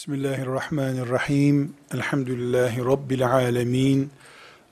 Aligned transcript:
Bismillahirrahmanirrahim. 0.00 1.74
Elhamdülillahi 1.94 2.84
Rabbil 2.84 3.26
alemin. 3.26 4.10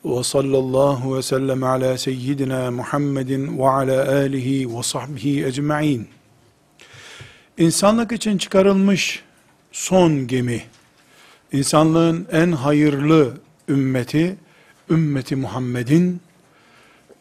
Ve 0.04 0.22
sallallahu 0.22 1.16
ve 1.16 1.22
sellem 1.22 1.62
ala 1.62 1.98
seyyidina 1.98 2.70
Muhammedin 2.70 3.58
ve 3.58 3.68
ala 3.68 4.08
alihi 4.12 4.76
ve 4.76 4.82
sahbihi 4.82 5.44
ecma'in. 5.44 6.08
İnsanlık 7.58 8.12
için 8.12 8.38
çıkarılmış 8.38 9.22
son 9.72 10.26
gemi, 10.26 10.62
insanlığın 11.52 12.28
en 12.32 12.52
hayırlı 12.52 13.40
ümmeti, 13.68 14.36
ümmeti 14.90 15.36
Muhammed'in, 15.36 16.20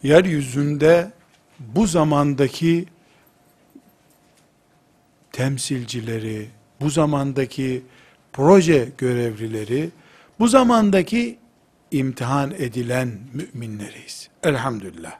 yeryüzünde 0.03 1.12
bu 1.59 1.87
zamandaki 1.87 2.85
temsilcileri, 5.31 6.49
bu 6.81 6.89
zamandaki 6.89 7.84
proje 8.38 8.90
görevlileri, 8.98 9.90
bu 10.40 10.48
zamandaki 10.48 11.38
imtihan 11.91 12.52
edilen 12.52 13.20
müminleriyiz. 13.34 14.29
Elhamdülillah. 14.44 15.13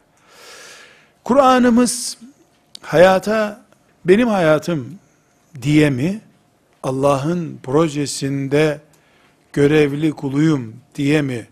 Kur'an'ımız 1.24 2.18
hayata, 2.82 3.66
benim 4.06 4.28
hayatım 4.28 5.00
diye 5.62 5.90
mi, 5.90 6.22
Allah'ın 6.84 7.60
projesinde 7.64 8.82
görevli 9.54 10.12
kuluyum 10.12 10.76
diye 10.96 11.22
mi 11.22 11.48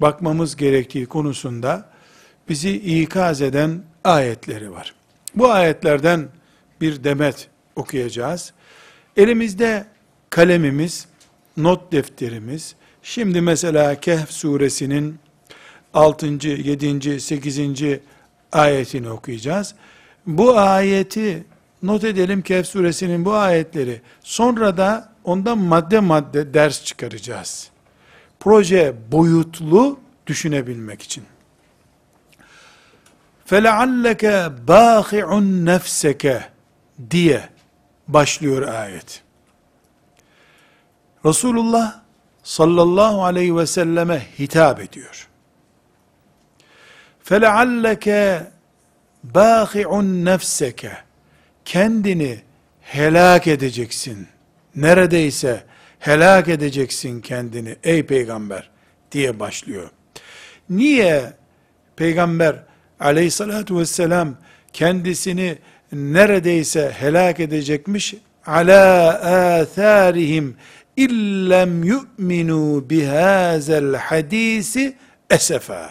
bakmamız 0.00 0.56
gerektiği 0.56 1.06
konusunda 1.06 1.88
bizi 2.48 2.70
ikaz 2.70 3.42
eden 3.42 3.82
ayetleri 4.04 4.72
var. 4.72 4.94
Bu 5.34 5.50
ayetlerden 5.52 6.28
bir 6.80 7.04
demet 7.04 7.48
okuyacağız. 7.76 8.52
Elimizde 9.16 9.95
kalemimiz, 10.29 11.07
not 11.57 11.91
defterimiz, 11.91 12.75
şimdi 13.03 13.41
mesela 13.41 13.99
Kehf 13.99 14.31
suresinin 14.31 15.19
6. 15.93 16.25
7. 16.47 17.19
8. 17.19 17.59
ayetini 18.51 19.09
okuyacağız. 19.09 19.75
Bu 20.27 20.57
ayeti 20.57 21.43
not 21.83 22.03
edelim 22.03 22.41
Kehf 22.41 22.67
suresinin 22.67 23.25
bu 23.25 23.33
ayetleri. 23.33 24.01
Sonra 24.23 24.77
da 24.77 25.13
ondan 25.23 25.57
madde 25.57 25.99
madde 25.99 26.53
ders 26.53 26.83
çıkaracağız. 26.83 27.69
Proje 28.39 28.95
boyutlu 29.11 29.99
düşünebilmek 30.27 31.01
için. 31.01 31.23
فَلَعَلَّكَ 33.49 34.23
بَاخِعٌ 34.67 35.27
نَفْسَكَ 35.65 36.41
diye 37.11 37.49
başlıyor 38.07 38.67
ayet. 38.67 39.23
Resulullah 41.25 42.01
sallallahu 42.43 43.23
aleyhi 43.23 43.57
ve 43.57 43.67
selleme 43.67 44.27
hitap 44.39 44.79
ediyor. 44.79 45.27
فَلَعَلَّكَ 47.25 48.07
بَاخِعُنْ 49.33 50.35
نَفْسَكَ 50.35 50.91
Kendini 51.65 52.41
helak 52.81 53.47
edeceksin. 53.47 54.27
Neredeyse 54.75 55.63
helak 55.99 56.47
edeceksin 56.47 57.21
kendini 57.21 57.75
ey 57.83 58.05
peygamber 58.05 58.69
diye 59.11 59.39
başlıyor. 59.39 59.89
Niye 60.69 61.33
peygamber 61.95 62.55
aleyhissalatu 62.99 63.79
vesselam 63.79 64.35
kendisini 64.73 65.57
neredeyse 65.91 66.91
helak 66.99 67.39
edecekmiş. 67.39 68.15
Ala 68.45 69.09
atharihim 69.59 70.55
illem 70.96 71.84
yu'minu 71.84 72.90
bihazel 72.90 73.94
hadisi 73.94 74.96
esefa. 75.30 75.90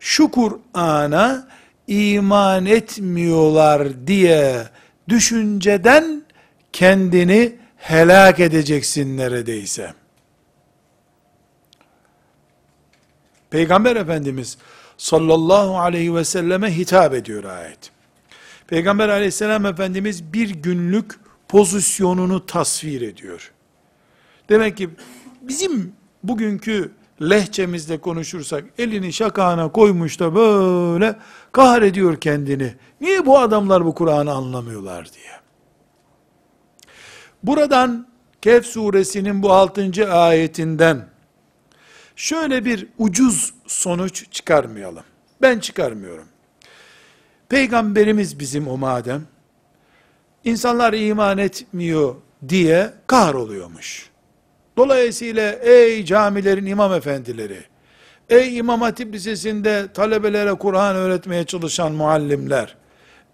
Şu 0.00 0.30
Kur'an'a 0.30 1.48
iman 1.86 2.66
etmiyorlar 2.66 4.06
diye 4.06 4.68
düşünceden 5.08 6.22
kendini 6.72 7.56
helak 7.76 8.40
edeceksin 8.40 9.16
neredeyse. 9.16 9.94
Peygamber 13.50 13.96
Efendimiz 13.96 14.58
sallallahu 14.96 15.78
aleyhi 15.78 16.14
ve 16.14 16.24
selleme 16.24 16.76
hitap 16.76 17.14
ediyor 17.14 17.44
ayet. 17.44 17.90
Peygamber 18.66 19.08
aleyhisselam 19.08 19.66
Efendimiz 19.66 20.32
bir 20.32 20.50
günlük 20.50 21.14
pozisyonunu 21.48 22.46
tasvir 22.46 23.00
ediyor. 23.00 23.52
Demek 24.48 24.76
ki 24.76 24.90
bizim 25.42 25.92
bugünkü 26.22 26.92
lehçemizde 27.22 27.98
konuşursak 27.98 28.64
elini 28.78 29.12
şakağına 29.12 29.72
koymuş 29.72 30.20
da 30.20 30.34
böyle 30.34 31.16
kahrediyor 31.52 32.20
kendini. 32.20 32.74
Niye 33.00 33.26
bu 33.26 33.38
adamlar 33.38 33.84
bu 33.84 33.94
Kur'an'ı 33.94 34.32
anlamıyorlar 34.32 35.12
diye. 35.12 35.32
Buradan 37.42 38.08
Kehf 38.42 38.66
suresinin 38.66 39.42
bu 39.42 39.52
6. 39.52 40.12
ayetinden 40.12 41.08
şöyle 42.16 42.64
bir 42.64 42.86
ucuz 42.98 43.54
sonuç 43.66 44.30
çıkarmayalım. 44.30 45.04
Ben 45.42 45.58
çıkarmıyorum. 45.58 46.28
Peygamberimiz 47.48 48.38
bizim 48.38 48.68
o 48.68 48.76
madem, 48.76 49.26
insanlar 50.44 50.92
iman 50.92 51.38
etmiyor 51.38 52.14
diye 52.48 52.94
kahroluyormuş. 53.06 54.07
Dolayısıyla 54.78 55.52
ey 55.52 56.04
camilerin 56.04 56.66
imam 56.66 56.92
efendileri, 56.92 57.58
ey 58.30 58.58
İmam 58.58 58.80
Hatip 58.80 59.14
Lisesi'nde 59.14 59.92
talebelere 59.94 60.54
Kur'an 60.54 60.96
öğretmeye 60.96 61.44
çalışan 61.44 61.92
muallimler, 61.92 62.76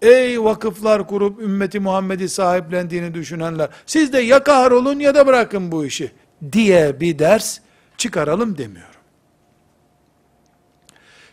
ey 0.01 0.43
vakıflar 0.43 1.07
kurup 1.07 1.41
ümmeti 1.41 1.79
Muhammed'i 1.79 2.29
sahiplendiğini 2.29 3.13
düşünenler, 3.13 3.69
siz 3.85 4.13
de 4.13 4.19
ya 4.19 4.43
kahrolun 4.43 4.99
ya 4.99 5.15
da 5.15 5.27
bırakın 5.27 5.71
bu 5.71 5.85
işi 5.85 6.11
diye 6.51 6.99
bir 6.99 7.19
ders 7.19 7.59
çıkaralım 7.97 8.57
demiyor. 8.57 8.99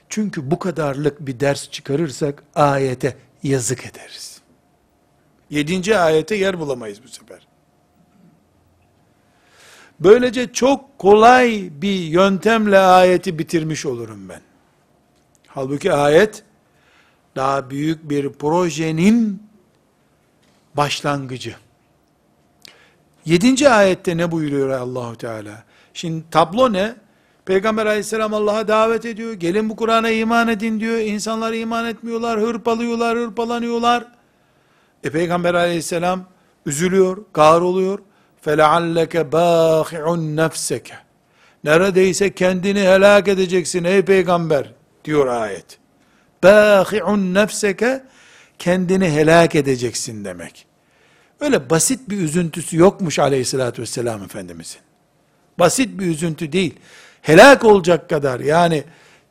Çünkü 0.09 0.51
bu 0.51 0.59
kadarlık 0.59 1.21
bir 1.21 1.41
ders 1.41 1.71
çıkarırsak 1.71 2.43
ayete 2.55 3.17
yazık 3.43 3.87
ederiz. 3.87 4.41
Yedinci 5.51 5.99
ayete 5.99 6.35
yer 6.35 6.61
bulamayız 6.61 7.03
bu 7.05 7.09
sefer. 7.09 7.52
Böylece 10.05 10.53
çok 10.53 10.99
kolay 10.99 11.71
bir 11.73 12.01
yöntemle 12.01 12.79
ayeti 12.79 13.39
bitirmiş 13.39 13.87
olurum 13.87 14.29
ben. 14.29 14.41
Halbuki 15.47 15.93
ayet 15.93 16.43
daha 17.37 17.71
büyük 17.71 18.11
bir 18.11 18.33
projenin 18.33 19.43
başlangıcı. 20.75 21.55
Yedinci 23.25 23.69
ayette 23.69 24.17
ne 24.17 24.33
buyuruyor 24.33 24.69
Allahu 24.69 25.17
Teala? 25.17 25.65
Şimdi 25.95 26.25
tablo 26.31 26.73
ne? 26.73 26.95
Peygamber 27.45 27.87
aleyhisselam 27.87 28.35
Allah'a 28.35 28.69
davet 28.69 29.05
ediyor. 29.05 29.33
Gelin 29.33 29.71
bu 29.71 29.77
Kur'an'a 29.77 30.11
iman 30.11 30.49
edin 30.49 30.81
diyor. 30.81 30.99
İnsanlar 30.99 31.53
iman 31.53 31.87
etmiyorlar, 31.87 32.41
hırpalıyorlar, 32.41 33.19
hırpalanıyorlar. 33.19 34.07
E 35.05 35.11
Peygamber 35.11 35.55
aleyhisselam 35.55 36.25
üzülüyor, 36.67 37.25
kahroluyor. 37.33 37.99
فَلَعَلَّكَ 38.46 39.18
بَاخِعُنْ 39.32 40.36
نَفْسَكَ 40.36 40.92
Neredeyse 41.64 42.36
kendini 42.36 42.80
helak 42.80 43.28
edeceksin 43.28 43.84
ey 43.84 44.02
peygamber 44.02 44.74
diyor 45.06 45.28
ayet. 45.28 45.80
بَاخِعُنْ 46.44 47.34
نَفْسَكَ 47.34 48.02
Kendini 48.60 49.12
helak 49.12 49.56
edeceksin 49.56 50.26
demek. 50.26 50.66
Öyle 51.40 51.70
basit 51.70 52.10
bir 52.10 52.18
üzüntüsü 52.18 52.78
yokmuş 52.78 53.20
aleyhissalatü 53.20 53.82
vesselam 53.82 54.24
Efendimizin. 54.24 54.82
Basit 55.60 56.00
bir 56.00 56.06
üzüntü 56.06 56.52
değil 56.52 56.76
helak 57.28 57.66
olacak 57.66 58.10
kadar 58.10 58.40
yani 58.40 58.84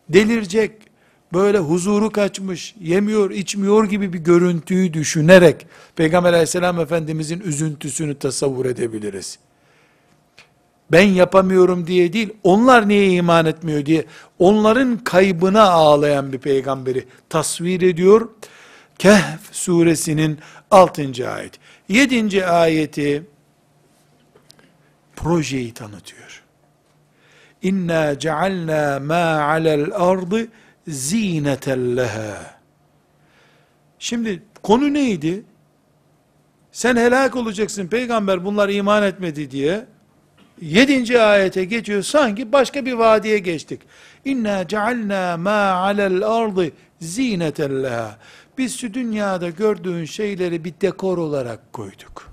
delirecek, 0.08 0.72
böyle 1.33 1.57
huzuru 1.57 2.11
kaçmış, 2.11 2.75
yemiyor, 2.79 3.31
içmiyor 3.31 3.83
gibi 3.83 4.13
bir 4.13 4.19
görüntüyü 4.19 4.93
düşünerek 4.93 5.65
Peygamber 5.95 6.29
aleyhisselam 6.29 6.79
efendimizin 6.79 7.39
üzüntüsünü 7.39 8.15
tasavvur 8.19 8.65
edebiliriz. 8.65 9.39
Ben 10.91 11.07
yapamıyorum 11.07 11.87
diye 11.87 12.13
değil, 12.13 12.29
onlar 12.43 12.87
niye 12.87 13.09
iman 13.09 13.45
etmiyor 13.45 13.85
diye, 13.85 14.05
onların 14.39 14.97
kaybına 14.97 15.61
ağlayan 15.61 16.33
bir 16.33 16.37
peygamberi 16.37 17.05
tasvir 17.29 17.81
ediyor. 17.81 18.29
Kehf 18.99 19.39
suresinin 19.51 20.39
6. 20.71 21.29
ayet. 21.29 21.53
7. 21.89 22.45
ayeti 22.45 23.23
projeyi 25.15 25.73
tanıtıyor. 25.73 26.43
İnna 27.61 28.19
cealna 28.19 28.99
ma 28.99 29.41
alel 29.41 29.89
ardı 29.93 30.47
zineten 30.87 31.97
leha. 31.97 32.61
Şimdi 33.99 34.43
konu 34.63 34.93
neydi? 34.93 35.43
sen 36.71 36.95
helak 36.95 37.35
olacaksın 37.35 37.87
peygamber 37.87 38.45
bunlar 38.45 38.69
iman 38.69 39.03
etmedi 39.03 39.51
diye, 39.51 39.85
yedinci 40.61 41.21
ayete 41.21 41.65
geçiyor 41.65 42.01
sanki 42.01 42.51
başka 42.51 42.85
bir 42.85 42.93
vadiye 42.93 43.39
geçtik. 43.39 43.81
İnna 44.25 44.67
cealna 44.67 45.37
ma 45.37 45.71
alel 45.71 46.27
ardı 46.27 46.71
zineten 46.99 47.83
leha. 47.83 48.17
Biz 48.57 48.79
şu 48.79 48.93
dünyada 48.93 49.49
gördüğün 49.49 50.05
şeyleri 50.05 50.63
bir 50.63 50.73
dekor 50.81 51.17
olarak 51.17 51.73
koyduk. 51.73 52.31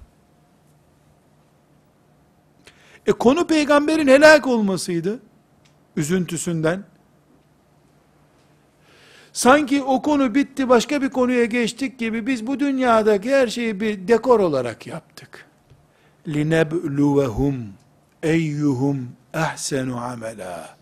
E 3.07 3.13
konu 3.13 3.47
peygamberin 3.47 4.09
helak 4.09 4.47
olmasıydı. 4.47 5.19
Üzüntüsünden. 5.97 6.85
Sanki 9.34 9.84
o 9.84 10.02
konu 10.02 10.36
bitti 10.36 10.70
başka 10.70 11.02
bir 11.02 11.10
konuya 11.10 11.46
geçtik 11.46 12.00
gibi 12.00 12.28
biz 12.28 12.48
bu 12.48 12.60
dünyadaki 12.60 13.36
her 13.36 13.48
şeyi 13.48 13.80
bir 13.80 14.08
dekor 14.08 14.40
olarak 14.40 14.88
yaptık. 14.88 15.46
لِنَبْلُوَهُمْ 16.28 17.56
eyyuhum 18.24 19.10
ehsenu 19.34 20.02
amela. 20.02 20.76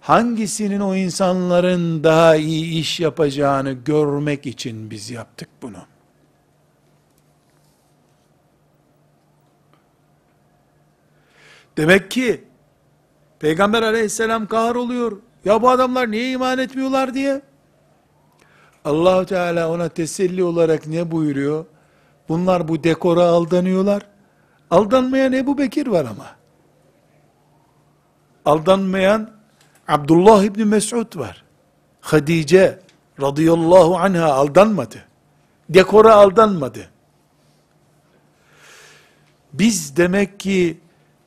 Hangisinin 0.00 0.80
o 0.80 0.96
insanların 0.96 2.04
daha 2.04 2.36
iyi 2.36 2.80
iş 2.80 3.00
yapacağını 3.00 3.72
görmek 3.72 4.46
için 4.46 4.90
biz 4.90 5.10
yaptık 5.10 5.48
bunu. 5.62 5.78
Demek 11.76 12.10
ki 12.10 12.44
Peygamber 13.40 13.82
aleyhisselam 13.82 14.46
kahroluyor. 14.46 15.20
Ya 15.44 15.62
bu 15.62 15.70
adamlar 15.70 16.10
niye 16.10 16.30
iman 16.30 16.58
etmiyorlar 16.58 17.14
diye. 17.14 17.42
Allahu 18.85 19.25
Teala 19.25 19.69
ona 19.69 19.89
teselli 19.89 20.43
olarak 20.43 20.87
ne 20.87 21.11
buyuruyor? 21.11 21.65
Bunlar 22.29 22.67
bu 22.67 22.83
dekora 22.83 23.23
aldanıyorlar. 23.23 24.01
Aldanmayan 24.71 25.33
Ebu 25.33 25.57
Bekir 25.57 25.87
var 25.87 26.05
ama. 26.05 26.35
Aldanmayan 28.45 29.31
Abdullah 29.87 30.43
İbni 30.43 30.65
Mesud 30.65 31.17
var. 31.17 31.43
Hadice 32.01 32.79
radıyallahu 33.21 33.97
anha 33.97 34.33
aldanmadı. 34.33 35.05
Dekora 35.69 36.15
aldanmadı. 36.15 36.89
Biz 39.53 39.97
demek 39.97 40.39
ki 40.39 40.77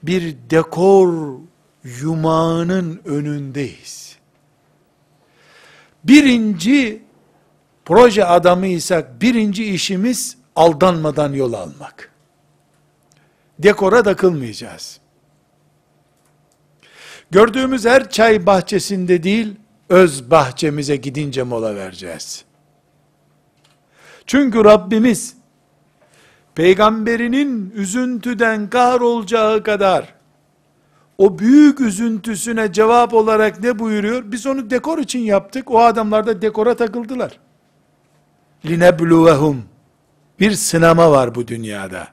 bir 0.03 0.37
dekor 0.51 1.39
yumağının 1.85 3.01
önündeyiz. 3.05 4.17
Birinci 6.05 7.03
proje 7.91 8.25
adamıysak 8.25 9.23
birinci 9.23 9.65
işimiz 9.65 10.37
aldanmadan 10.57 11.33
yol 11.33 11.53
almak. 11.53 12.11
Dekora 13.59 14.03
takılmayacağız. 14.03 15.01
Gördüğümüz 17.31 17.85
her 17.85 18.11
çay 18.11 18.47
bahçesinde 18.47 19.23
değil, 19.23 19.57
öz 19.89 20.31
bahçemize 20.31 20.97
gidince 20.97 21.43
mola 21.43 21.77
vereceğiz. 21.77 22.45
Çünkü 24.27 24.65
Rabbimiz, 24.65 25.37
peygamberinin 26.55 27.71
üzüntüden 27.75 28.71
kahrolacağı 28.71 29.63
kadar, 29.63 30.15
o 31.19 31.39
büyük 31.39 31.81
üzüntüsüne 31.81 32.73
cevap 32.73 33.15
olarak 33.15 33.63
ne 33.63 33.79
buyuruyor? 33.79 34.33
Biz 34.33 34.47
onu 34.47 34.71
dekor 34.71 34.99
için 34.99 35.21
yaptık, 35.21 35.71
o 35.71 35.81
adamlar 35.81 36.27
da 36.27 36.43
dekora 36.43 36.77
takıldılar 36.77 37.39
linebluvehum. 38.65 39.63
Bir 40.41 40.53
sınama 40.53 41.11
var 41.11 41.35
bu 41.35 41.49
dünyada. 41.49 42.09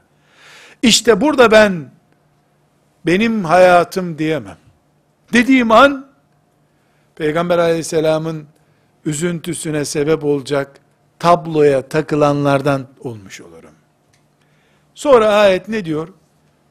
İşte 0.82 1.22
burada 1.22 1.52
ben 1.52 1.92
benim 3.06 3.46
hayatım 3.46 4.18
diyemem. 4.18 4.58
Dediğim 5.34 5.72
an 5.72 6.08
Peygamber 7.16 7.58
Aleyhisselam'ın 7.58 8.48
üzüntüsüne 9.06 9.86
sebep 9.86 10.24
olacak 10.24 10.80
tabloya 11.20 11.82
takılanlardan 11.82 12.88
olmuş 13.00 13.42
olurum. 13.42 13.72
Sonra 14.96 15.28
ayet 15.28 15.68
ne 15.68 15.86
diyor? 15.86 16.08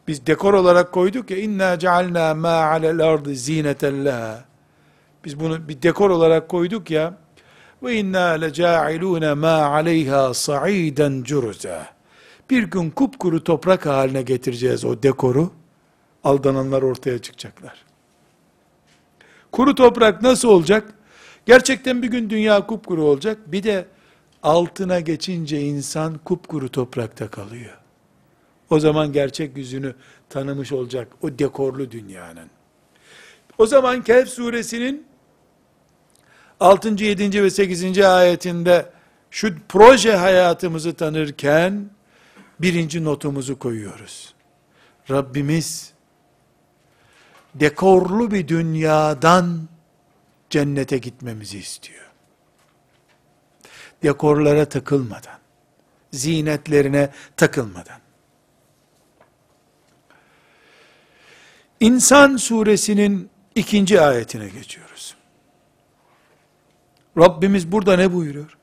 Biz 0.08 0.26
dekor 0.26 0.54
olarak 0.54 0.92
koyduk 0.92 1.30
ya 1.30 1.36
inna 1.36 1.78
cealna 1.78 2.34
ma 2.34 2.48
alel 2.48 3.00
ardı 3.00 3.34
zineten 3.34 4.06
Biz 5.24 5.40
bunu 5.40 5.68
bir 5.68 5.82
dekor 5.82 6.10
olarak 6.10 6.48
koyduk 6.48 6.90
ya 6.90 7.14
ve 7.82 7.96
inna 7.96 8.28
lecailuna 8.28 9.34
ma 9.34 9.64
aleyha 9.64 10.34
sa'iden 10.34 11.22
curuza. 11.22 11.86
Bir 12.50 12.62
gün 12.62 12.90
kupkuru 12.90 13.44
toprak 13.44 13.86
haline 13.86 14.22
getireceğiz 14.22 14.84
o 14.84 15.02
dekoru. 15.02 15.50
Aldananlar 16.24 16.82
ortaya 16.82 17.18
çıkacaklar. 17.18 17.84
Kuru 19.52 19.74
toprak 19.74 20.22
nasıl 20.22 20.48
olacak? 20.48 20.94
Gerçekten 21.46 22.02
bir 22.02 22.08
gün 22.08 22.30
dünya 22.30 22.66
kupkuru 22.66 23.04
olacak. 23.04 23.38
Bir 23.46 23.62
de 23.62 23.86
altına 24.42 25.00
geçince 25.00 25.60
insan 25.60 26.18
kupkuru 26.18 26.68
toprakta 26.68 27.28
kalıyor. 27.28 27.78
O 28.70 28.80
zaman 28.80 29.12
gerçek 29.12 29.56
yüzünü 29.56 29.94
tanımış 30.28 30.72
olacak 30.72 31.08
o 31.22 31.38
dekorlu 31.38 31.90
dünyanın. 31.90 32.50
O 33.58 33.66
zaman 33.66 34.02
Kehf 34.02 34.28
suresinin 34.28 35.06
6. 36.60 37.04
7. 37.04 37.42
ve 37.42 37.50
8. 37.50 37.98
ayetinde 37.98 38.90
şu 39.30 39.54
proje 39.68 40.16
hayatımızı 40.16 40.94
tanırken 40.94 41.90
birinci 42.60 43.04
notumuzu 43.04 43.58
koyuyoruz. 43.58 44.34
Rabbimiz 45.10 45.92
dekorlu 47.54 48.30
bir 48.30 48.48
dünyadan 48.48 49.68
cennete 50.50 50.98
gitmemizi 50.98 51.58
istiyor. 51.58 52.06
Dekorlara 54.02 54.64
takılmadan, 54.64 55.38
zinetlerine 56.12 57.10
takılmadan. 57.36 58.00
İnsan 61.80 62.36
suresinin 62.36 63.30
ikinci 63.54 64.00
ayetine 64.00 64.48
geçiyoruz. 64.48 64.85
Rabbimiz 67.18 67.72
burada 67.72 67.96
ne 67.96 68.12
buyuruyor? 68.12 68.56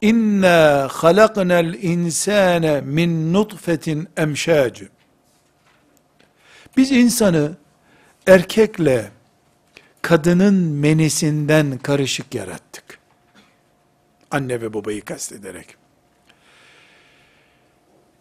İnna 0.00 0.88
halaknal 0.92 1.74
insane 1.74 2.80
min 2.80 3.32
nutfetin 3.32 4.08
emşacı. 4.16 4.88
Biz 6.76 6.92
insanı 6.92 7.56
erkekle 8.26 9.10
kadının 10.02 10.54
menisinden 10.54 11.78
karışık 11.78 12.34
yarattık. 12.34 12.98
Anne 14.30 14.60
ve 14.60 14.74
babayı 14.74 15.04
kastederek. 15.04 15.76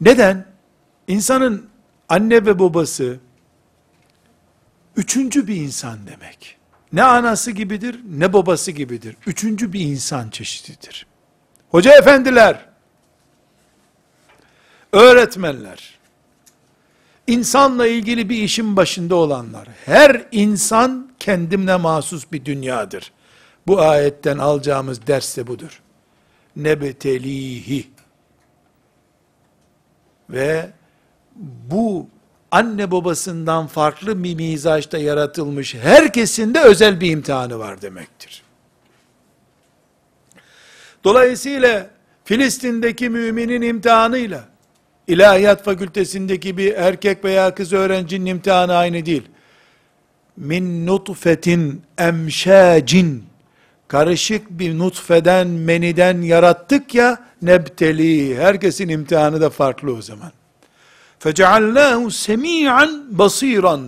Neden? 0.02 0.46
İnsanın 1.08 1.70
anne 2.10 2.46
ve 2.46 2.60
babası 2.60 3.20
üçüncü 4.96 5.48
bir 5.48 5.56
insan 5.56 6.08
demek. 6.08 6.58
Ne 6.94 7.04
anası 7.04 7.52
gibidir, 7.52 8.00
ne 8.10 8.34
babası 8.34 8.72
gibidir. 8.72 9.16
Üçüncü 9.26 9.74
bir 9.74 9.80
insan 9.80 10.30
çeşididir. 10.30 11.08
Hoca 11.70 11.98
efendiler, 11.98 12.66
öğretmenler, 14.92 16.00
insanla 17.28 17.88
ilgili 17.88 18.30
bir 18.30 18.44
işin 18.44 18.78
başında 18.78 19.16
olanlar, 19.16 19.68
her 19.86 20.28
insan 20.32 21.12
kendimle 21.20 21.76
mahsus 21.76 22.32
bir 22.32 22.46
dünyadır. 22.46 23.12
Bu 23.68 23.82
ayetten 23.82 24.38
alacağımız 24.38 25.08
ders 25.08 25.38
de 25.38 25.48
budur. 25.48 25.82
Nebetelihi. 26.56 27.88
Ve 30.30 30.70
bu 31.72 32.08
anne 32.54 32.92
babasından 32.92 33.68
farklı 33.68 34.24
bir 34.24 34.36
mizaçta 34.36 34.98
yaratılmış 34.98 35.76
herkesin 35.76 36.54
de 36.54 36.60
özel 36.60 37.02
bir 37.02 37.12
imtihanı 37.12 37.60
var 37.60 37.82
demektir. 37.82 38.44
Dolayısıyla 41.04 41.90
Filistin'deki 42.26 43.10
müminin 43.10 43.62
imtihanıyla 43.62 44.44
İlahiyat 45.08 45.64
fakültesindeki 45.64 46.58
bir 46.58 46.74
erkek 46.74 47.26
veya 47.26 47.56
kız 47.56 47.74
öğrencinin 47.74 48.26
imtihanı 48.26 48.76
aynı 48.76 49.06
değil. 49.06 49.24
Min 50.38 50.88
nutfetin 50.88 51.82
emşacin 51.98 53.24
karışık 53.88 54.50
bir 54.50 54.80
nutfeden, 54.80 55.48
meniden 55.48 56.22
yarattık 56.22 56.96
ya 56.96 57.18
nebteli. 57.42 58.38
Herkesin 58.38 58.90
imtihanı 58.90 59.42
da 59.42 59.50
farklı 59.50 59.96
o 59.96 60.02
zaman. 60.02 60.32
فَجَعَلْنَاهُ 61.23 62.11
سَمِيعًا 62.27 62.87
بَصِيرًا 63.17 63.81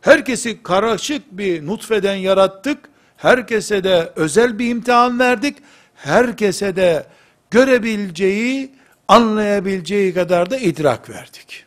Herkesi 0.00 0.62
karışık 0.62 1.22
bir 1.32 1.66
nutfeden 1.66 2.14
yarattık. 2.14 2.78
Herkese 3.16 3.84
de 3.84 4.12
özel 4.16 4.58
bir 4.58 4.68
imtihan 4.68 5.18
verdik. 5.18 5.56
Herkese 5.94 6.76
de 6.76 7.06
görebileceği, 7.50 8.72
anlayabileceği 9.08 10.14
kadar 10.14 10.50
da 10.50 10.58
idrak 10.58 11.10
verdik. 11.10 11.64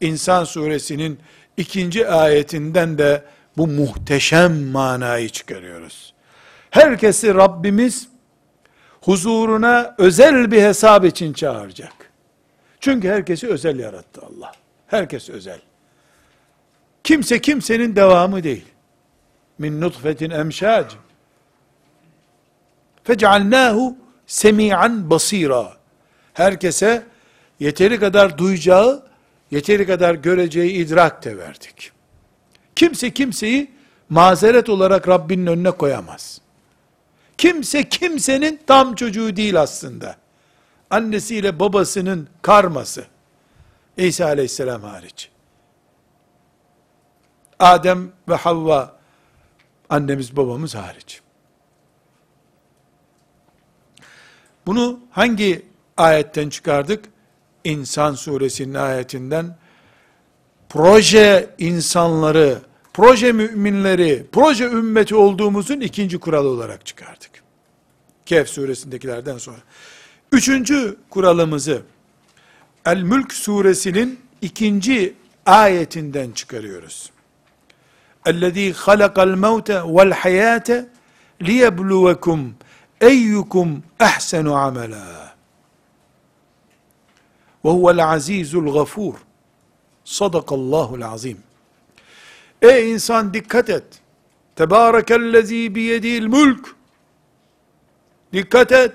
İnsan 0.00 0.44
suresinin 0.44 1.18
ikinci 1.56 2.08
ayetinden 2.08 2.98
de 2.98 3.24
bu 3.56 3.66
muhteşem 3.66 4.62
manayı 4.66 5.28
çıkarıyoruz. 5.28 6.14
Herkesi 6.70 7.34
Rabbimiz 7.34 8.08
huzuruna 9.00 9.94
özel 9.98 10.50
bir 10.50 10.62
hesap 10.62 11.04
için 11.04 11.32
çağıracak. 11.32 11.99
Çünkü 12.81 13.09
herkesi 13.09 13.47
özel 13.47 13.79
yarattı 13.79 14.21
Allah. 14.21 14.51
Herkes 14.87 15.29
özel. 15.29 15.59
Kimse 17.03 17.41
kimsenin 17.41 17.95
devamı 17.95 18.43
değil. 18.43 18.65
Min 19.57 19.81
nutfetin 19.81 20.29
emşac. 20.29 20.93
Fecealnahu 23.03 23.97
semi'an 24.27 25.09
basira. 25.09 25.73
Herkese 26.33 27.03
yeteri 27.59 27.99
kadar 27.99 28.37
duyacağı, 28.37 29.03
yeteri 29.51 29.87
kadar 29.87 30.15
göreceği 30.15 30.71
idrak 30.71 31.25
de 31.25 31.37
verdik. 31.37 31.91
Kimse 32.75 33.11
kimseyi 33.11 33.71
mazeret 34.09 34.69
olarak 34.69 35.07
Rabbinin 35.07 35.47
önüne 35.47 35.71
koyamaz. 35.71 36.41
Kimse 37.37 37.89
kimsenin 37.89 38.59
tam 38.67 38.95
çocuğu 38.95 39.35
değil 39.35 39.61
aslında. 39.61 40.20
Annesiyle 40.91 41.59
babasının 41.59 42.29
karması. 42.41 43.05
İsa 43.97 44.25
aleyhisselam 44.25 44.83
hariç. 44.83 45.29
Adem 47.59 48.11
ve 48.29 48.35
Havva 48.35 48.95
annemiz 49.89 50.37
babamız 50.37 50.75
hariç. 50.75 51.21
Bunu 54.65 54.99
hangi 55.11 55.65
ayetten 55.97 56.49
çıkardık? 56.49 57.05
İnsan 57.63 58.13
suresinin 58.13 58.73
ayetinden 58.73 59.57
proje 60.69 61.55
insanları, 61.57 62.59
proje 62.93 63.31
müminleri, 63.31 64.25
proje 64.31 64.65
ümmeti 64.65 65.15
olduğumuzun 65.15 65.79
ikinci 65.79 66.19
kuralı 66.19 66.49
olarak 66.49 66.85
çıkardık. 66.85 67.31
Kehf 68.25 68.49
suresindekilerden 68.49 69.37
sonra. 69.37 69.59
Üçüncü 70.32 70.96
kuralımızı 71.10 71.82
El-Mülk 72.86 73.32
suresinin 73.32 74.20
ikinci 74.42 75.14
ayetinden 75.46 76.30
çıkarıyoruz. 76.30 77.10
اَلَّذ۪ي 78.26 78.72
خَلَقَ 78.72 79.14
الْمَوْتَ 79.14 79.68
وَالْحَيَاةَ 79.82 80.86
لِيَبْلُوَكُمْ 81.40 82.50
eyyukum 83.00 83.82
ehsenu 84.00 84.54
amela. 84.54 85.34
Ve 87.64 87.70
huvel 87.70 88.04
azizul 88.04 88.72
gafur. 88.72 89.14
Sadakallahul 90.04 91.02
azim. 91.02 91.38
Ey 92.62 92.92
insan 92.92 93.34
dikkat 93.34 93.70
et. 93.70 93.84
Tebârekellezî 94.56 95.74
biyedil 95.74 96.26
mülk. 96.26 96.76
Dikkat 98.32 98.72
et. 98.72 98.94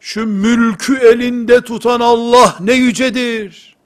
şu 0.00 0.26
mülkü 0.26 0.96
elinde 0.96 1.60
tutan 1.60 2.00
Allah 2.00 2.56
ne 2.60 2.72
yücedir. 2.72 3.76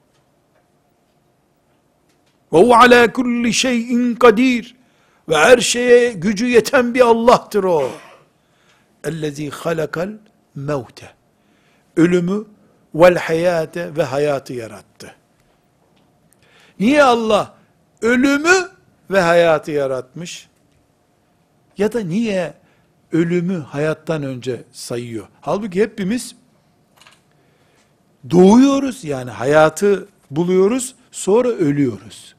Ve 2.52 2.56
o 2.56 2.75
ala 2.75 3.12
kulli 3.12 3.54
şeyin 3.54 4.14
kadir. 4.14 4.76
Ve 5.28 5.37
her 5.37 5.59
şeye 5.59 6.12
gücü 6.12 6.47
yeten 6.47 6.94
bir 6.94 7.00
Allah'tır 7.00 7.64
o. 7.64 7.90
Ellezî 9.04 9.50
halakal 9.50 10.11
mevte. 10.54 11.11
Ölümü 11.97 12.44
vel 12.94 13.16
hayate 13.16 13.97
ve 13.97 14.02
hayatı 14.02 14.52
yarattı. 14.52 15.14
Niye 16.80 17.02
Allah 17.02 17.54
ölümü 18.02 18.68
ve 19.11 19.21
hayatı 19.21 19.71
yaratmış? 19.71 20.49
Ya 21.78 21.92
da 21.92 22.00
niye 22.00 22.54
ölümü 23.14 23.59
hayattan 23.59 24.23
önce 24.23 24.64
sayıyor? 24.73 25.26
Halbuki 25.40 25.83
hepimiz 25.83 26.35
doğuyoruz 28.30 29.04
yani 29.04 29.30
hayatı 29.30 30.09
buluyoruz 30.30 30.94
sonra 31.11 31.49
ölüyoruz. 31.49 32.35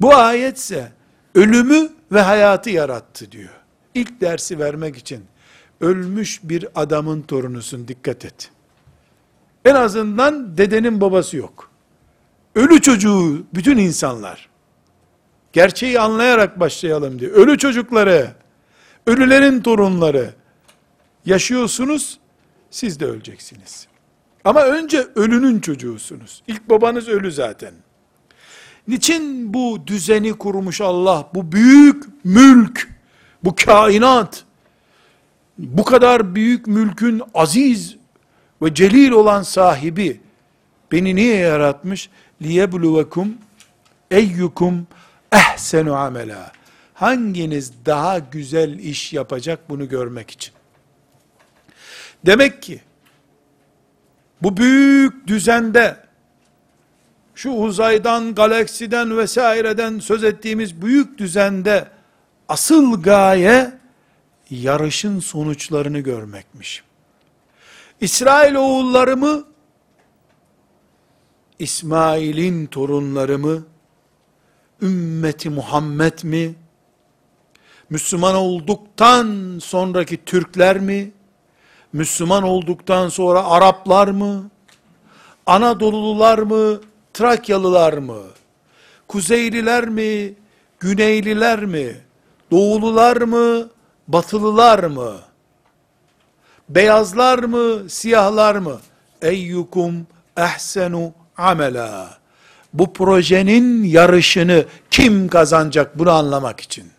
Bu 0.00 0.14
ayetse 0.14 0.92
ölümü 1.34 1.88
ve 2.12 2.20
hayatı 2.20 2.70
yarattı 2.70 3.32
diyor. 3.32 3.50
İlk 3.94 4.20
dersi 4.20 4.58
vermek 4.58 4.96
için 4.96 5.24
ölmüş 5.80 6.40
bir 6.42 6.66
adamın 6.74 7.22
torunusun 7.22 7.88
dikkat 7.88 8.24
et. 8.24 8.50
En 9.64 9.74
azından 9.74 10.56
dedenin 10.56 11.00
babası 11.00 11.36
yok. 11.36 11.70
Ölü 12.54 12.80
çocuğu 12.80 13.46
bütün 13.54 13.78
insanlar. 13.78 14.48
Gerçeği 15.52 16.00
anlayarak 16.00 16.60
başlayalım 16.60 17.18
diye. 17.18 17.30
Ölü 17.30 17.58
çocukları, 17.58 18.30
ölülerin 19.07 19.61
torunları 19.61 20.33
yaşıyorsunuz, 21.25 22.19
siz 22.71 22.99
de 22.99 23.05
öleceksiniz. 23.05 23.87
Ama 24.45 24.61
önce 24.61 25.07
ölünün 25.15 25.59
çocuğusunuz. 25.59 26.43
İlk 26.47 26.69
babanız 26.69 27.07
ölü 27.07 27.31
zaten. 27.31 27.73
Niçin 28.87 29.53
bu 29.53 29.87
düzeni 29.87 30.33
kurmuş 30.33 30.81
Allah, 30.81 31.29
bu 31.33 31.51
büyük 31.51 32.03
mülk, 32.23 32.89
bu 33.43 33.55
kainat, 33.55 34.43
bu 35.57 35.83
kadar 35.83 36.35
büyük 36.35 36.67
mülkün 36.67 37.21
aziz 37.33 37.95
ve 38.61 38.73
celil 38.73 39.11
olan 39.11 39.43
sahibi 39.43 40.21
beni 40.91 41.15
niye 41.15 41.35
yaratmış? 41.35 42.09
لِيَبْلُوَكُمْ 42.41 43.29
eyyukum 44.11 44.87
ehsenu 45.31 45.95
amela. 45.95 46.51
Hanginiz 46.94 47.72
daha 47.86 48.18
güzel 48.18 48.78
iş 48.78 49.12
yapacak 49.12 49.68
bunu 49.68 49.88
görmek 49.88 50.30
için. 50.30 50.54
Demek 52.26 52.62
ki 52.62 52.80
bu 54.42 54.56
büyük 54.56 55.26
düzende 55.26 55.96
şu 57.34 57.50
uzaydan, 57.50 58.34
galaksiden 58.34 59.18
vesaireden 59.18 59.98
söz 59.98 60.24
ettiğimiz 60.24 60.82
büyük 60.82 61.18
düzende 61.18 61.88
asıl 62.48 63.02
gaye 63.02 63.72
yarışın 64.50 65.20
sonuçlarını 65.20 66.00
görmekmiş. 66.00 66.82
İsrail 68.00 68.54
oğulları 68.54 69.16
mı, 69.16 69.44
İsmail'in 71.58 72.66
torunları 72.66 73.38
mı, 73.38 73.64
ümmeti 74.82 75.50
Muhammed 75.50 76.22
mi, 76.22 76.54
Müslüman 77.90 78.34
olduktan 78.34 79.58
sonraki 79.62 80.24
Türkler 80.24 80.78
mi, 80.78 81.12
Müslüman 81.92 82.42
olduktan 82.42 83.08
sonra 83.08 83.44
Araplar 83.44 84.08
mı, 84.08 84.50
Anadolulular 85.46 86.38
mı, 86.38 86.80
Trakyalılar 87.14 87.92
mı, 87.92 88.22
Kuzeyliler 89.08 89.88
mi, 89.88 90.34
Güneyliler 90.80 91.64
mi, 91.64 91.96
Doğulular 92.50 93.16
mı, 93.16 93.68
batılılar 94.08 94.84
mı? 94.84 95.14
Beyazlar 96.68 97.38
mı, 97.38 97.90
siyahlar 97.90 98.54
mı? 98.54 98.80
Eyyukum 99.22 100.06
ehsenu 100.36 101.12
amela. 101.36 102.18
Bu 102.72 102.92
projenin 102.92 103.84
yarışını 103.84 104.64
kim 104.90 105.28
kazanacak 105.28 105.98
bunu 105.98 106.10
anlamak 106.10 106.60
için. 106.60 106.93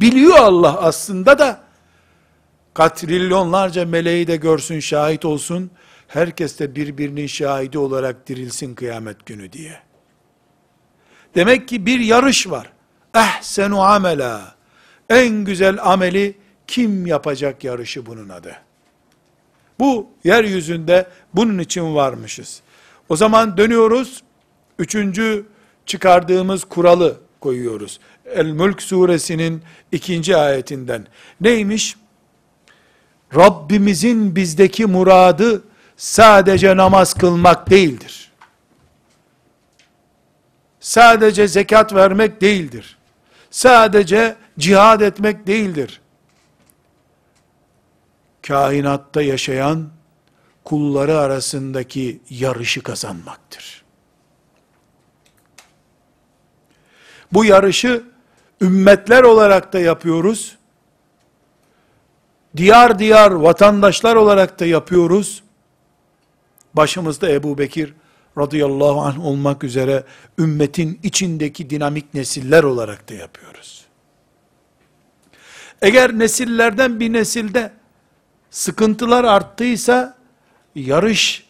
Biliyor 0.00 0.38
Allah 0.38 0.80
aslında 0.80 1.38
da 1.38 1.60
katrilyonlarca 2.74 3.86
meleği 3.86 4.26
de 4.26 4.36
görsün, 4.36 4.80
şahit 4.80 5.24
olsun. 5.24 5.70
Herkes 6.08 6.58
de 6.58 6.74
birbirinin 6.74 7.26
şahidi 7.26 7.78
olarak 7.78 8.28
dirilsin 8.28 8.74
kıyamet 8.74 9.26
günü 9.26 9.52
diye. 9.52 9.80
Demek 11.34 11.68
ki 11.68 11.86
bir 11.86 12.00
yarış 12.00 12.50
var. 12.50 12.72
Ehsenu 13.14 13.82
amela. 13.82 14.54
En 15.10 15.44
güzel 15.44 15.78
ameli 15.82 16.38
kim 16.66 17.06
yapacak 17.06 17.64
yarışı 17.64 18.06
bunun 18.06 18.28
adı. 18.28 18.56
Bu 19.78 20.10
yeryüzünde 20.24 21.06
bunun 21.34 21.58
için 21.58 21.94
varmışız. 21.94 22.60
O 23.08 23.16
zaman 23.16 23.56
dönüyoruz. 23.56 24.22
Üçüncü 24.78 25.46
çıkardığımız 25.86 26.64
kuralı 26.64 27.20
koyuyoruz. 27.40 28.00
El-Mülk 28.34 28.82
suresinin 28.82 29.62
ikinci 29.92 30.36
ayetinden. 30.36 31.06
Neymiş? 31.40 31.96
Rabbimizin 33.34 34.36
bizdeki 34.36 34.86
muradı 34.86 35.62
sadece 35.96 36.76
namaz 36.76 37.14
kılmak 37.14 37.70
değildir. 37.70 38.30
Sadece 40.80 41.48
zekat 41.48 41.94
vermek 41.94 42.40
değildir. 42.40 42.98
Sadece 43.50 44.36
cihad 44.58 45.00
etmek 45.00 45.46
değildir. 45.46 46.00
kainatta 48.46 49.22
yaşayan 49.22 49.90
kulları 50.64 51.18
arasındaki 51.18 52.20
yarışı 52.30 52.82
kazanmaktır. 52.82 53.84
Bu 57.32 57.44
yarışı 57.44 58.09
ümmetler 58.60 59.22
olarak 59.22 59.72
da 59.72 59.78
yapıyoruz. 59.78 60.56
Diyar 62.56 62.98
diyar 62.98 63.30
vatandaşlar 63.30 64.16
olarak 64.16 64.60
da 64.60 64.66
yapıyoruz. 64.66 65.42
Başımızda 66.74 67.30
Ebu 67.30 67.58
Bekir 67.58 67.94
radıyallahu 68.38 69.00
anh 69.00 69.24
olmak 69.24 69.64
üzere 69.64 70.04
ümmetin 70.38 71.00
içindeki 71.02 71.70
dinamik 71.70 72.14
nesiller 72.14 72.62
olarak 72.62 73.08
da 73.08 73.14
yapıyoruz. 73.14 73.84
Eğer 75.82 76.18
nesillerden 76.18 77.00
bir 77.00 77.12
nesilde 77.12 77.72
sıkıntılar 78.50 79.24
arttıysa 79.24 80.18
yarış 80.74 81.46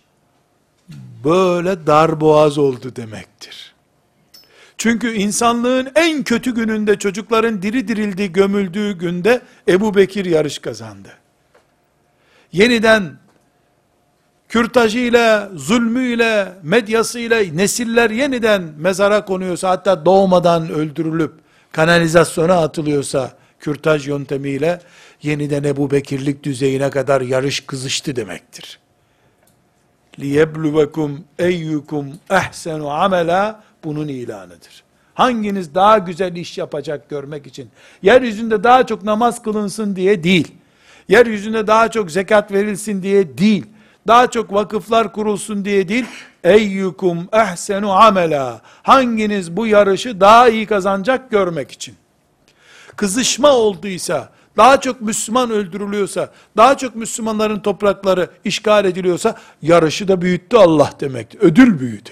böyle 1.25 1.87
darboğaz 1.87 2.59
oldu 2.59 2.97
demektir. 2.97 3.75
Çünkü 4.80 5.14
insanlığın 5.14 5.92
en 5.96 6.24
kötü 6.24 6.56
gününde 6.56 7.00
çocukların 7.00 7.62
diri 7.62 7.88
dirildiği 7.88 8.32
gömüldüğü 8.32 8.92
günde 8.92 9.42
Ebu 9.68 9.96
Bekir 9.96 10.26
yarış 10.26 10.60
kazandı. 10.60 11.10
Yeniden 12.52 13.18
kürtajıyla, 14.50 15.50
zulmüyle, 15.56 16.54
medyasıyla 16.64 17.40
nesiller 17.40 18.10
yeniden 18.10 18.62
mezara 18.78 19.26
konuyorsa, 19.26 19.70
hatta 19.70 20.06
doğmadan 20.06 20.70
öldürülüp 20.70 21.34
kanalizasyona 21.72 22.62
atılıyorsa, 22.62 23.32
kürtaj 23.60 24.08
yöntemiyle, 24.08 24.82
yeniden 25.22 25.64
Ebu 25.64 25.92
Bekirlik 25.92 26.44
düzeyine 26.44 26.90
kadar 26.90 27.22
yarış 27.22 27.60
kızıştı 27.60 28.16
demektir. 28.16 28.80
لِيَبْلُوَكُمْ 30.20 31.18
اَيُّكُمْ 31.40 32.14
اَحْسَنُ 32.30 32.90
amela 32.90 33.64
bunun 33.85 34.09
ilanıdır. 34.09 34.83
Hanginiz 35.15 35.75
daha 35.75 35.99
güzel 35.99 36.37
iş 36.37 36.59
yapacak 36.59 37.11
görmek 37.11 37.47
için, 37.47 37.71
yeryüzünde 38.03 38.65
daha 38.65 38.87
çok 38.87 39.03
namaz 39.03 39.43
kılınsın 39.43 39.97
diye 39.97 40.25
değil, 40.25 40.55
yeryüzünde 41.09 41.67
daha 41.67 41.91
çok 41.91 42.11
zekat 42.11 42.53
verilsin 42.53 43.03
diye 43.03 43.39
değil, 43.39 43.67
daha 44.07 44.31
çok 44.31 44.53
vakıflar 44.53 45.13
kurulsun 45.13 45.65
diye 45.65 45.89
değil, 45.89 46.07
eyyukum 46.45 47.29
ehsenu 47.33 47.93
amela, 47.93 48.61
hanginiz 48.83 49.57
bu 49.57 49.67
yarışı 49.67 50.21
daha 50.21 50.49
iyi 50.49 50.67
kazanacak 50.67 51.31
görmek 51.31 51.71
için. 51.71 51.95
Kızışma 52.97 53.53
olduysa, 53.53 54.31
daha 54.57 54.81
çok 54.81 55.01
Müslüman 55.01 55.51
öldürülüyorsa, 55.51 56.31
daha 56.57 56.77
çok 56.77 56.97
Müslümanların 56.97 57.61
toprakları 57.61 58.31
işgal 58.45 58.85
ediliyorsa, 58.85 59.37
yarışı 59.63 60.09
da 60.09 60.23
büyüttü 60.23 60.57
Allah 60.57 60.93
demektir. 61.01 61.39
Ödül 61.41 61.81
büyüdü. 61.81 62.11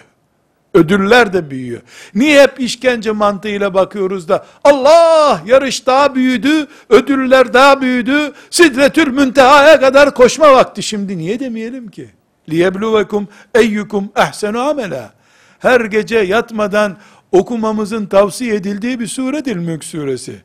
Ödüller 0.79 1.33
de 1.33 1.51
büyüyor. 1.51 1.81
Niye 2.15 2.43
hep 2.43 2.61
işkence 2.61 3.11
mantığıyla 3.11 3.75
bakıyoruz 3.75 4.29
da 4.29 4.47
Allah 4.65 5.43
yarış 5.47 5.87
daha 5.87 6.15
büyüdü, 6.15 6.67
ödüller 6.89 7.53
daha 7.53 7.81
büyüdü, 7.81 8.33
sidretül 8.51 9.09
müntehaya 9.09 9.81
kadar 9.81 10.15
koşma 10.15 10.53
vakti 10.53 10.83
şimdi 10.83 11.19
niye 11.19 11.41
demeyelim 11.41 11.89
ki? 11.89 12.09
Liyebluvekum 12.49 13.29
eyyukum 13.55 14.13
ehsenu 14.17 14.61
amela. 14.61 15.13
Her 15.59 15.81
gece 15.81 16.19
yatmadan 16.19 16.97
okumamızın 17.33 18.07
tavsiye 18.07 18.55
edildiği 18.55 19.01
bir 19.01 19.07
suredir 19.07 19.57
Mülk 19.57 19.85
suresi. 19.85 20.43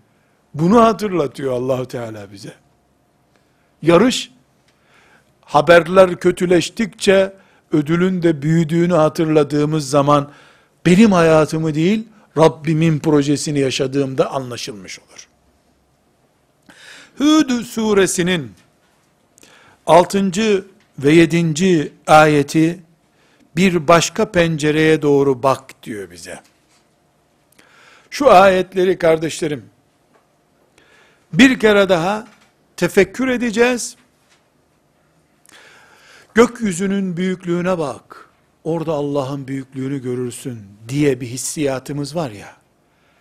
Bunu 0.54 0.84
hatırlatıyor 0.84 1.54
Allahu 1.54 1.86
Teala 1.86 2.32
bize. 2.32 2.54
Yarış 3.82 4.32
haberler 5.42 6.16
kötüleştikçe 6.16 7.34
ödülün 7.74 8.24
de 8.24 8.42
büyüdüğünü 8.42 8.94
hatırladığımız 8.94 9.90
zaman 9.90 10.32
benim 10.86 11.12
hayatımı 11.12 11.76
değil 11.76 12.08
Rabbimin 12.38 13.00
projesini 13.00 13.60
yaşadığımda 13.60 14.32
anlaşılmış 14.32 15.00
olur. 15.00 15.28
Hud 17.18 17.64
suresinin 17.64 18.52
6. 19.86 20.32
ve 21.00 21.12
7. 21.14 21.92
ayeti 22.08 22.80
bir 23.56 23.88
başka 23.88 24.32
pencereye 24.32 25.02
doğru 25.02 25.44
bak 25.44 25.84
diyor 25.84 26.12
bize. 26.12 26.40
Şu 28.10 28.32
ayetleri 28.32 28.98
kardeşlerim 28.98 29.66
bir 31.34 31.60
kere 31.60 31.90
daha 31.90 32.28
tefekkür 32.78 33.28
edeceğiz 33.28 33.96
gökyüzünün 36.34 37.18
büyüklüğüne 37.18 37.78
bak, 37.78 38.30
orada 38.64 38.92
Allah'ın 38.92 39.48
büyüklüğünü 39.48 40.02
görürsün 40.02 40.60
diye 40.90 41.22
bir 41.22 41.28
hissiyatımız 41.28 42.16
var 42.16 42.32
ya, 42.32 42.58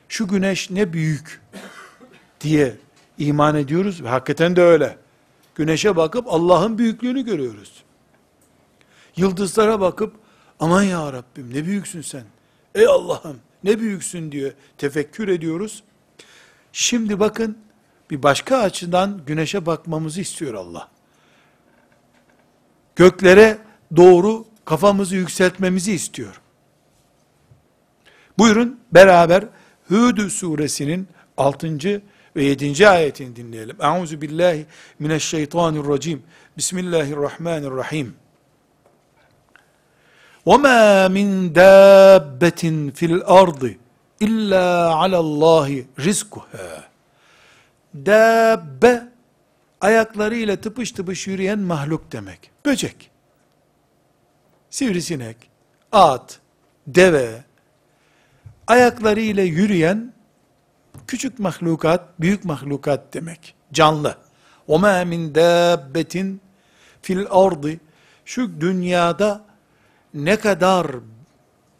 şu 0.09 0.29
güneş 0.29 0.70
ne 0.70 0.92
büyük 0.92 1.40
diye 2.40 2.77
iman 3.18 3.55
ediyoruz 3.57 4.03
ve 4.03 4.09
hakikaten 4.09 4.57
de 4.57 4.62
öyle. 4.62 4.98
Güneşe 5.55 5.96
bakıp 5.96 6.27
Allah'ın 6.29 6.79
büyüklüğünü 6.79 7.25
görüyoruz. 7.25 7.83
Yıldızlara 9.16 9.81
bakıp 9.81 10.14
aman 10.61 10.83
ya 10.83 11.12
Rabbim 11.12 11.55
ne 11.55 11.64
büyüksün 11.64 12.03
sen. 12.03 12.25
Ey 12.75 12.87
Allah'ım 12.87 13.37
ne 13.64 13.81
büyüksün 13.81 14.33
diyor 14.33 14.53
tefekkür 14.79 15.29
ediyoruz. 15.29 15.83
Şimdi 16.72 17.20
bakın 17.20 17.59
bir 18.11 18.22
başka 18.22 18.59
açıdan 18.59 19.20
güneşe 19.27 19.66
bakmamızı 19.66 20.20
istiyor 20.20 20.55
Allah 20.55 20.88
göklere 23.02 23.58
doğru 23.96 24.46
kafamızı 24.65 25.15
yükseltmemizi 25.15 25.93
istiyor. 25.93 26.41
Buyurun 28.38 28.80
beraber 28.91 29.43
Hud 29.88 30.30
suresinin 30.30 31.08
6. 31.38 32.02
ve 32.36 32.43
7. 32.43 32.89
ayetini 32.89 33.36
dinleyelim. 33.36 33.82
Euzu 33.82 34.22
billahi 34.22 34.65
mineşşeytanirracim. 35.00 36.24
Bismillahirrahmanirrahim. 36.58 38.15
وَمَا 40.46 41.10
مِنْ 41.17 41.30
دَابَّةٍ 41.62 42.62
فِي 42.98 43.06
الْأَرْضِ 43.13 43.63
اِلَّا 44.28 44.67
عَلَى 45.00 45.17
اللّٰهِ 45.26 45.86
رِزْقُهَا 46.08 46.84
Dabbe, 48.06 49.08
ayaklarıyla 49.82 50.56
tıpış 50.56 50.91
tıpış 50.91 51.28
yürüyen 51.28 51.60
mahluk 51.60 52.12
demek. 52.12 52.52
Böcek, 52.65 53.12
sivrisinek, 54.70 55.38
at, 55.91 56.39
deve, 56.88 57.43
ayaklarıyla 58.67 59.43
yürüyen 59.43 60.13
küçük 61.08 61.39
mahlukat, 61.39 62.20
büyük 62.20 62.46
mahlukat 62.46 63.13
demek. 63.13 63.56
Canlı. 63.74 64.17
وَمَا 64.67 65.04
مِنْ 65.04 65.34
دَابَّةٍ 65.34 66.38
fil 67.02 67.26
ardı 67.30 67.80
şu 68.26 68.62
dünyada 68.62 69.46
ne 70.13 70.39
kadar 70.39 70.88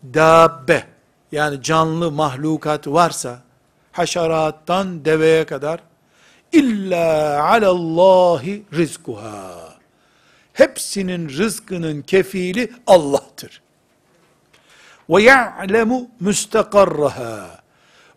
dabbe 0.04 0.84
yani 1.32 1.62
canlı 1.62 2.12
mahlukat 2.12 2.88
varsa 2.88 3.40
haşerattan 3.92 5.06
deveye 5.06 5.46
kadar 5.46 5.80
illa 6.53 7.43
alallahi 7.45 8.62
rizkuha 8.73 9.73
hepsinin 10.53 11.29
rızkının 11.29 12.03
kefili 12.03 12.71
Allah'tır. 12.87 13.62
Ve 15.11 15.23
ya'lemu 15.23 16.11
müstakarraha. 16.21 17.62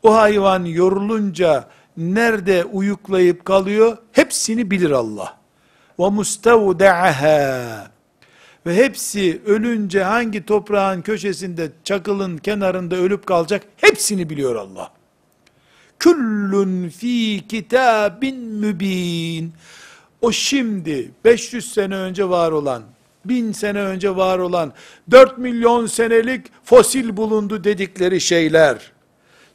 O 0.03 0.15
hayvan 0.15 0.65
yorulunca 0.65 1.67
nerede 1.97 2.63
uyuklayıp 2.65 3.45
kalıyor? 3.45 3.97
Hepsini 4.11 4.71
bilir 4.71 4.91
Allah. 4.91 5.37
Ve 5.99 6.09
mustavda'aha. 6.09 7.91
Ve 8.65 8.75
hepsi 8.75 9.41
ölünce 9.45 10.03
hangi 10.03 10.45
toprağın 10.45 11.01
köşesinde, 11.01 11.71
çakılın 11.83 12.37
kenarında 12.37 12.95
ölüp 12.95 13.25
kalacak? 13.25 13.63
Hepsini 13.77 14.29
biliyor 14.29 14.55
Allah. 14.55 14.91
Küllün 15.99 16.89
fi 16.89 17.47
kitabin 17.47 18.35
mübin 18.37 19.53
o 20.21 20.31
şimdi 20.31 21.11
500 21.25 21.73
sene 21.73 21.95
önce 21.95 22.29
var 22.29 22.51
olan, 22.51 22.83
1000 23.25 23.51
sene 23.51 23.79
önce 23.79 24.15
var 24.15 24.39
olan, 24.39 24.73
4 25.11 25.37
milyon 25.37 25.85
senelik 25.85 26.45
fosil 26.63 27.17
bulundu 27.17 27.63
dedikleri 27.63 28.21
şeyler, 28.21 28.91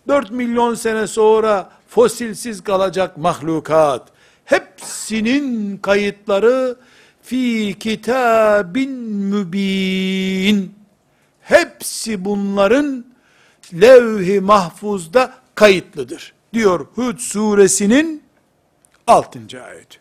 4 0.09 0.31
milyon 0.31 0.75
sene 0.75 1.07
sonra 1.07 1.71
fosilsiz 1.89 2.65
kalacak 2.65 3.17
mahlukat, 3.17 4.09
hepsinin 4.45 5.77
kayıtları 5.77 6.77
fi 7.23 7.77
kitabin 7.81 8.91
mübin. 9.01 10.75
Hepsi 11.41 12.25
bunların 12.25 13.05
levh-i 13.75 14.41
mahfuzda 14.41 15.40
kayıtlıdır. 15.55 16.33
Diyor 16.53 16.87
Hud 16.95 17.19
suresinin 17.19 18.23
6. 19.07 19.63
ayeti. 19.65 20.01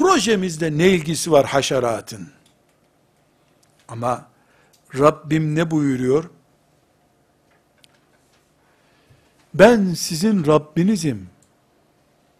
projemizde 0.00 0.78
ne 0.78 0.88
ilgisi 0.88 1.32
var 1.32 1.46
haşeratın? 1.46 2.28
Ama 3.88 4.26
Rabbim 4.98 5.54
ne 5.54 5.70
buyuruyor? 5.70 6.30
Ben 9.54 9.94
sizin 9.94 10.46
Rabbinizim. 10.46 11.28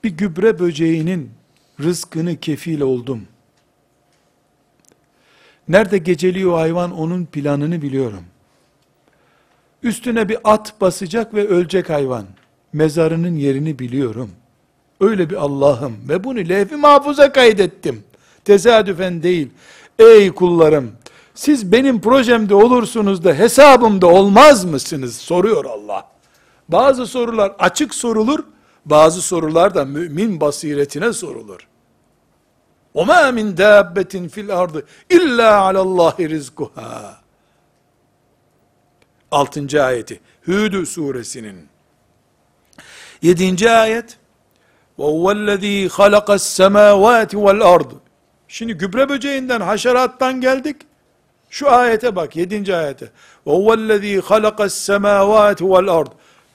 Bir 0.04 0.10
gübre 0.10 0.58
böceğinin 0.58 1.30
rızkını 1.80 2.40
kefil 2.40 2.80
oldum. 2.80 3.28
Nerede 5.68 5.98
geceliyor 5.98 6.54
hayvan 6.54 6.92
onun 6.92 7.26
planını 7.26 7.82
biliyorum. 7.82 8.24
Üstüne 9.83 10.29
bir 10.29 10.37
at 10.43 10.81
basacak 10.81 11.33
ve 11.33 11.47
ölecek 11.47 11.89
hayvan. 11.89 12.25
Mezarının 12.73 13.35
yerini 13.35 13.79
biliyorum. 13.79 14.31
Öyle 15.01 15.29
bir 15.29 15.35
Allah'ım 15.35 15.97
ve 16.09 16.23
bunu 16.23 16.39
lehvi 16.39 16.75
mahfuza 16.75 17.31
kaydettim. 17.31 18.03
Tesadüfen 18.45 19.23
değil. 19.23 19.49
Ey 19.99 20.31
kullarım, 20.31 20.91
siz 21.35 21.71
benim 21.71 22.01
projemde 22.01 22.55
olursunuz 22.55 23.23
da 23.23 23.33
hesabımda 23.33 24.07
olmaz 24.07 24.65
mısınız? 24.65 25.15
Soruyor 25.15 25.65
Allah. 25.65 26.07
Bazı 26.69 27.07
sorular 27.07 27.55
açık 27.59 27.95
sorulur, 27.95 28.39
bazı 28.85 29.21
sorular 29.21 29.75
da 29.75 29.85
mümin 29.85 30.41
basiretine 30.41 31.13
sorulur. 31.13 31.67
وَمَا 32.95 33.21
مِنْ 33.37 33.55
دَابَّةٍ 33.55 34.13
فِي 34.33 34.41
الْأَرْضِ 34.47 34.83
اِلَّا 35.17 35.49
عَلَى 35.65 35.79
اللّٰهِ 35.87 36.17
رِزْقُهَا 36.35 37.18
Altıncı 39.31 39.83
ayeti. 39.83 40.19
Hüdü 40.47 40.85
suresinin. 40.85 41.67
Yedinci 43.21 43.71
ayet. 43.71 44.17
وَهُوَ 44.99 45.25
الَّذ۪ي 45.37 45.89
خَلَقَ 45.89 46.27
السَّمَاوَاتِ 46.41 47.31
وَالْأَرْضِ 47.35 47.91
Şimdi 48.47 48.73
gübre 48.73 49.09
böceğinden, 49.09 49.61
haşerattan 49.61 50.41
geldik. 50.41 50.75
Şu 51.49 51.71
ayete 51.71 52.15
bak, 52.15 52.35
yedinci 52.35 52.75
ayete. 52.75 53.09
وَهُوَ 53.45 53.75
الَّذ۪ي 53.75 54.19
خَلَقَ 54.19 54.57
السَّمَاوَاتِ 54.65 55.57
وَالْأَرْضِ 55.57 56.11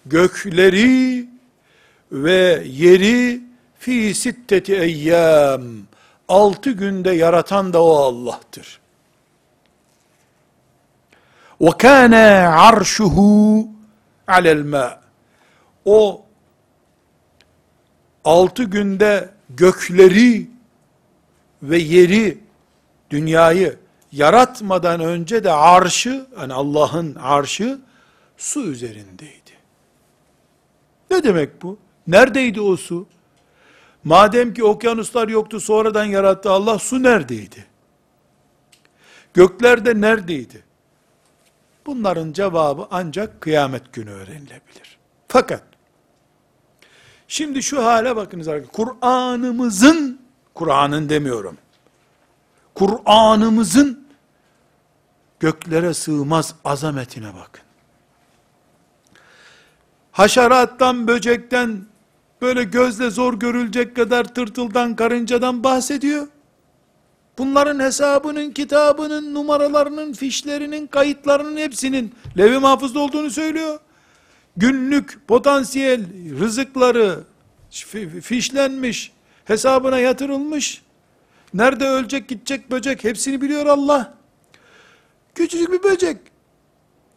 Gökleri 0.07 1.29
ve 2.13 2.63
yeri 2.67 3.41
fi 3.79 4.15
sitteti 4.15 4.75
eyyam. 4.75 5.63
Altı 6.29 6.71
günde 6.71 7.11
yaratan 7.11 7.73
da 7.73 7.83
o 7.83 7.97
Allah'tır. 7.97 8.81
وَكَانَ 11.65 12.15
عَرْشُهُ 12.61 13.17
عَلَى 14.29 14.51
الْمَاءِ 14.63 14.97
O 15.85 16.25
altı 18.25 18.65
günde 18.65 19.31
gökleri 19.51 20.51
ve 21.63 21.79
yeri, 21.79 22.39
dünyayı 23.11 23.79
yaratmadan 24.13 25.01
önce 25.01 25.45
de 25.45 25.53
arşı, 25.53 26.27
yani 26.41 26.53
Allah'ın 26.53 27.15
arşı 27.15 27.79
su 28.37 28.63
üzerindeydi. 28.63 29.51
Ne 31.11 31.23
demek 31.23 31.63
bu? 31.63 31.79
Neredeydi 32.07 32.61
o 32.61 32.77
su? 32.77 33.07
Madem 34.05 34.55
ki 34.55 34.65
okyanuslar 34.65 35.29
yoktu 35.29 35.61
sonradan 35.61 36.05
yarattı 36.05 36.51
Allah 36.51 36.79
su 36.79 37.03
neredeydi? 37.03 37.67
Göklerde 39.35 40.01
neredeydi? 40.01 40.64
Bunların 41.86 42.34
cevabı 42.34 42.88
ancak 42.92 43.42
kıyamet 43.42 43.94
günü 43.94 44.12
öğrenilebilir. 44.12 44.98
Fakat 45.28 45.64
şimdi 47.28 47.64
şu 47.64 47.86
hale 47.86 48.16
bakınız 48.16 48.48
arkadaşlar. 48.48 48.86
Kur'an'ımızın 48.86 50.22
Kur'an'ın 50.54 51.10
demiyorum. 51.10 51.58
Kur'an'ımızın 52.76 54.08
göklere 55.40 55.94
sığmaz 55.94 56.56
azametine 56.66 57.34
bakın. 57.34 57.64
Haşerattan, 60.12 61.08
böcekten, 61.08 61.86
böyle 62.42 62.64
gözle 62.64 63.10
zor 63.10 63.34
görülecek 63.34 63.96
kadar 63.96 64.24
tırtıldan, 64.24 64.96
karıncadan 64.96 65.64
bahsediyor. 65.64 66.28
Bunların 67.38 67.80
hesabının, 67.80 68.52
kitabının, 68.52 69.34
numaralarının, 69.34 70.14
fişlerinin, 70.14 70.88
kayıtlarının 70.88 71.58
hepsinin 71.58 72.14
levi 72.38 72.60
mahfuzda 72.60 73.00
olduğunu 73.00 73.30
söylüyor. 73.30 73.80
Günlük 74.58 75.28
potansiyel 75.28 76.06
rızıkları 76.40 77.20
fişlenmiş, 78.22 79.12
hesabına 79.46 80.00
yatırılmış. 80.00 80.82
Nerede 81.54 81.88
ölecek, 81.88 82.28
gidecek 82.28 82.72
böcek 82.72 83.04
hepsini 83.04 83.42
biliyor 83.42 83.66
Allah. 83.66 84.14
Küçücük 85.36 85.72
bir 85.72 85.84
böcek. 85.84 86.18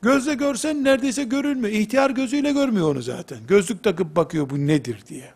Gözle 0.03 0.35
görsen 0.35 0.85
neredeyse 0.85 1.25
görülmüyor. 1.25 1.75
İhtiyar 1.75 2.11
gözüyle 2.11 2.53
görmüyor 2.53 2.91
onu 2.91 3.03
zaten. 3.03 3.39
Gözlük 3.49 3.85
takıp 3.85 4.17
bakıyor 4.17 4.51
bu 4.51 4.67
nedir 4.67 5.03
diye. 5.09 5.33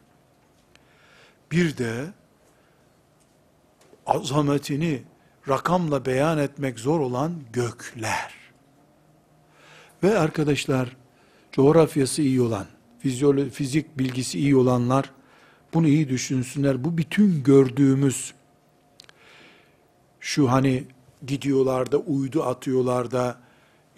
Bir 1.52 1.76
de 1.76 2.04
azametini 4.06 5.02
rakamla 5.48 6.06
beyan 6.06 6.38
etmek 6.38 6.78
zor 6.78 7.00
olan 7.00 7.32
gökler. 7.52 8.34
Ve 10.02 10.18
arkadaşlar, 10.18 10.96
coğrafyası 11.52 12.22
iyi 12.22 12.40
olan, 12.40 12.66
fizyolo 12.98 13.48
fizik 13.48 13.98
bilgisi 13.98 14.38
iyi 14.38 14.56
olanlar, 14.56 15.10
bunu 15.74 15.88
iyi 15.88 16.08
düşünsünler. 16.08 16.84
Bu 16.84 16.98
bütün 16.98 17.42
gördüğümüz, 17.42 18.34
şu 20.20 20.50
hani 20.50 20.84
gidiyorlar 21.26 21.92
da 21.92 21.98
uydu 21.98 22.42
atıyorlar 22.42 23.10
da, 23.10 23.38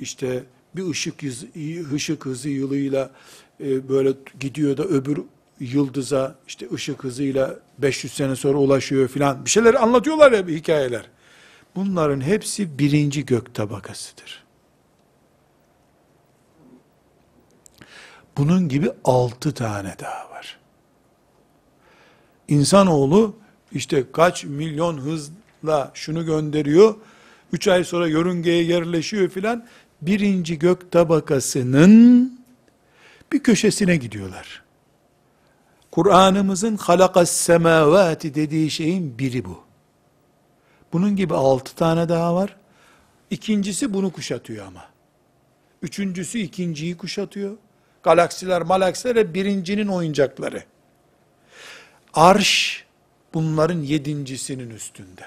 işte 0.00 0.44
bir 0.76 0.90
ışık 0.90 1.22
hızı, 1.22 1.46
ışık 1.94 2.26
hızı 2.26 2.48
yılıyla 2.48 3.10
e, 3.60 3.88
böyle 3.88 4.12
gidiyor 4.40 4.76
da 4.76 4.84
öbür 4.84 5.18
yıldıza 5.72 6.34
işte 6.46 6.66
ışık 6.72 7.04
hızıyla 7.04 7.58
500 7.78 8.12
sene 8.12 8.36
sonra 8.36 8.58
ulaşıyor 8.58 9.08
filan. 9.08 9.44
Bir 9.44 9.50
şeyler 9.50 9.74
anlatıyorlar 9.74 10.32
ya 10.32 10.46
bir 10.46 10.56
hikayeler. 10.56 11.04
Bunların 11.76 12.20
hepsi 12.20 12.78
birinci 12.78 13.26
gök 13.26 13.54
tabakasıdır. 13.54 14.44
Bunun 18.38 18.68
gibi 18.68 18.90
altı 19.04 19.54
tane 19.54 19.94
daha 20.00 20.30
var. 20.30 20.58
İnsanoğlu 22.48 23.36
işte 23.72 24.04
kaç 24.12 24.44
milyon 24.44 24.98
hızla 24.98 25.90
şunu 25.94 26.26
gönderiyor, 26.26 26.94
üç 27.52 27.68
ay 27.68 27.84
sonra 27.84 28.08
yörüngeye 28.08 28.64
yerleşiyor 28.64 29.28
filan, 29.28 29.66
birinci 30.02 30.58
gök 30.58 30.92
tabakasının 30.92 32.40
bir 33.32 33.42
köşesine 33.42 33.96
gidiyorlar. 33.96 34.63
Kur'an'ımızın 35.94 36.76
halakas 36.76 37.30
semavati 37.30 38.34
dediği 38.34 38.70
şeyin 38.70 39.18
biri 39.18 39.44
bu. 39.44 39.62
Bunun 40.92 41.16
gibi 41.16 41.34
altı 41.34 41.74
tane 41.74 42.08
daha 42.08 42.34
var. 42.34 42.56
İkincisi 43.30 43.94
bunu 43.94 44.12
kuşatıyor 44.12 44.66
ama. 44.66 44.84
Üçüncüsü 45.82 46.38
ikinciyi 46.38 46.96
kuşatıyor. 46.96 47.56
Galaksiler, 48.02 48.62
malaksiler 48.62 49.34
birincinin 49.34 49.86
oyuncakları. 49.86 50.64
Arş 52.14 52.84
bunların 53.34 53.82
yedincisinin 53.82 54.70
üstünde. 54.70 55.24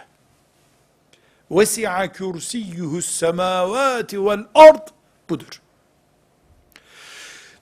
Vesi'a 1.52 2.12
kürsiyyuhus 2.12 3.12
semavati 3.12 4.26
vel 4.26 4.46
ard 4.56 4.88
budur. 5.30 5.62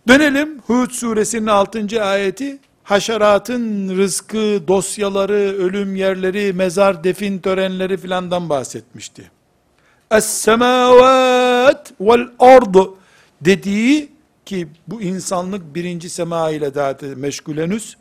Dönelim 0.08 0.60
Hud 0.60 0.92
suresinin 0.92 1.48
6. 1.48 2.04
ayeti 2.04 2.60
haşeratın 2.86 3.98
rızkı, 3.98 4.68
dosyaları, 4.68 5.34
ölüm 5.34 5.96
yerleri, 5.96 6.54
mezar, 6.54 7.04
defin 7.04 7.40
törenleri 7.40 7.98
filandan 7.98 8.50
bahsetmişti. 8.50 9.32
Es-semavat 10.12 11.92
vel 12.02 12.28
ard 12.40 12.76
dediği 13.42 14.12
ki 14.46 14.68
bu 14.88 15.02
insanlık 15.02 15.76
birinci 15.76 16.10
sema 16.10 16.52
ile 16.52 16.76
daha 16.76 16.96
meşgul 17.16 17.58
henüz. 17.58 17.98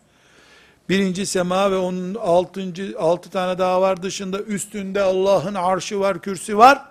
Birinci 0.88 1.26
sema 1.26 1.70
ve 1.70 1.76
onun 1.76 2.14
altıncı, 2.14 2.94
altı 2.98 3.30
tane 3.30 3.58
daha 3.58 3.80
var 3.80 4.02
dışında 4.02 4.40
üstünde 4.40 5.02
Allah'ın 5.02 5.54
arşı 5.54 6.00
var, 6.00 6.22
kürsü 6.22 6.58
var. 6.58 6.82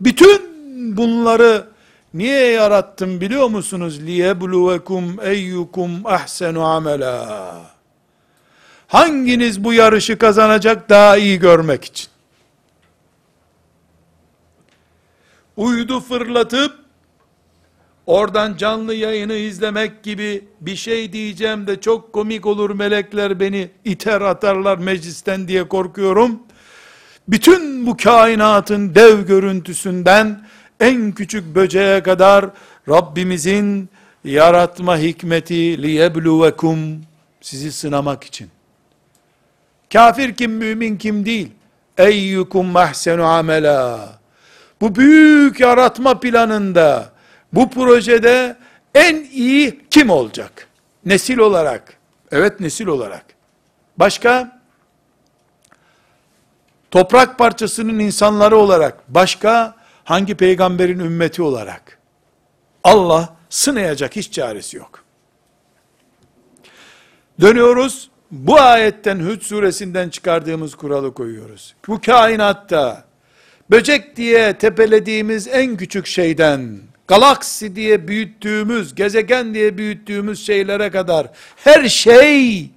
Bütün 0.00 0.42
bunları 0.96 1.66
Niye 2.13 2.51
yarattım 2.51 3.21
biliyor 3.21 3.47
musunuz? 3.47 3.99
لِيَبْلُوَكُمْ 3.99 5.15
اَيُّكُمْ 5.15 6.13
ahsenu 6.13 6.63
amela. 6.63 7.61
Hanginiz 8.87 9.63
bu 9.63 9.73
yarışı 9.73 10.17
kazanacak 10.17 10.89
daha 10.89 11.17
iyi 11.17 11.39
görmek 11.39 11.85
için? 11.85 12.07
Uydu 15.57 15.99
fırlatıp 15.99 16.75
oradan 18.05 18.57
canlı 18.57 18.93
yayını 18.93 19.33
izlemek 19.33 20.03
gibi 20.03 20.47
bir 20.61 20.75
şey 20.75 21.13
diyeceğim 21.13 21.67
de 21.67 21.81
çok 21.81 22.13
komik 22.13 22.45
olur 22.45 22.69
melekler 22.69 23.39
beni 23.39 23.69
iter 23.85 24.21
atarlar 24.21 24.77
meclisten 24.77 25.47
diye 25.47 25.67
korkuyorum. 25.67 26.39
Bütün 27.27 27.87
bu 27.87 27.97
kainatın 27.97 28.95
dev 28.95 29.21
görüntüsünden 29.21 30.44
en 30.80 31.12
küçük 31.12 31.54
böceğe 31.54 32.02
kadar 32.02 32.46
Rabbimizin 32.88 33.88
yaratma 34.24 34.98
hikmeti 34.98 35.82
liyebluvekum 35.82 37.02
sizi 37.40 37.72
sınamak 37.72 38.24
için. 38.24 38.50
Kafir 39.92 40.34
kim, 40.34 40.52
mümin 40.52 40.96
kim 40.96 41.26
değil. 41.26 41.52
Eyyukum 41.98 42.66
mahsenu 42.66 43.24
amela. 43.24 44.18
Bu 44.80 44.96
büyük 44.96 45.60
yaratma 45.60 46.20
planında, 46.20 47.12
bu 47.52 47.70
projede 47.70 48.56
en 48.94 49.26
iyi 49.32 49.80
kim 49.90 50.10
olacak? 50.10 50.68
Nesil 51.04 51.38
olarak. 51.38 51.96
Evet 52.32 52.60
nesil 52.60 52.86
olarak. 52.86 53.24
Başka? 53.96 54.60
Toprak 56.90 57.38
parçasının 57.38 57.98
insanları 57.98 58.56
olarak. 58.56 58.98
Başka? 59.08 59.75
Hangi 60.06 60.34
peygamberin 60.34 60.98
ümmeti 60.98 61.42
olarak? 61.42 61.98
Allah 62.84 63.36
sınayacak 63.50 64.16
hiç 64.16 64.32
çaresi 64.32 64.76
yok. 64.76 65.04
Dönüyoruz, 67.40 68.10
bu 68.30 68.60
ayetten 68.60 69.20
Hud 69.20 69.40
suresinden 69.40 70.08
çıkardığımız 70.08 70.74
kuralı 70.74 71.14
koyuyoruz. 71.14 71.74
Bu 71.88 72.00
kainatta, 72.00 73.04
böcek 73.70 74.16
diye 74.16 74.58
tepelediğimiz 74.58 75.48
en 75.48 75.76
küçük 75.76 76.06
şeyden, 76.06 76.78
galaksi 77.08 77.76
diye 77.76 78.08
büyüttüğümüz, 78.08 78.94
gezegen 78.94 79.54
diye 79.54 79.78
büyüttüğümüz 79.78 80.46
şeylere 80.46 80.90
kadar, 80.90 81.30
her 81.56 81.88
şey, 81.88 82.70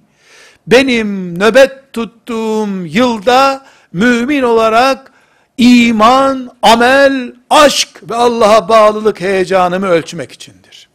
benim 0.66 1.38
nöbet 1.38 1.92
tuttuğum 1.92 2.86
yılda, 2.86 3.66
mümin 3.92 4.42
olarak, 4.42 5.12
iman, 5.60 6.56
amel, 6.62 7.34
aşk 7.50 7.88
ve 8.10 8.14
Allah'a 8.14 8.68
bağlılık 8.68 9.20
heyecanımı 9.20 9.86
ölçmek 9.86 10.32
içindir. 10.32 10.88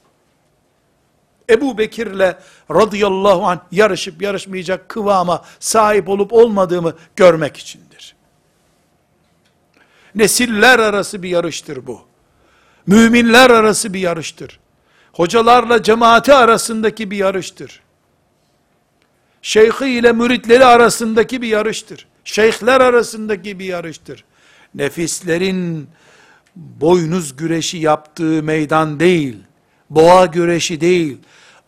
Ebu 1.50 1.78
Bekir'le 1.78 2.36
radıyallahu 2.72 3.46
anh 3.46 3.60
yarışıp 3.72 4.22
yarışmayacak 4.22 4.90
kıvama 4.90 5.46
sahip 5.60 6.10
olup 6.10 6.34
olmadığımı 6.34 6.94
görmek 7.16 7.58
içindir. 7.58 8.16
Nesiller 10.16 10.80
arası 10.80 11.24
bir 11.24 11.30
yarıştır 11.30 11.88
bu. 11.88 12.02
Müminler 12.88 13.50
arası 13.50 13.94
bir 13.94 14.00
yarıştır. 14.00 14.60
Hocalarla 15.14 15.84
cemaati 15.84 16.34
arasındaki 16.34 17.12
bir 17.12 17.18
yarıştır. 17.18 17.82
Şeyhi 19.42 19.90
ile 19.90 20.12
müritleri 20.12 20.66
arasındaki 20.66 21.42
bir 21.42 21.48
yarıştır. 21.48 22.08
Şeyhler 22.24 22.82
arasındaki 22.82 23.60
bir 23.60 23.66
yarıştır. 23.66 24.24
Nefislerin 24.76 25.88
boynuz 26.56 27.36
güreşi 27.36 27.78
yaptığı 27.78 28.44
meydan 28.44 29.00
değil, 29.00 29.36
boğa 29.90 30.26
güreşi 30.26 30.82
değil, 30.82 31.18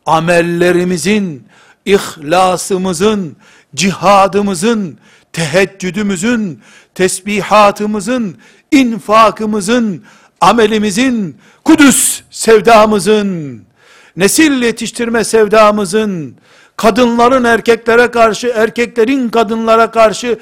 amellerimizin, 0.06 1.48
ihlasımızın, 1.86 3.36
cihadımızın, 3.76 4.98
teheccüdümüzün, 5.34 6.62
tesbihatımızın, 6.96 8.38
infakımızın, 8.72 10.04
amelimizin, 10.42 11.38
Kudüs 11.64 12.22
sevdamızın, 12.30 13.62
nesil 14.18 14.62
yetiştirme 14.62 15.24
sevdamızın, 15.24 16.36
kadınların 16.78 17.44
erkeklere 17.44 18.12
karşı, 18.12 18.48
erkeklerin 18.48 19.30
kadınlara 19.30 19.92
karşı 19.92 20.40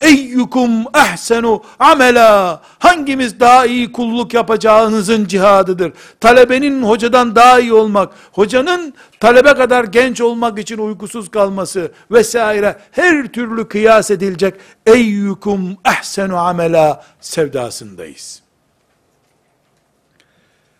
Eyyukum 0.00 0.70
ehsenu 0.94 1.62
amela. 1.78 2.62
Hangimiz 2.78 3.40
daha 3.40 3.66
iyi 3.66 3.92
kulluk 3.92 4.34
yapacağınızın 4.34 5.24
cihadıdır. 5.26 5.92
Talebenin 6.20 6.82
hocadan 6.82 7.36
daha 7.36 7.60
iyi 7.60 7.72
olmak, 7.72 8.12
hocanın 8.32 8.94
talebe 9.20 9.54
kadar 9.54 9.84
genç 9.84 10.20
olmak 10.20 10.58
için 10.58 10.78
uykusuz 10.78 11.30
kalması 11.30 11.92
vesaire 12.10 12.78
her 12.90 13.26
türlü 13.26 13.68
kıyas 13.68 14.10
edilecek 14.10 14.54
eyyukum 14.86 15.76
ehsenu 15.84 16.36
amela 16.36 17.04
sevdasındayız. 17.20 18.42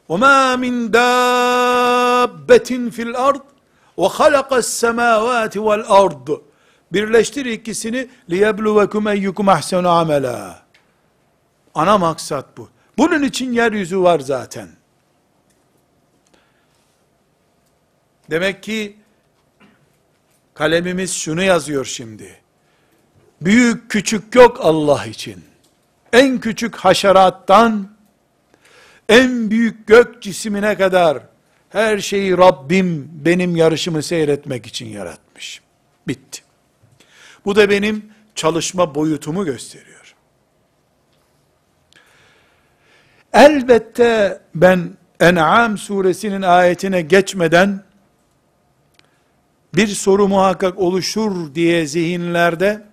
وَمَا 0.08 0.56
مِنْ 0.64 0.74
دَابَّةٍ 0.98 2.70
فِي 2.94 3.02
الْأَرْضِ 3.08 3.42
وَخَلَقَ 3.98 4.50
السَّمَاوَاتِ 4.62 5.54
وَالْأَرْضِ 5.66 6.40
Birleştir 6.95 7.45
ikisini 7.45 8.07
liyebluvekum 8.29 9.07
eyyukum 9.07 9.49
ahsenu 9.49 9.89
amela. 9.89 10.63
Ana 11.73 11.97
maksat 11.97 12.57
bu. 12.57 12.69
Bunun 12.97 13.23
için 13.23 13.53
yeryüzü 13.53 13.99
var 13.99 14.19
zaten. 14.19 14.69
Demek 18.29 18.63
ki 18.63 18.95
kalemimiz 20.53 21.13
şunu 21.13 21.43
yazıyor 21.43 21.85
şimdi. 21.85 22.39
Büyük 23.41 23.91
küçük 23.91 24.35
yok 24.35 24.59
Allah 24.61 25.05
için. 25.05 25.43
En 26.13 26.39
küçük 26.39 26.75
haşerattan 26.75 27.95
en 29.09 29.51
büyük 29.51 29.87
gök 29.87 30.21
cisimine 30.21 30.77
kadar 30.77 31.21
her 31.69 31.99
şeyi 31.99 32.37
Rabbim 32.37 33.09
benim 33.25 33.55
yarışımı 33.55 34.03
seyretmek 34.03 34.65
için 34.65 34.85
yaratmış. 34.85 35.61
Bitti. 36.07 36.44
Bu 37.45 37.55
da 37.55 37.69
benim 37.69 38.11
çalışma 38.35 38.95
boyutumu 38.95 39.45
gösteriyor. 39.45 40.15
Elbette 43.33 44.41
ben 44.55 44.97
En'am 45.19 45.77
suresinin 45.77 46.41
ayetine 46.41 47.01
geçmeden 47.01 47.83
bir 49.75 49.87
soru 49.87 50.27
muhakkak 50.27 50.79
oluşur 50.79 51.55
diye 51.55 51.87
zihinlerde 51.87 52.85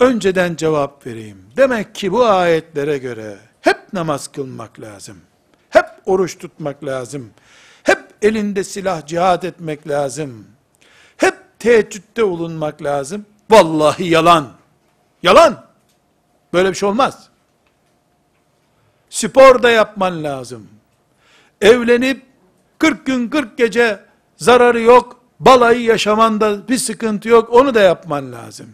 önceden 0.00 0.56
cevap 0.56 1.06
vereyim. 1.06 1.38
Demek 1.56 1.94
ki 1.94 2.12
bu 2.12 2.26
ayetlere 2.26 2.98
göre 2.98 3.38
hep 3.60 3.92
namaz 3.92 4.28
kılmak 4.28 4.80
lazım. 4.80 5.16
Hep 5.70 5.86
oruç 6.06 6.38
tutmak 6.38 6.84
lazım. 6.84 7.30
Hep 7.82 8.00
elinde 8.22 8.64
silah 8.64 9.06
cihat 9.06 9.44
etmek 9.44 9.88
lazım 9.88 10.46
teheccüde 11.60 12.24
olunmak 12.24 12.82
lazım. 12.82 13.26
Vallahi 13.50 14.08
yalan. 14.08 14.48
Yalan. 15.22 15.64
Böyle 16.52 16.68
bir 16.68 16.74
şey 16.74 16.88
olmaz. 16.88 17.28
Spor 19.10 19.62
da 19.62 19.70
yapman 19.70 20.24
lazım. 20.24 20.68
Evlenip 21.60 22.22
40 22.78 23.06
gün 23.06 23.28
40 23.28 23.58
gece 23.58 24.00
zararı 24.36 24.80
yok. 24.80 25.20
Balayı 25.40 25.82
yaşamanda 25.82 26.68
bir 26.68 26.78
sıkıntı 26.78 27.28
yok. 27.28 27.50
Onu 27.52 27.74
da 27.74 27.80
yapman 27.80 28.32
lazım. 28.32 28.66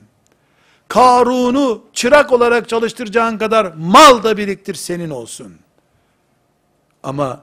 Karun'u 0.88 1.85
çırak 1.92 2.33
olarak 2.33 2.68
çalıştıracağın 2.68 3.38
kadar 3.38 3.72
mal 3.77 4.22
da 4.22 4.37
biriktir 4.37 4.75
senin 4.75 5.11
olsun. 5.11 5.57
Ama 7.03 7.40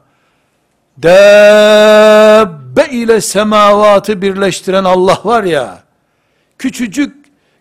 Dabbe 2.76 2.92
ile 2.92 3.22
semavatı 3.22 4.22
birleştiren 4.22 4.84
Allah 4.84 5.22
var 5.24 5.44
ya, 5.44 5.84
küçücük, 6.58 7.16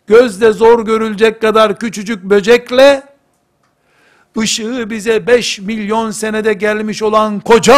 gözde 0.06 0.52
zor 0.52 0.84
görülecek 0.84 1.40
kadar 1.40 1.78
küçücük 1.78 2.24
böcekle, 2.24 3.02
ışığı 4.38 4.90
bize 4.90 5.26
5 5.26 5.58
milyon 5.58 6.10
senede 6.10 6.52
gelmiş 6.52 7.02
olan 7.02 7.40
koca 7.40 7.74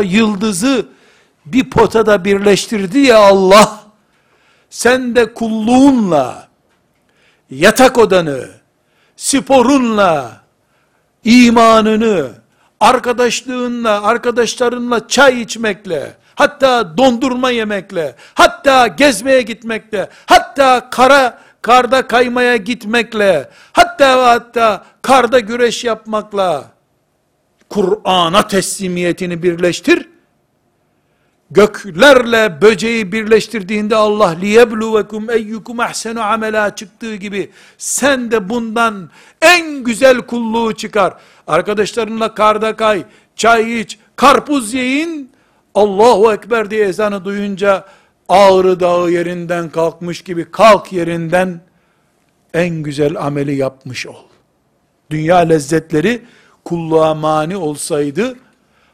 yıldızı, 0.00 0.86
bir 1.46 1.70
potada 1.70 2.24
birleştirdi 2.24 2.98
ya 2.98 3.18
Allah, 3.18 3.80
sen 4.70 5.16
de 5.16 5.34
kulluğunla, 5.34 6.48
yatak 7.50 7.98
odanı, 7.98 8.48
sporunla, 9.16 10.40
imanını, 11.24 12.30
arkadaşlığınla, 12.80 14.02
arkadaşlarınla 14.02 15.08
çay 15.08 15.42
içmekle, 15.42 16.16
hatta 16.38 16.98
dondurma 16.98 17.50
yemekle, 17.50 18.14
hatta 18.34 18.86
gezmeye 18.86 19.42
gitmekle, 19.42 20.08
hatta 20.26 20.90
kara 20.90 21.38
karda 21.62 22.06
kaymaya 22.06 22.56
gitmekle, 22.56 23.50
hatta 23.72 24.26
hatta 24.26 24.84
karda 25.02 25.38
güreş 25.38 25.84
yapmakla 25.84 26.64
Kur'an'a 27.68 28.46
teslimiyetini 28.48 29.42
birleştir. 29.42 30.08
Göklerle 31.50 32.62
böceği 32.62 33.12
birleştirdiğinde 33.12 33.96
Allah 33.96 34.28
liyebluvekum 34.28 35.30
eyyukum 35.30 35.80
ahsenu 35.80 36.22
amela 36.22 36.74
çıktığı 36.74 37.14
gibi 37.14 37.50
sen 37.78 38.30
de 38.30 38.48
bundan 38.48 39.10
en 39.42 39.84
güzel 39.84 40.18
kulluğu 40.18 40.74
çıkar. 40.74 41.14
arkadaşlarınla 41.46 42.34
karda 42.34 42.76
kay, 42.76 43.04
çay 43.36 43.80
iç, 43.80 43.98
karpuz 44.16 44.74
yiyin, 44.74 45.30
Allahu 45.74 46.32
Ekber 46.32 46.70
diye 46.70 46.84
ezanı 46.84 47.24
duyunca 47.24 47.84
Ağrı 48.28 48.80
dağı 48.80 49.10
yerinden 49.10 49.70
kalkmış 49.70 50.22
gibi 50.22 50.50
kalk 50.50 50.92
yerinden 50.92 51.60
en 52.54 52.82
güzel 52.82 53.16
ameli 53.26 53.54
yapmış 53.54 54.06
ol. 54.06 54.24
Dünya 55.10 55.36
lezzetleri 55.36 56.22
kulluğa 56.64 57.14
mani 57.14 57.56
olsaydı 57.56 58.36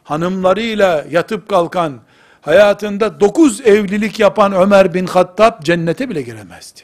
hanımlarıyla 0.05 1.05
yatıp 1.11 1.49
kalkan 1.49 2.01
hayatında 2.41 3.21
dokuz 3.21 3.61
evlilik 3.61 4.21
yapan 4.21 4.53
Ömer 4.53 4.95
bin 4.95 5.07
Hattab 5.07 5.63
cennete 5.63 6.11
bile 6.11 6.23
giremezdi. 6.23 6.81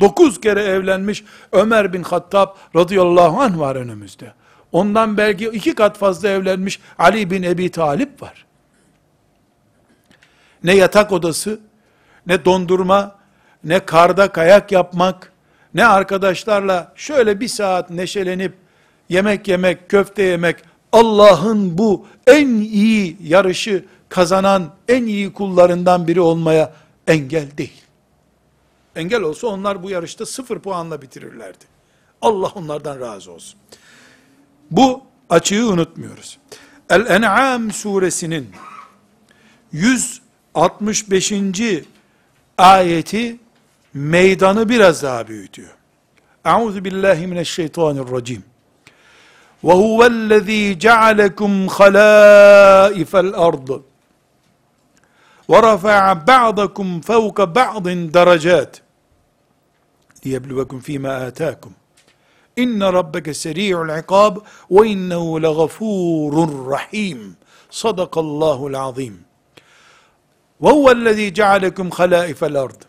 Dokuz 0.00 0.40
kere 0.40 0.62
evlenmiş 0.62 1.24
Ömer 1.52 1.92
bin 1.92 2.02
Hattab 2.02 2.48
radıyallahu 2.76 3.40
anh 3.40 3.58
var 3.58 3.76
önümüzde. 3.76 4.32
Ondan 4.72 5.16
belki 5.16 5.44
iki 5.44 5.74
kat 5.74 5.98
fazla 5.98 6.28
evlenmiş 6.28 6.80
Ali 6.98 7.30
bin 7.30 7.42
Ebi 7.42 7.70
Talip 7.70 8.22
var. 8.22 8.43
Ne 10.64 10.74
yatak 10.76 11.12
odası, 11.12 11.60
ne 12.26 12.44
dondurma, 12.44 13.16
ne 13.64 13.86
karda 13.86 14.32
kayak 14.32 14.72
yapmak, 14.72 15.32
ne 15.74 15.86
arkadaşlarla 15.86 16.92
şöyle 16.96 17.40
bir 17.40 17.48
saat 17.48 17.90
neşelenip 17.90 18.54
yemek 19.08 19.48
yemek, 19.48 19.88
köfte 19.88 20.22
yemek, 20.22 20.56
Allah'ın 20.92 21.78
bu 21.78 22.06
en 22.26 22.48
iyi 22.48 23.16
yarışı 23.22 23.84
kazanan 24.08 24.74
en 24.88 25.04
iyi 25.04 25.32
kullarından 25.32 26.08
biri 26.08 26.20
olmaya 26.20 26.72
engel 27.06 27.56
değil. 27.58 27.82
Engel 28.96 29.22
olsa 29.22 29.46
onlar 29.46 29.82
bu 29.82 29.90
yarışta 29.90 30.26
sıfır 30.26 30.58
puanla 30.58 31.02
bitirirlerdi. 31.02 31.64
Allah 32.22 32.52
onlardan 32.54 33.00
razı 33.00 33.32
olsun. 33.32 33.60
Bu 34.70 35.02
açığı 35.30 35.68
unutmuyoruz. 35.68 36.38
El-En'am 36.90 37.72
suresinin 37.72 38.50
165. 40.55 41.33
ayeti 42.57 43.39
meydanı 43.93 44.69
biraz 44.69 45.03
daha 45.03 45.27
büyütüyor. 45.27 45.69
Euzu 46.45 46.85
billahi 46.85 47.27
mineşşeytanirracim. 47.27 48.43
وَهُوَ 49.63 49.99
الَّذ۪ي 50.07 50.63
جَعَلَكُمْ 50.85 51.67
خَلَائِفَ 51.77 53.11
الْأَرْضِ 53.25 53.69
وَرَفَعَ 55.51 56.13
بَعْضَكُمْ 56.13 56.87
فَوْقَ 57.01 57.37
بَعْضٍ 57.43 57.87
دَرَجَاتٍ 58.17 58.73
لِيَبْلُوَكُمْ 60.25 60.79
ف۪ي 60.79 60.97
مَا 60.97 61.27
آتَاكُمْ 61.27 61.71
اِنَّ 62.59 62.83
رَبَّكَ 62.83 63.31
سَرِيعُ 63.31 63.81
الْعِقَابِ 63.81 64.33
وَاِنَّهُ 64.69 65.39
لَغَفُورٌ 65.39 66.33
رَحِيمٌ 66.73 67.35
صَدَقَ 67.71 68.17
اللّٰهُ 68.17 68.67
الْعَظِيمُ 68.67 69.15
وَهُوَ 70.61 70.85
الَّذ۪ي 70.91 71.33
جَعَلَكُمْ 71.39 71.89
خَلَائِفَ 71.89 72.39
الْأَرْضِ 72.51 72.81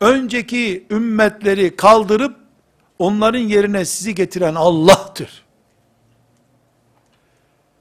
Önceki 0.00 0.86
ümmetleri 0.90 1.76
kaldırıp 1.76 2.36
onların 2.98 3.38
yerine 3.38 3.84
sizi 3.84 4.14
getiren 4.14 4.54
Allah'tır. 4.54 5.44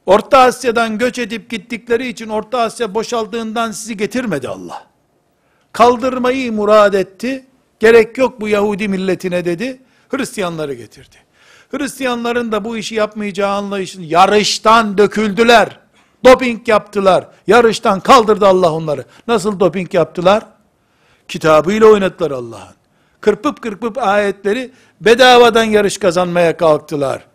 Orta 0.05 0.39
Asya'dan 0.39 0.97
göç 0.97 1.19
edip 1.19 1.49
gittikleri 1.49 2.07
için 2.07 2.29
Orta 2.29 2.59
Asya 2.59 2.93
boşaldığından 2.93 3.71
sizi 3.71 3.97
getirmedi 3.97 4.47
Allah. 4.47 4.88
Kaldırmayı 5.73 6.53
murad 6.53 6.93
etti. 6.93 7.45
Gerek 7.79 8.17
yok 8.17 8.41
bu 8.41 8.47
Yahudi 8.47 8.88
milletine 8.88 9.45
dedi. 9.45 9.81
Hristiyanları 10.09 10.73
getirdi. 10.73 11.15
Hristiyanların 11.71 12.51
da 12.51 12.65
bu 12.65 12.77
işi 12.77 12.95
yapmayacağı 12.95 13.51
anlayışın 13.51 14.01
yarıştan 14.01 14.97
döküldüler. 14.97 15.79
Doping 16.25 16.67
yaptılar. 16.67 17.27
Yarıştan 17.47 17.99
kaldırdı 17.99 18.47
Allah 18.47 18.73
onları. 18.73 19.05
Nasıl 19.27 19.59
doping 19.59 19.93
yaptılar? 19.93 20.43
Kitabıyla 21.27 21.88
oynadılar 21.88 22.31
Allah'ın. 22.31 22.75
Kırpıp 23.21 23.62
kırpıp 23.62 23.97
ayetleri 23.97 24.71
bedavadan 25.01 25.63
yarış 25.63 25.97
kazanmaya 25.97 26.57
kalktılar. 26.57 27.25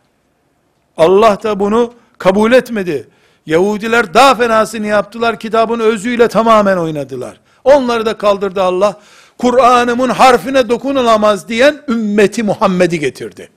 Allah 0.96 1.38
da 1.42 1.60
bunu 1.60 1.92
kabul 2.18 2.52
etmedi. 2.52 3.08
Yahudiler 3.46 4.14
daha 4.14 4.34
fenasını 4.34 4.86
yaptılar. 4.86 5.38
Kitabın 5.38 5.80
özüyle 5.80 6.28
tamamen 6.28 6.76
oynadılar. 6.76 7.40
Onları 7.64 8.06
da 8.06 8.18
kaldırdı 8.18 8.62
Allah. 8.62 9.00
Kur'an'ımın 9.38 10.08
harfine 10.08 10.68
dokunulamaz 10.68 11.48
diyen 11.48 11.82
ümmeti 11.88 12.42
Muhammed'i 12.42 13.00
getirdi. 13.00 13.50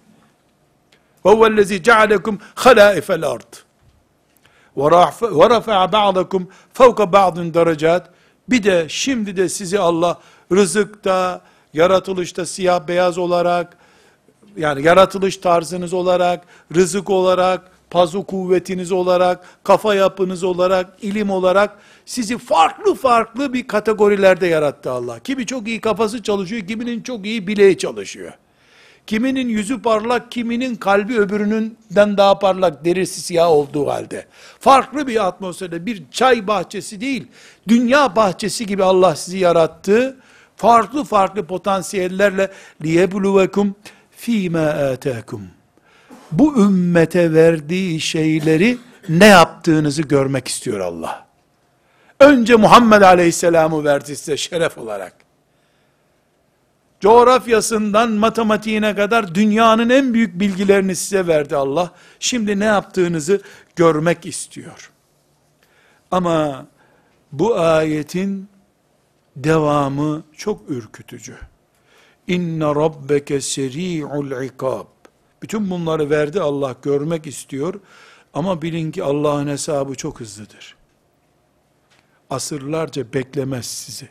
وَهُوَ 1.25 1.55
الَّذ۪ي 1.55 1.83
جَعَلَكُمْ 1.83 2.37
خَلَائِفَ 2.55 3.19
الْأَرْضِ 3.19 3.51
وَرَفَعَ 4.77 5.91
بَعْضَكُمْ 5.91 6.43
فَوْقَ 6.73 7.11
بَعْضٍ 7.11 7.53
derecat. 7.53 8.09
Bir 8.49 8.63
de 8.63 8.85
şimdi 8.89 9.37
de 9.37 9.49
sizi 9.49 9.79
Allah 9.79 10.19
rızıkta, 10.51 11.41
yaratılışta 11.73 12.45
siyah 12.45 12.87
beyaz 12.87 13.17
olarak, 13.17 13.77
yani 14.57 14.83
yaratılış 14.83 15.37
tarzınız 15.37 15.93
olarak, 15.93 16.45
rızık 16.75 17.09
olarak, 17.09 17.71
pazu 17.89 18.23
kuvvetiniz 18.23 18.91
olarak, 18.91 19.43
kafa 19.63 19.95
yapınız 19.95 20.43
olarak, 20.43 20.87
ilim 21.01 21.29
olarak 21.29 21.77
sizi 22.05 22.37
farklı 22.37 22.95
farklı 22.95 23.53
bir 23.53 23.67
kategorilerde 23.67 24.47
yarattı 24.47 24.91
Allah. 24.91 25.19
Kimi 25.19 25.45
çok 25.45 25.67
iyi 25.67 25.81
kafası 25.81 26.23
çalışıyor, 26.23 26.67
kiminin 26.67 27.01
çok 27.01 27.25
iyi 27.25 27.47
bileği 27.47 27.77
çalışıyor. 27.77 28.33
Kiminin 29.06 29.48
yüzü 29.48 29.82
parlak, 29.82 30.32
kiminin 30.32 30.74
kalbi 30.74 31.18
öbürününden 31.18 32.16
daha 32.16 32.38
parlak, 32.38 32.84
derisi 32.84 33.20
siyah 33.20 33.50
olduğu 33.50 33.86
halde. 33.86 34.26
Farklı 34.60 35.06
bir 35.06 35.26
atmosferde, 35.26 35.86
bir 35.86 36.02
çay 36.10 36.46
bahçesi 36.46 37.00
değil, 37.00 37.26
dünya 37.68 38.16
bahçesi 38.16 38.66
gibi 38.66 38.84
Allah 38.84 39.16
sizi 39.16 39.38
yarattı. 39.38 40.16
Farklı 40.56 41.04
farklı 41.04 41.46
potansiyellerle 41.46 42.50
liyebluvekum 42.82 43.74
fîmâ 44.10 44.66
âtâkum. 44.68 45.42
Bu 46.32 46.62
ümmete 46.62 47.32
verdiği 47.32 48.00
şeyleri 48.00 48.78
ne 49.08 49.26
yaptığınızı 49.26 50.02
görmek 50.02 50.48
istiyor 50.48 50.80
Allah. 50.80 51.26
Önce 52.20 52.56
Muhammed 52.56 53.02
Aleyhisselam'ı 53.02 53.84
verdi 53.84 54.16
size 54.16 54.36
şeref 54.36 54.78
olarak 54.78 55.21
coğrafyasından 57.02 58.10
matematiğine 58.10 58.94
kadar 58.94 59.34
dünyanın 59.34 59.90
en 59.90 60.14
büyük 60.14 60.40
bilgilerini 60.40 60.96
size 60.96 61.26
verdi 61.26 61.56
Allah. 61.56 61.92
Şimdi 62.20 62.60
ne 62.60 62.64
yaptığınızı 62.64 63.42
görmek 63.76 64.26
istiyor. 64.26 64.90
Ama 66.10 66.66
bu 67.32 67.58
ayetin 67.58 68.48
devamı 69.36 70.22
çok 70.36 70.70
ürkütücü. 70.70 71.36
İnne 72.26 72.64
rabbeke 72.64 73.40
seri'ul 73.40 74.44
ikab. 74.44 74.86
Bütün 75.42 75.70
bunları 75.70 76.10
verdi 76.10 76.40
Allah 76.40 76.76
görmek 76.82 77.26
istiyor. 77.26 77.80
Ama 78.34 78.62
bilin 78.62 78.90
ki 78.92 79.02
Allah'ın 79.04 79.48
hesabı 79.48 79.94
çok 79.94 80.20
hızlıdır. 80.20 80.76
Asırlarca 82.30 83.12
beklemez 83.12 83.66
sizi. 83.66 84.08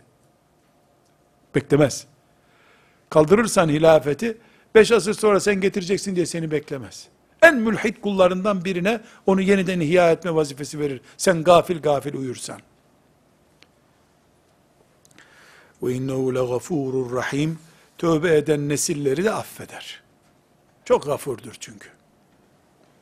Beklemez 1.55 2.10
kaldırırsan 3.11 3.69
hilafeti, 3.69 4.37
beş 4.75 4.91
asır 4.91 5.13
sonra 5.13 5.39
sen 5.39 5.61
getireceksin 5.61 6.15
diye 6.15 6.25
seni 6.25 6.51
beklemez. 6.51 7.07
En 7.41 7.55
mülhit 7.55 8.01
kullarından 8.01 8.65
birine 8.65 9.01
onu 9.25 9.41
yeniden 9.41 9.79
ihya 9.79 10.11
etme 10.11 10.35
vazifesi 10.35 10.79
verir. 10.79 11.01
Sen 11.17 11.43
gafil 11.43 11.81
gafil 11.81 12.13
uyursan. 12.13 12.59
Ve 15.83 15.93
innehu 15.93 16.35
legafurur 16.35 17.15
rahim. 17.15 17.59
Tövbe 17.97 18.37
eden 18.37 18.69
nesilleri 18.69 19.23
de 19.23 19.31
affeder. 19.31 20.01
Çok 20.85 21.05
gafurdur 21.05 21.53
çünkü. 21.59 21.89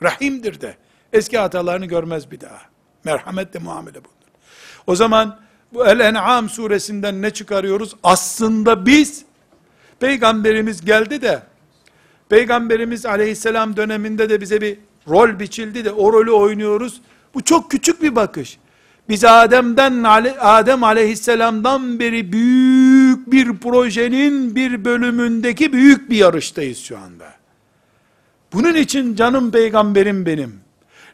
Rahimdir 0.03 0.61
de. 0.61 0.77
Eski 1.13 1.37
hatalarını 1.37 1.85
görmez 1.85 2.31
bir 2.31 2.41
daha. 2.41 2.61
Merhametle 3.03 3.59
muamele 3.59 3.95
bulunur. 3.95 4.29
O 4.87 4.95
zaman 4.95 5.39
bu 5.73 5.87
El-En'am 5.87 6.49
suresinden 6.49 7.21
ne 7.21 7.29
çıkarıyoruz? 7.29 7.95
Aslında 8.03 8.85
biz 8.85 9.25
Peygamberimiz 9.99 10.85
geldi 10.85 11.21
de, 11.21 11.43
Peygamberimiz 12.29 13.05
aleyhisselam 13.05 13.77
döneminde 13.77 14.29
de 14.29 14.41
bize 14.41 14.61
bir 14.61 14.77
rol 15.07 15.39
biçildi 15.39 15.85
de 15.85 15.91
o 15.91 16.13
rolü 16.13 16.31
oynuyoruz. 16.31 17.01
Bu 17.33 17.43
çok 17.43 17.71
küçük 17.71 18.01
bir 18.01 18.15
bakış. 18.15 18.57
Biz 19.09 19.25
Adem'den 19.25 20.03
Adem 20.39 20.83
aleyhisselamdan 20.83 21.99
beri 21.99 22.31
büyük 22.31 23.31
bir 23.31 23.57
projenin 23.57 24.55
bir 24.55 24.85
bölümündeki 24.85 25.73
büyük 25.73 26.09
bir 26.09 26.15
yarıştayız 26.15 26.77
şu 26.77 26.97
anda. 26.97 27.33
Bunun 28.53 28.75
için 28.75 29.15
canım 29.15 29.51
peygamberim 29.51 30.25
benim. 30.25 30.59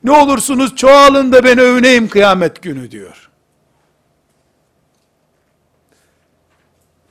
Ne 0.04 0.12
olursunuz 0.12 0.76
çoğalın 0.76 1.32
da 1.32 1.44
ben 1.44 1.58
övüneyim 1.58 2.08
kıyamet 2.08 2.62
günü 2.62 2.92
diyor. 2.92 3.24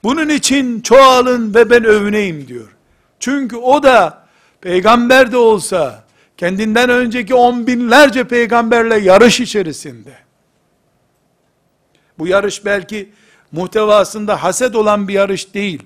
Bunun 0.04 0.28
için 0.28 0.80
çoğalın 0.80 1.54
ve 1.54 1.70
ben 1.70 1.84
övüneyim 1.84 2.48
diyor. 2.48 2.76
Çünkü 3.20 3.56
o 3.56 3.82
da 3.82 4.26
peygamber 4.60 5.32
de 5.32 5.36
olsa, 5.36 6.04
kendinden 6.36 6.90
önceki 6.90 7.34
on 7.34 7.66
binlerce 7.66 8.24
peygamberle 8.24 8.98
yarış 8.98 9.40
içerisinde. 9.40 10.12
Bu 12.18 12.26
yarış 12.26 12.64
belki 12.64 13.12
muhtevasında 13.52 14.42
haset 14.42 14.76
olan 14.76 15.08
bir 15.08 15.14
yarış 15.14 15.54
değil. 15.54 15.82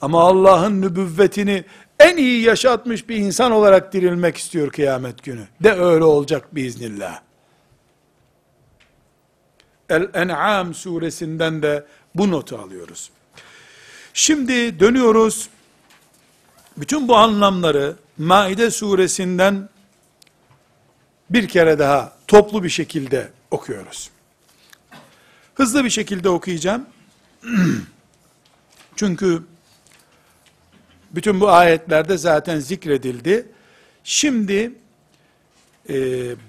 Ama 0.00 0.20
Allah'ın 0.22 0.82
nübüvvetini 0.82 1.64
en 1.98 2.16
iyi 2.16 2.42
yaşatmış 2.42 3.08
bir 3.08 3.16
insan 3.16 3.52
olarak 3.52 3.92
dirilmek 3.92 4.36
istiyor 4.36 4.70
kıyamet 4.70 5.22
günü. 5.22 5.46
De 5.60 5.72
öyle 5.72 6.04
olacak 6.04 6.54
biiznillah. 6.54 7.20
El-En'am 9.88 10.74
suresinden 10.74 11.62
de 11.62 11.86
bu 12.14 12.30
notu 12.30 12.58
alıyoruz. 12.58 13.10
Şimdi 14.14 14.80
dönüyoruz. 14.80 15.48
Bütün 16.76 17.08
bu 17.08 17.16
anlamları 17.16 17.96
Maide 18.18 18.70
suresinden 18.70 19.68
bir 21.30 21.48
kere 21.48 21.78
daha 21.78 22.16
toplu 22.26 22.64
bir 22.64 22.68
şekilde 22.68 23.30
okuyoruz. 23.50 24.10
Hızlı 25.54 25.84
bir 25.84 25.90
şekilde 25.90 26.28
okuyacağım. 26.28 26.86
Çünkü 28.96 29.42
bütün 31.10 31.40
bu 31.40 31.50
ayetlerde 31.50 32.18
zaten 32.18 32.58
zikredildi. 32.58 33.46
Şimdi 34.04 34.72
e, 35.88 35.94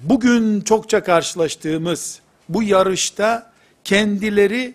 bugün 0.04 0.62
çokça 0.62 1.04
karşılaştığımız 1.04 2.20
bu 2.50 2.64
yarışta 2.64 3.54
kendileri 3.84 4.74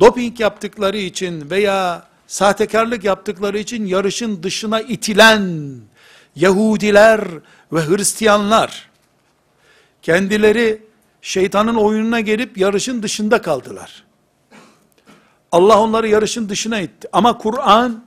doping 0.00 0.40
yaptıkları 0.40 0.98
için 0.98 1.50
veya 1.50 2.06
sahtekarlık 2.26 3.04
yaptıkları 3.04 3.58
için 3.58 3.86
yarışın 3.86 4.42
dışına 4.42 4.80
itilen 4.80 5.74
Yahudiler 6.36 7.20
ve 7.72 7.86
Hristiyanlar 7.86 8.90
kendileri 10.02 10.82
şeytanın 11.22 11.74
oyununa 11.74 12.20
gelip 12.20 12.58
yarışın 12.58 13.02
dışında 13.02 13.42
kaldılar. 13.42 14.04
Allah 15.52 15.80
onları 15.80 16.08
yarışın 16.08 16.48
dışına 16.48 16.80
itti. 16.80 17.08
Ama 17.12 17.38
Kur'an 17.38 18.04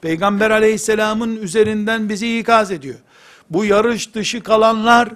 Peygamber 0.00 0.50
aleyhisselamın 0.50 1.36
üzerinden 1.36 2.08
bizi 2.08 2.38
ikaz 2.38 2.70
ediyor. 2.70 2.98
Bu 3.50 3.64
yarış 3.64 4.14
dışı 4.14 4.42
kalanlar 4.42 5.08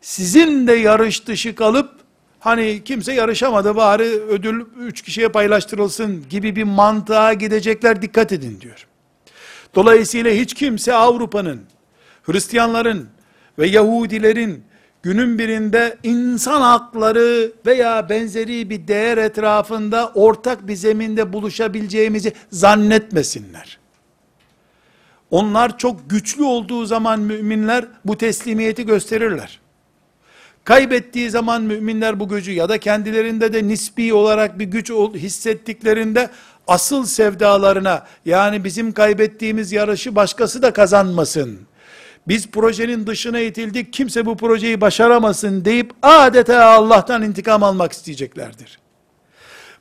sizin 0.00 0.66
de 0.66 0.72
yarış 0.72 1.26
dışı 1.26 1.54
kalıp 1.54 1.95
hani 2.46 2.84
kimse 2.84 3.12
yarışamadı 3.12 3.76
bari 3.76 4.04
ödül 4.04 4.64
üç 4.78 5.02
kişiye 5.02 5.28
paylaştırılsın 5.28 6.28
gibi 6.30 6.56
bir 6.56 6.62
mantığa 6.62 7.32
gidecekler 7.32 8.02
dikkat 8.02 8.32
edin 8.32 8.60
diyor. 8.60 8.86
Dolayısıyla 9.74 10.30
hiç 10.30 10.54
kimse 10.54 10.94
Avrupa'nın, 10.94 11.60
Hristiyanların 12.22 13.08
ve 13.58 13.66
Yahudilerin 13.66 14.64
günün 15.02 15.38
birinde 15.38 15.98
insan 16.02 16.60
hakları 16.60 17.52
veya 17.66 18.08
benzeri 18.08 18.70
bir 18.70 18.88
değer 18.88 19.18
etrafında 19.18 20.12
ortak 20.14 20.68
bir 20.68 20.74
zeminde 20.74 21.32
buluşabileceğimizi 21.32 22.32
zannetmesinler. 22.50 23.78
Onlar 25.30 25.78
çok 25.78 26.10
güçlü 26.10 26.42
olduğu 26.42 26.86
zaman 26.86 27.20
müminler 27.20 27.84
bu 28.04 28.18
teslimiyeti 28.18 28.86
gösterirler. 28.86 29.65
Kaybettiği 30.66 31.30
zaman 31.30 31.62
müminler 31.62 32.20
bu 32.20 32.28
gücü 32.28 32.52
ya 32.52 32.68
da 32.68 32.78
kendilerinde 32.78 33.52
de 33.52 33.68
nispi 33.68 34.14
olarak 34.14 34.58
bir 34.58 34.64
güç 34.64 34.90
hissettiklerinde 35.14 36.30
asıl 36.66 37.04
sevdalarına 37.04 38.06
yani 38.24 38.64
bizim 38.64 38.92
kaybettiğimiz 38.92 39.72
yarışı 39.72 40.16
başkası 40.16 40.62
da 40.62 40.72
kazanmasın. 40.72 41.58
Biz 42.28 42.50
projenin 42.50 43.06
dışına 43.06 43.40
itildik 43.40 43.92
kimse 43.92 44.26
bu 44.26 44.36
projeyi 44.36 44.80
başaramasın 44.80 45.64
deyip 45.64 45.92
adeta 46.02 46.64
Allah'tan 46.64 47.22
intikam 47.22 47.62
almak 47.62 47.92
isteyeceklerdir. 47.92 48.78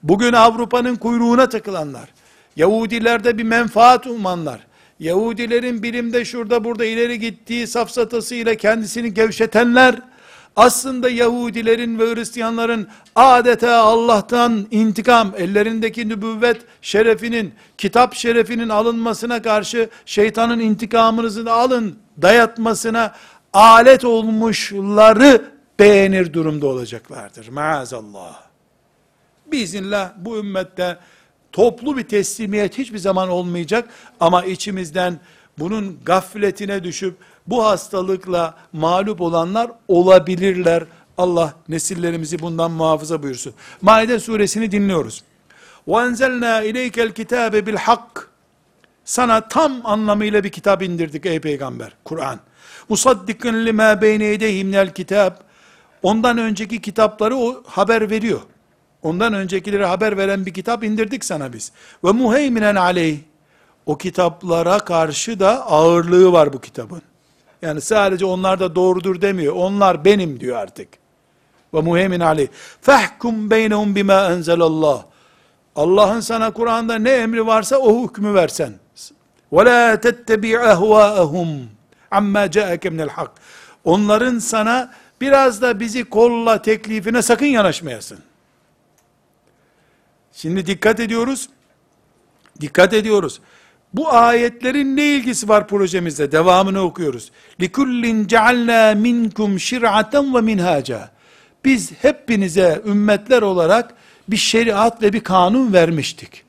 Bugün 0.03 0.33
Avrupa'nın 0.33 0.95
kuyruğuna 0.95 1.49
takılanlar, 1.49 2.09
Yahudilerde 2.55 3.37
bir 3.37 3.43
menfaat 3.43 4.07
umanlar, 4.07 4.59
Yahudilerin 4.99 5.83
bilimde 5.83 6.25
şurada 6.25 6.63
burada 6.63 6.85
ileri 6.85 7.19
gittiği 7.19 7.67
safsatasıyla 7.67 8.55
kendisini 8.55 9.13
gevşetenler, 9.13 9.95
aslında 10.55 11.09
Yahudilerin 11.09 11.99
ve 11.99 12.15
Hristiyanların 12.15 12.87
adeta 13.15 13.77
Allah'tan 13.77 14.67
intikam, 14.71 15.33
ellerindeki 15.37 16.09
nübüvvet 16.09 16.61
şerefinin, 16.81 17.53
kitap 17.77 18.13
şerefinin 18.13 18.69
alınmasına 18.69 19.41
karşı 19.41 19.89
şeytanın 20.05 20.59
intikamınızı 20.59 21.51
alın 21.53 21.95
dayatmasına 22.21 23.15
alet 23.53 24.05
olmuşları 24.05 25.51
beğenir 25.79 26.33
durumda 26.33 26.67
olacaklardır. 26.67 27.47
Maazallah. 27.47 28.41
Biiznillah 29.51 30.11
bu 30.17 30.37
ümmette 30.37 30.97
toplu 31.51 31.97
bir 31.97 32.03
teslimiyet 32.03 32.77
hiçbir 32.77 32.97
zaman 32.97 33.29
olmayacak 33.29 33.89
ama 34.19 34.45
içimizden 34.45 35.19
bunun 35.59 35.99
gafletine 36.05 36.83
düşüp 36.83 37.15
bu 37.46 37.64
hastalıkla 37.64 38.54
mağlup 38.72 39.20
olanlar 39.20 39.70
olabilirler. 39.88 40.84
Allah 41.18 41.54
nesillerimizi 41.68 42.38
bundan 42.38 42.70
muhafaza 42.70 43.22
buyursun. 43.22 43.54
Maide 43.82 44.20
suresini 44.20 44.72
dinliyoruz. 44.72 45.22
وَاَنْزَلْنَا 45.88 46.62
اِلَيْكَ 46.70 46.96
الْكِتَابَ 47.08 47.70
بِالْحَقِّ 47.70 48.20
Sana 49.04 49.48
tam 49.48 49.72
anlamıyla 49.84 50.44
bir 50.44 50.48
kitap 50.48 50.82
indirdik 50.82 51.26
ey 51.26 51.40
peygamber. 51.40 51.92
Kur'an. 52.04 52.40
مُصَدِّقًا 52.90 53.50
لِمَا 53.50 54.00
بَيْنَ 54.00 54.22
اَيْدَيْهِ 54.22 54.64
مِنَ 54.64 54.88
الْكِتَابِ 54.88 55.32
Ondan 56.02 56.38
önceki 56.38 56.80
kitapları 56.80 57.36
o 57.36 57.62
haber 57.66 58.10
veriyor. 58.10 58.40
Ondan 59.02 59.34
öncekileri 59.34 59.84
haber 59.84 60.16
veren 60.16 60.46
bir 60.46 60.54
kitap 60.54 60.84
indirdik 60.84 61.24
sana 61.24 61.52
biz. 61.52 61.72
Ve 62.04 62.12
muheyminen 62.12 62.74
aleyh. 62.74 63.18
O 63.86 63.98
kitaplara 63.98 64.78
karşı 64.78 65.40
da 65.40 65.66
ağırlığı 65.66 66.32
var 66.32 66.52
bu 66.52 66.60
kitabın. 66.60 67.02
Yani 67.61 67.81
sadece 67.81 68.25
onlar 68.25 68.59
da 68.59 68.75
doğrudur 68.75 69.21
demiyor. 69.21 69.53
Onlar 69.55 70.05
benim 70.05 70.39
diyor 70.39 70.57
artık. 70.57 70.87
Ve 71.73 71.81
muhemin 71.81 72.19
aleyh. 72.19 72.47
Fehkum 72.81 73.49
beynehum 73.49 73.95
bima 73.95 74.31
enzelallah. 74.31 75.03
Allah'ın 75.75 76.19
sana 76.19 76.51
Kur'an'da 76.51 76.95
ne 76.95 77.11
emri 77.11 77.45
varsa 77.45 77.77
o 77.77 78.03
hükmü 78.03 78.33
versen. 78.33 78.73
Ve 79.53 79.65
la 79.65 79.99
tettebi 79.99 80.51
ehvaehum 80.53 81.69
amma 82.11 82.51
ca'eke 82.51 82.89
minel 82.89 83.09
hak. 83.09 83.31
Onların 83.83 84.39
sana 84.39 84.93
biraz 85.21 85.61
da 85.61 85.79
bizi 85.79 86.03
kolla 86.03 86.61
teklifine 86.61 87.21
sakın 87.21 87.45
yanaşmayasın. 87.45 88.19
Şimdi 90.33 90.65
dikkat 90.67 90.99
ediyoruz. 90.99 91.49
Dikkat 92.61 92.93
ediyoruz. 92.93 93.41
Bu 93.94 94.12
ayetlerin 94.12 94.96
ne 94.96 95.04
ilgisi 95.04 95.48
var 95.48 95.68
projemizde? 95.68 96.32
Devamını 96.32 96.80
okuyoruz. 96.80 97.30
لِكُلِّنْ 97.60 98.26
جَعَلْنَا 98.26 98.94
مِنْكُمْ 98.94 99.58
شِرْعَةً 99.58 100.10
وَمِنْهَاجًا 100.10 101.08
Biz 101.64 101.92
hepinize 102.02 102.82
ümmetler 102.86 103.42
olarak 103.42 103.94
bir 104.28 104.36
şeriat 104.36 105.02
ve 105.02 105.12
bir 105.12 105.20
kanun 105.20 105.72
vermiştik. 105.72 106.44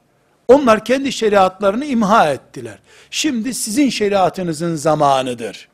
Onlar 0.47 0.85
kendi 0.85 1.11
şeriatlarını 1.11 1.85
imha 1.85 2.29
ettiler. 2.29 2.79
Şimdi 3.11 3.53
sizin 3.53 3.89
şeriatınızın 3.89 4.75
zamanıdır. 4.75 5.67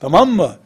Tamam 0.00 0.30
mı? 0.30 0.56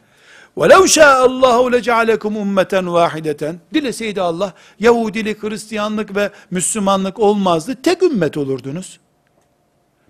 وَلَوْ 0.57 0.83
شَاءَ 0.87 1.25
اللّٰهُ 1.27 1.79
لَجَعَلَكُمْ 1.79 2.33
اُمَّةً 2.43 2.73
وَاحِدَةً 2.85 3.55
Dileseydi 3.73 4.21
Allah, 4.21 4.53
Yahudilik, 4.79 5.43
Hristiyanlık 5.43 6.15
ve 6.15 6.29
Müslümanlık 6.51 7.19
olmazdı. 7.19 7.75
Tek 7.83 8.03
ümmet 8.03 8.37
olurdunuz. 8.37 8.99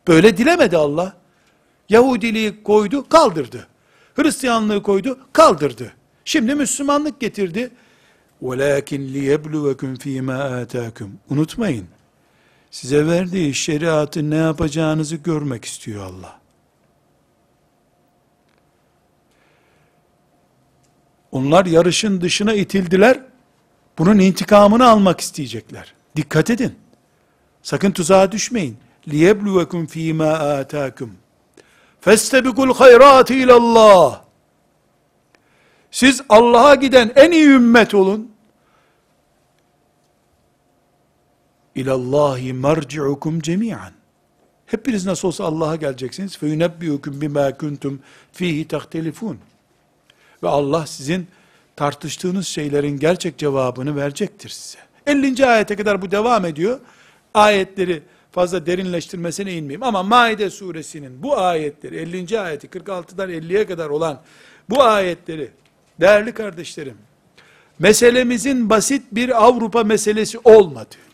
Böyle 0.08 0.38
dilemedi 0.38 0.78
Allah. 0.78 1.14
Yahudiliği 1.90 2.64
koydu, 2.64 3.10
kaldırdı. 3.10 3.68
Hristiyanlığı 4.16 4.84
koydu, 4.84 5.20
kaldırdı. 5.34 5.94
Şimdi 6.26 6.56
Müslümanlık 6.56 7.20
getirdi. 7.20 7.72
وَلَاكِنْ 8.44 9.02
لِيَبْلُوَكُمْ 9.14 9.98
ف۪ي 9.98 10.22
مَا 10.22 10.66
آتَاكُمْ 10.66 11.10
Unutmayın, 11.30 11.88
size 12.72 13.08
verdiği 13.08 13.54
şeriatı 13.54 14.30
ne 14.30 14.36
yapacağınızı 14.36 15.16
görmek 15.16 15.66
istiyor 15.66 16.06
Allah. 16.06 16.40
Onlar 21.32 21.66
yarışın 21.66 22.22
dışına 22.22 22.54
itildiler. 22.54 23.20
Bunun 23.98 24.20
intikamını 24.20 24.90
almak 24.90 25.22
isteyecekler. 25.22 25.94
Dikkat 26.16 26.50
edin. 26.50 26.76
Sakın 27.64 27.92
tuzağa 27.92 28.32
düşmeyin. 28.32 28.78
لِيَبْلُوَكُمْ 29.08 29.82
ف۪ي 29.94 30.14
مَا 30.22 30.34
آتَاكُمْ 30.60 31.10
فَاسْتَبِقُوا 32.06 32.66
الْخَيْرَاتِ 32.70 33.30
اِلَى 33.42 33.54
اللّٰهِ 33.62 34.24
Siz 35.92 36.22
Allah'a 36.30 36.76
giden 36.76 37.12
en 37.16 37.32
iyi 37.32 37.48
ümmet 37.48 37.94
olun. 37.94 38.32
İlallahi 41.76 42.54
marci'ukum 42.54 43.40
cemi'an. 43.40 43.94
Hepiniz 44.66 45.06
nasıl 45.06 45.28
olsa 45.28 45.44
Allah'a 45.44 45.76
geleceksiniz. 45.76 46.38
فَيُنَبِّيُكُمْ 46.38 47.20
بِمَا 47.22 47.52
كُنْتُمْ 47.52 47.98
ف۪يهِ 48.34 48.68
تَخْتَلِفُونَ 48.68 49.36
Ve 50.44 50.48
Allah 50.48 50.88
sizin 50.88 51.28
tartıştığınız 51.76 52.48
şeylerin 52.48 53.00
gerçek 53.00 53.38
cevabını 53.38 53.96
verecektir 53.96 54.50
size. 54.50 54.78
50. 55.08 55.46
ayete 55.46 55.76
kadar 55.76 56.02
bu 56.02 56.12
devam 56.12 56.46
ediyor. 56.46 56.80
Ayetleri 57.34 58.04
fazla 58.33 58.67
derinleştirmesine 58.67 59.53
inmeyeyim. 59.53 59.83
Ama 59.83 60.03
Maide 60.03 60.51
suresinin 60.51 61.23
bu 61.23 61.39
ayetleri, 61.39 61.97
50. 61.97 62.41
ayeti 62.41 62.67
46'dan 62.67 63.31
50'ye 63.31 63.67
kadar 63.67 63.89
olan 63.89 64.21
bu 64.71 64.83
ayetleri, 64.83 65.51
değerli 66.01 66.33
kardeşlerim, 66.33 66.97
meselemizin 67.79 68.71
basit 68.71 69.03
bir 69.13 69.45
Avrupa 69.45 69.85
meselesi 69.85 70.39
olmadığını, 70.45 71.09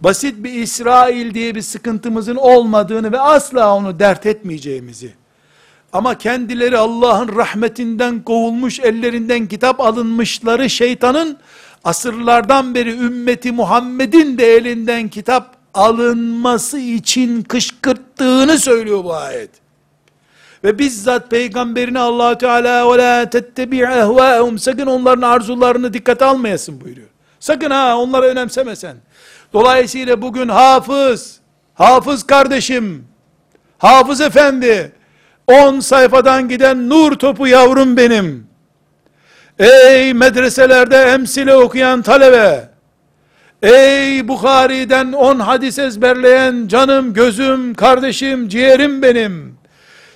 basit 0.00 0.44
bir 0.44 0.52
İsrail 0.52 1.34
diye 1.34 1.54
bir 1.54 1.62
sıkıntımızın 1.62 2.36
olmadığını 2.36 3.12
ve 3.12 3.20
asla 3.20 3.74
onu 3.76 3.98
dert 3.98 4.26
etmeyeceğimizi, 4.26 5.12
ama 5.92 6.18
kendileri 6.18 6.78
Allah'ın 6.78 7.36
rahmetinden 7.36 8.22
kovulmuş, 8.22 8.80
ellerinden 8.80 9.46
kitap 9.46 9.80
alınmışları 9.80 10.70
şeytanın, 10.70 11.38
asırlardan 11.84 12.74
beri 12.74 12.90
ümmeti 12.90 13.52
Muhammed'in 13.52 14.38
de 14.38 14.56
elinden 14.56 15.08
kitap 15.08 15.57
alınması 15.74 16.78
için 16.78 17.42
kışkırttığını 17.42 18.58
söylüyor 18.58 19.04
bu 19.04 19.14
ayet. 19.14 19.50
Ve 20.64 20.78
bizzat 20.78 21.30
peygamberine 21.30 21.98
allah 21.98 22.38
Teala 22.38 22.92
ve 22.92 22.98
la 22.98 23.30
tettebi 23.30 23.78
ehvaehum 23.80 24.58
sakın 24.58 24.86
onların 24.86 25.22
arzularını 25.22 25.92
dikkate 25.92 26.24
almayasın 26.24 26.80
buyuruyor. 26.80 27.08
Sakın 27.40 27.70
ha 27.70 27.96
onları 27.98 28.26
önemsemesen. 28.26 28.96
Dolayısıyla 29.52 30.22
bugün 30.22 30.48
hafız, 30.48 31.40
hafız 31.74 32.26
kardeşim, 32.26 33.06
hafız 33.78 34.20
efendi, 34.20 34.92
10 35.46 35.80
sayfadan 35.80 36.48
giden 36.48 36.88
nur 36.88 37.12
topu 37.12 37.46
yavrum 37.46 37.96
benim. 37.96 38.48
Ey 39.58 40.14
medreselerde 40.14 40.96
emsile 40.96 41.54
okuyan 41.54 42.02
talebe, 42.02 42.70
ey 43.62 44.28
Bukhari'den 44.28 45.12
10 45.12 45.38
hadis 45.38 45.78
ezberleyen 45.78 46.68
canım, 46.68 47.14
gözüm, 47.14 47.74
kardeşim, 47.74 48.48
ciğerim 48.48 49.02
benim. 49.02 49.58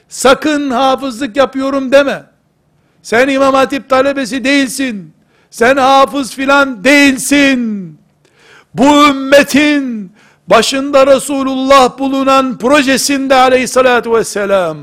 Sakın 0.08 0.70
hafızlık 0.70 1.36
yapıyorum 1.36 1.92
deme. 1.92 2.24
Sen 3.02 3.28
İmam 3.28 3.54
Hatip 3.54 3.88
talebesi 3.88 4.44
değilsin. 4.44 5.12
Sen 5.50 5.76
hafız 5.76 6.34
filan 6.34 6.84
değilsin. 6.84 7.82
Bu 8.74 9.08
ümmetin 9.08 10.12
başında 10.46 11.06
Resulullah 11.06 11.98
bulunan 11.98 12.58
projesinde 12.58 13.34
aleyhissalatü 13.34 14.12
vesselam, 14.12 14.78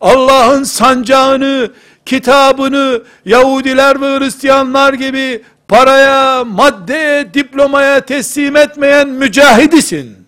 Allah'ın 0.00 0.62
sancağını, 0.62 1.70
kitabını 2.06 3.02
Yahudiler 3.24 4.00
ve 4.00 4.18
Hristiyanlar 4.18 4.92
gibi 4.94 5.42
paraya, 5.72 6.44
maddeye, 6.44 7.34
diplomaya 7.34 8.00
teslim 8.00 8.56
etmeyen 8.56 9.08
mücahidisin. 9.08 10.26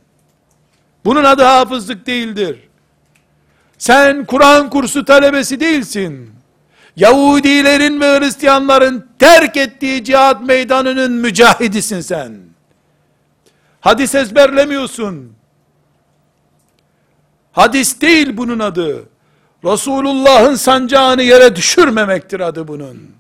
Bunun 1.05 1.25
adı 1.25 1.43
hafızlık 1.43 2.07
değildir. 2.07 2.59
Sen 3.79 4.25
Kur'an 4.25 4.71
kursu 4.71 5.05
talebesi 5.05 5.61
değilsin. 5.61 6.31
Yahudilerin 6.97 8.01
ve 8.01 8.19
Hristiyanların 8.19 9.09
terk 9.19 9.57
ettiği 9.57 10.05
cihat 10.05 10.43
meydanının 10.43 11.13
mücahidisin 11.13 12.01
sen. 12.01 12.33
Hadis 13.81 14.15
ezberlemiyorsun. 14.15 15.33
Hadis 17.53 18.01
değil 18.01 18.37
bunun 18.37 18.59
adı. 18.59 19.05
Resulullah'ın 19.65 20.55
sancağını 20.55 21.23
yere 21.23 21.57
düşürmemektir 21.57 22.41
adı 22.41 22.69
bunun. 22.69 23.11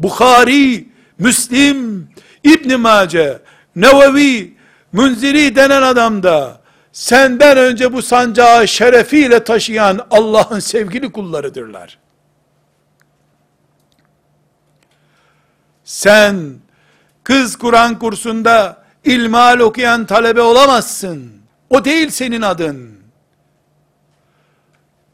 Bukhari, 0.00 0.95
Müslim, 1.18 2.08
İbn 2.44 2.80
Mace, 2.80 3.42
Nevevi, 3.76 4.56
Münziri 4.92 5.56
denen 5.56 5.82
adam 5.82 6.22
da 6.22 6.60
senden 6.92 7.56
önce 7.56 7.92
bu 7.92 8.02
sancağı 8.02 8.68
şerefiyle 8.68 9.44
taşıyan 9.44 10.06
Allah'ın 10.10 10.58
sevgili 10.58 11.12
kullarıdırlar. 11.12 11.98
Sen 15.84 16.54
kız 17.24 17.56
Kur'an 17.56 17.98
kursunda 17.98 18.84
ilmal 19.04 19.58
okuyan 19.58 20.06
talebe 20.06 20.40
olamazsın. 20.40 21.32
O 21.70 21.84
değil 21.84 22.10
senin 22.10 22.42
adın. 22.42 22.96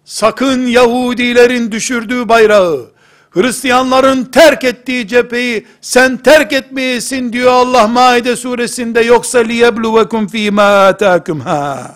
Sakın 0.05 0.66
Yahudilerin 0.66 1.72
düşürdüğü 1.72 2.28
bayrağı, 2.28 2.91
Hristiyanların 3.35 4.24
terk 4.24 4.64
ettiği 4.64 5.09
cepheyi 5.09 5.66
sen 5.80 6.16
terk 6.16 6.53
etmeyesin 6.53 7.33
diyor 7.33 7.53
Allah 7.53 7.89
Maide 7.89 8.37
suresinde 8.37 9.01
yoksa 9.01 9.39
liyebluvekum 9.39 10.28
fîmâ 10.28 10.62
âtâkum 10.62 11.41
ha. 11.41 11.95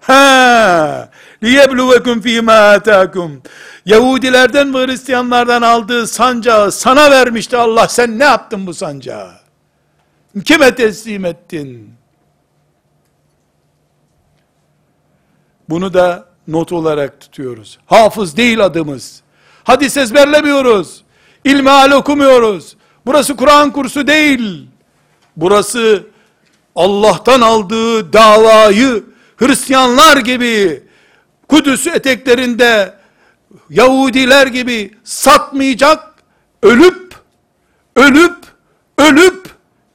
Ha! 0.00 1.10
Liyebluvekum 1.42 2.20
fîmâ 2.20 2.52
âtâkum. 2.52 3.42
Yahudilerden 3.86 4.74
ve 4.74 4.86
Hristiyanlardan 4.86 5.62
aldığı 5.62 6.06
sancağı 6.06 6.72
sana 6.72 7.10
vermişti 7.10 7.56
Allah. 7.56 7.88
Sen 7.88 8.18
ne 8.18 8.24
yaptın 8.24 8.66
bu 8.66 8.74
sancağı? 8.74 9.30
Kime 10.44 10.74
teslim 10.74 11.24
ettin? 11.24 11.94
Bunu 15.68 15.94
da 15.94 16.26
not 16.48 16.72
olarak 16.72 17.20
tutuyoruz. 17.20 17.78
Hafız 17.86 18.36
değil 18.36 18.64
adımız. 18.64 19.23
Hadis 19.64 19.96
ezberlemiyoruz. 19.96 21.04
İlmihal 21.44 21.90
okumuyoruz. 21.90 22.76
Burası 23.06 23.36
Kur'an 23.36 23.72
kursu 23.72 24.06
değil. 24.06 24.66
Burası 25.36 26.06
Allah'tan 26.76 27.40
aldığı 27.40 28.12
davayı 28.12 29.04
Hristiyanlar 29.36 30.16
gibi 30.16 30.82
Kudüs 31.48 31.86
eteklerinde 31.86 32.94
Yahudiler 33.70 34.46
gibi 34.46 34.90
satmayacak, 35.04 36.14
ölüp, 36.62 37.14
ölüp, 37.96 38.36
ölüp, 38.98 39.48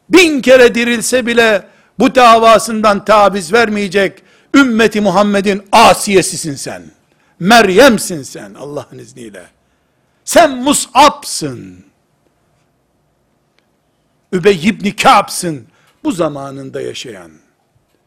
bin 0.10 0.42
kere 0.42 0.76
dirilse 0.76 1.26
bile 1.26 1.68
bu 2.00 2.16
davasından 2.16 3.06
tabiz 3.06 3.54
vermeyecek 3.54 4.24
ümmeti 4.56 5.02
Muhammed'in 5.02 5.64
asiyesisin 5.72 6.56
sen. 6.56 6.84
Meryem'sin 7.40 8.24
sen 8.24 8.54
Allah'ın 8.54 9.00
izniyle. 9.00 9.59
Sen 10.30 10.58
Mus'ab'sın. 10.58 11.86
Übey 14.32 14.68
ibn 14.70 14.90
Ka'b'sın. 14.90 15.68
Bu 16.04 16.12
zamanında 16.12 16.82
yaşayan. 16.82 17.32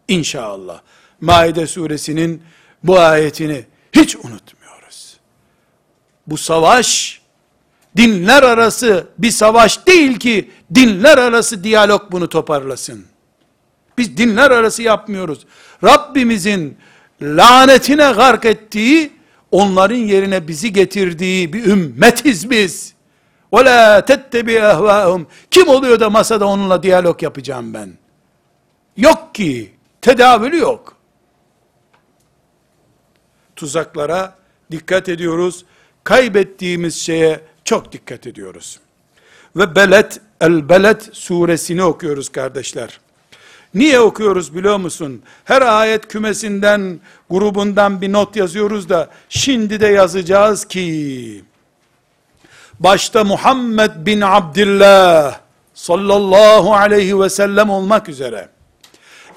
İnşallah. 0.08 0.80
Maide 1.20 1.66
suresinin 1.66 2.42
bu 2.82 2.98
ayetini 2.98 3.64
hiç 3.92 4.16
unutmuyoruz. 4.16 5.16
Bu 6.26 6.36
savaş, 6.36 7.20
dinler 7.96 8.42
arası 8.42 9.06
bir 9.18 9.30
savaş 9.30 9.86
değil 9.86 10.18
ki, 10.18 10.50
dinler 10.74 11.18
arası 11.18 11.64
diyalog 11.64 12.12
bunu 12.12 12.28
toparlasın. 12.28 13.06
Biz 13.98 14.16
dinler 14.16 14.50
arası 14.50 14.82
yapmıyoruz. 14.82 15.46
Rabbimizin 15.84 16.78
lanetine 17.22 18.12
gark 18.12 18.44
ettiği, 18.44 19.21
onların 19.51 19.95
yerine 19.95 20.47
bizi 20.47 20.73
getirdiği 20.73 21.53
bir 21.53 21.65
ümmetiz 21.65 22.49
biz. 22.49 22.93
وَلَا 23.51 24.01
تَتَّبِي 24.01 24.59
اَهْوَاهُمْ 24.59 25.25
Kim 25.51 25.67
oluyor 25.67 25.99
da 25.99 26.09
masada 26.09 26.45
onunla 26.45 26.83
diyalog 26.83 27.23
yapacağım 27.23 27.73
ben? 27.73 27.89
Yok 28.97 29.35
ki. 29.35 29.73
Tedavülü 30.01 30.57
yok. 30.57 30.97
Tuzaklara 33.55 34.35
dikkat 34.71 35.09
ediyoruz. 35.09 35.65
Kaybettiğimiz 36.03 36.95
şeye 36.95 37.41
çok 37.65 37.91
dikkat 37.91 38.27
ediyoruz. 38.27 38.79
Ve 39.55 39.75
Belet, 39.75 40.21
El 40.41 40.69
Belet 40.69 41.09
suresini 41.11 41.83
okuyoruz 41.83 42.29
kardeşler. 42.29 42.99
Niye 43.74 44.00
okuyoruz 44.00 44.54
biliyor 44.54 44.76
musun? 44.76 45.22
Her 45.44 45.62
ayet 45.62 46.08
kümesinden, 46.08 47.00
grubundan 47.30 48.00
bir 48.00 48.12
not 48.12 48.36
yazıyoruz 48.36 48.88
da, 48.88 49.08
şimdi 49.28 49.80
de 49.80 49.86
yazacağız 49.86 50.64
ki, 50.64 51.44
başta 52.80 53.24
Muhammed 53.24 53.90
bin 53.96 54.20
Abdullah, 54.20 55.38
sallallahu 55.74 56.74
aleyhi 56.74 57.20
ve 57.20 57.30
sellem 57.30 57.70
olmak 57.70 58.08
üzere, 58.08 58.48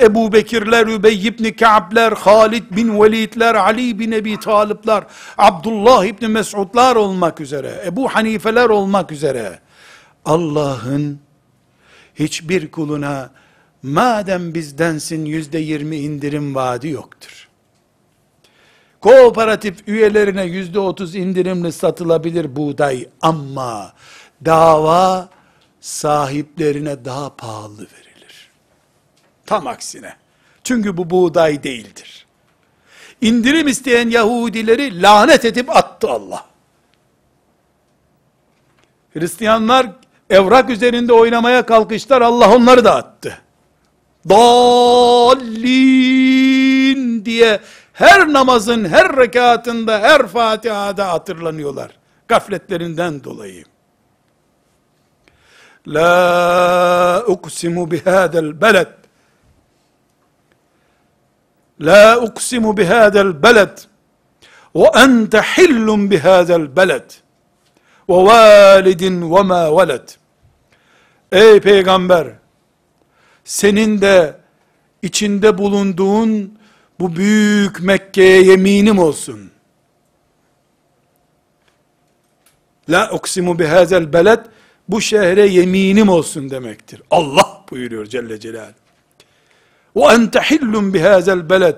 Ebu 0.01 0.33
Bekirler, 0.33 0.87
Übey 0.87 1.27
ibn 1.27 1.51
Ka'bler, 1.51 2.11
Halid 2.11 2.63
bin 2.71 3.01
Velidler, 3.01 3.55
Ali 3.55 3.99
bin 3.99 4.11
Ebi 4.11 4.39
Talipler, 4.39 5.03
Abdullah 5.37 6.05
ibn 6.05 6.25
Mesudlar 6.25 6.95
olmak 6.95 7.41
üzere, 7.41 7.83
Ebu 7.85 8.07
Hanifeler 8.07 8.69
olmak 8.69 9.11
üzere, 9.11 9.59
Allah'ın 10.25 11.19
hiçbir 12.15 12.71
kuluna 12.71 13.29
madem 13.85 14.53
bizdensin 14.53 15.25
yüzde 15.25 15.59
yirmi 15.59 15.97
indirim 15.97 16.55
vaadi 16.55 16.87
yoktur. 16.87 17.47
Kooperatif 18.99 19.87
üyelerine 19.87 20.43
yüzde 20.43 20.79
otuz 20.79 21.15
indirimli 21.15 21.71
satılabilir 21.71 22.55
buğday 22.55 23.09
ama 23.21 23.93
dava 24.45 25.29
sahiplerine 25.81 27.05
daha 27.05 27.35
pahalı 27.35 27.77
verilir. 27.77 28.49
Tam 29.45 29.67
aksine. 29.67 30.15
Çünkü 30.63 30.97
bu 30.97 31.09
buğday 31.09 31.63
değildir. 31.63 32.25
İndirim 33.21 33.67
isteyen 33.67 34.09
Yahudileri 34.09 35.01
lanet 35.01 35.45
edip 35.45 35.75
attı 35.77 36.09
Allah. 36.09 36.45
Hristiyanlar 39.13 39.87
evrak 40.29 40.69
üzerinde 40.69 41.13
oynamaya 41.13 41.65
kalkıştılar. 41.65 42.21
Allah 42.21 42.55
onları 42.55 42.85
da 42.85 42.95
attı. 42.95 43.44
Dallin 44.29 46.05
diye 47.25 47.59
her 47.93 48.33
namazın 48.33 48.85
her 48.85 49.17
rekatında 49.17 49.99
her 49.99 50.27
Fatiha'da 50.27 51.13
hatırlanıyorlar. 51.13 51.91
Gafletlerinden 52.27 53.23
dolayı. 53.23 53.63
La 55.87 57.23
uksimu 57.27 57.91
bihadel 57.91 58.61
beled. 58.61 58.87
La 61.81 62.19
uksimu 62.19 62.77
bihadel 62.77 63.43
beled. 63.43 63.77
Ve 64.75 64.85
ente 64.95 65.41
hillun 65.41 66.11
bihadel 66.11 66.75
beled. 66.75 67.11
Ve 68.09 68.13
validin 68.13 69.35
ve 69.35 69.41
ma 69.41 69.77
veled. 69.77 70.09
Ey 71.31 71.59
peygamber, 71.59 72.27
senin 73.45 74.01
de 74.01 74.35
içinde 75.01 75.57
bulunduğun 75.57 76.59
bu 76.99 77.15
büyük 77.15 77.81
Mekke'ye 77.81 78.41
yeminim 78.41 78.99
olsun. 78.99 79.51
La 82.89 83.11
uksimu 83.11 83.59
bihazel 83.59 84.13
beled 84.13 84.45
bu 84.89 85.01
şehre 85.01 85.47
yeminim 85.47 86.09
olsun 86.09 86.49
demektir. 86.49 87.01
Allah 87.11 87.65
buyuruyor 87.71 88.05
Celle 88.05 88.39
Celal. 88.39 88.73
Ve 89.95 90.01
ente 90.01 90.39
hillun 90.39 90.93
bihazel 90.93 91.49
beled 91.49 91.77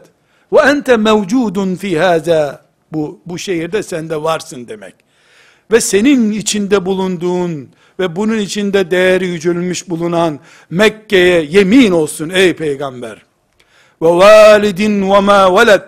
ve 0.54 0.60
ente 0.60 0.98
mevcudun 0.98 1.76
fi 1.76 2.00
haza 2.00 2.66
bu 2.92 3.20
bu 3.26 3.40
şehirde 3.40 3.84
sen 3.84 4.10
de 4.10 4.24
varsın 4.24 4.68
demek. 4.68 4.96
Ve 5.72 5.82
senin 5.82 6.32
içinde 6.32 6.86
bulunduğun 6.86 7.70
ve 8.00 8.16
bunun 8.16 8.38
içinde 8.38 8.92
değeri 8.92 9.28
yücelmiş 9.28 9.90
bulunan 9.90 10.40
Mekke'ye 10.70 11.42
yemin 11.42 11.92
olsun 11.92 12.30
ey 12.30 12.54
peygamber. 12.54 13.22
Ve 14.02 14.08
validin 14.08 15.12
ve 15.12 15.20
ma 15.20 15.56
veled. 15.56 15.82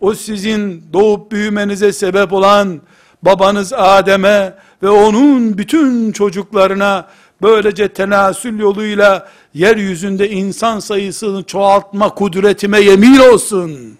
O 0.00 0.14
sizin 0.14 0.84
doğup 0.92 1.32
büyümenize 1.32 1.92
sebep 1.92 2.32
olan 2.32 2.80
babanız 3.22 3.72
Adem'e 3.72 4.54
ve 4.82 4.88
onun 4.88 5.58
bütün 5.58 6.12
çocuklarına 6.12 7.08
böylece 7.42 7.88
tenasül 7.88 8.58
yoluyla 8.58 9.28
yeryüzünde 9.54 10.30
insan 10.30 10.78
sayısını 10.78 11.42
çoğaltma 11.44 12.14
kudretime 12.14 12.80
yemin 12.80 13.18
olsun. 13.18 13.98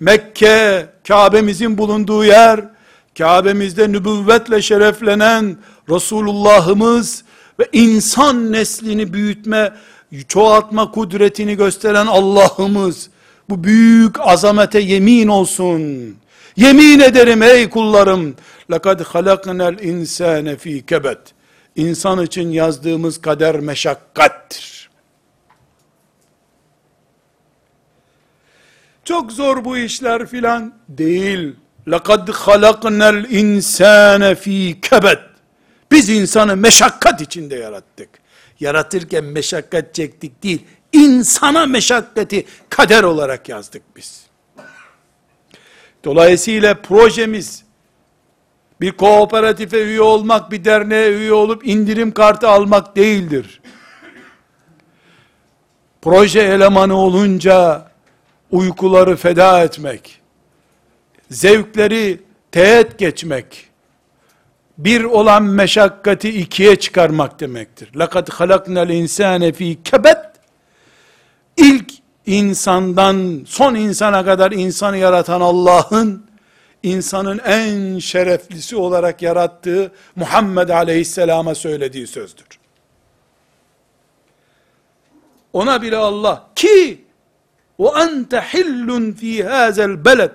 Mekke, 0.00 0.86
Kabe'mizin 1.08 1.78
bulunduğu 1.78 2.24
yer, 2.24 2.60
Kabe'mizde 3.17 3.91
nübüvvetle 3.91 4.61
şereflenen 4.61 5.57
Resulullah'ımız 5.89 7.23
ve 7.59 7.69
insan 7.73 8.51
neslini 8.51 9.13
büyütme, 9.13 9.73
çoğaltma 10.27 10.91
kudretini 10.91 11.55
gösteren 11.55 12.07
Allah'ımız, 12.07 13.09
bu 13.49 13.63
büyük 13.63 14.19
azamete 14.19 14.79
yemin 14.79 15.27
olsun. 15.27 16.15
Yemin 16.55 16.99
ederim 16.99 17.43
ey 17.43 17.69
kullarım, 17.69 18.35
لَقَدْ 18.69 19.03
خَلَقْنَا 19.03 19.75
الْاِنْسَانَ 19.75 20.55
ف۪ي 20.55 20.83
كَبَتٍ 20.85 21.17
İnsan 21.75 22.23
için 22.23 22.49
yazdığımız 22.49 23.21
kader 23.21 23.59
meşakkattir. 23.59 24.89
Çok 29.03 29.31
zor 29.31 29.65
bu 29.65 29.77
işler 29.77 30.25
filan 30.25 30.73
değil. 30.89 31.55
لَقَدْ 31.87 32.31
خَلَقْنَا 32.31 33.09
الْاِنْسَانَ 33.09 34.35
ف۪ي 34.35 34.79
كَبَتٍ 34.81 35.19
Biz 35.91 36.09
insanı 36.09 36.57
meşakkat 36.57 37.21
içinde 37.21 37.55
yarattık. 37.55 38.09
Yaratırken 38.59 39.23
meşakkat 39.23 39.95
çektik 39.95 40.43
değil, 40.43 40.65
insana 40.93 41.65
meşakkati 41.65 42.45
kader 42.69 43.03
olarak 43.03 43.49
yazdık 43.49 43.81
biz. 43.95 44.25
Dolayısıyla 46.03 46.73
projemiz, 46.73 47.63
bir 48.81 48.91
kooperatife 48.91 49.83
üye 49.83 50.01
olmak, 50.01 50.51
bir 50.51 50.65
derneğe 50.65 51.11
üye 51.11 51.33
olup 51.33 51.67
indirim 51.67 52.11
kartı 52.11 52.47
almak 52.47 52.95
değildir. 52.95 53.61
Proje 56.01 56.39
elemanı 56.39 56.97
olunca 56.97 57.85
uykuları 58.51 59.15
feda 59.15 59.63
etmek, 59.63 60.21
zevkleri 61.31 62.19
teğet 62.51 62.99
geçmek, 62.99 63.69
bir 64.77 65.03
olan 65.03 65.43
meşakkati 65.43 66.29
ikiye 66.29 66.75
çıkarmak 66.75 67.39
demektir. 67.39 67.87
لَقَدْ 67.93 68.29
خَلَقْنَا 68.29 68.85
الْاِنْسَانَ 68.85 69.51
ف۪ي 69.51 69.77
كَبَتْ 69.83 70.29
İlk 71.57 71.91
insandan 72.25 73.45
son 73.47 73.75
insana 73.75 74.25
kadar 74.25 74.51
insanı 74.51 74.97
yaratan 74.97 75.41
Allah'ın, 75.41 76.25
insanın 76.83 77.39
en 77.39 77.99
şereflisi 77.99 78.75
olarak 78.75 79.21
yarattığı 79.21 79.91
Muhammed 80.15 80.69
Aleyhisselam'a 80.69 81.55
söylediği 81.55 82.07
sözdür. 82.07 82.47
Ona 85.53 85.81
bile 85.81 85.97
Allah 85.97 86.47
ki 86.55 87.05
o 87.77 87.99
ente 87.99 88.41
hillun 88.41 89.11
fi 89.11 89.43
hazel 89.43 90.05
beled 90.05 90.31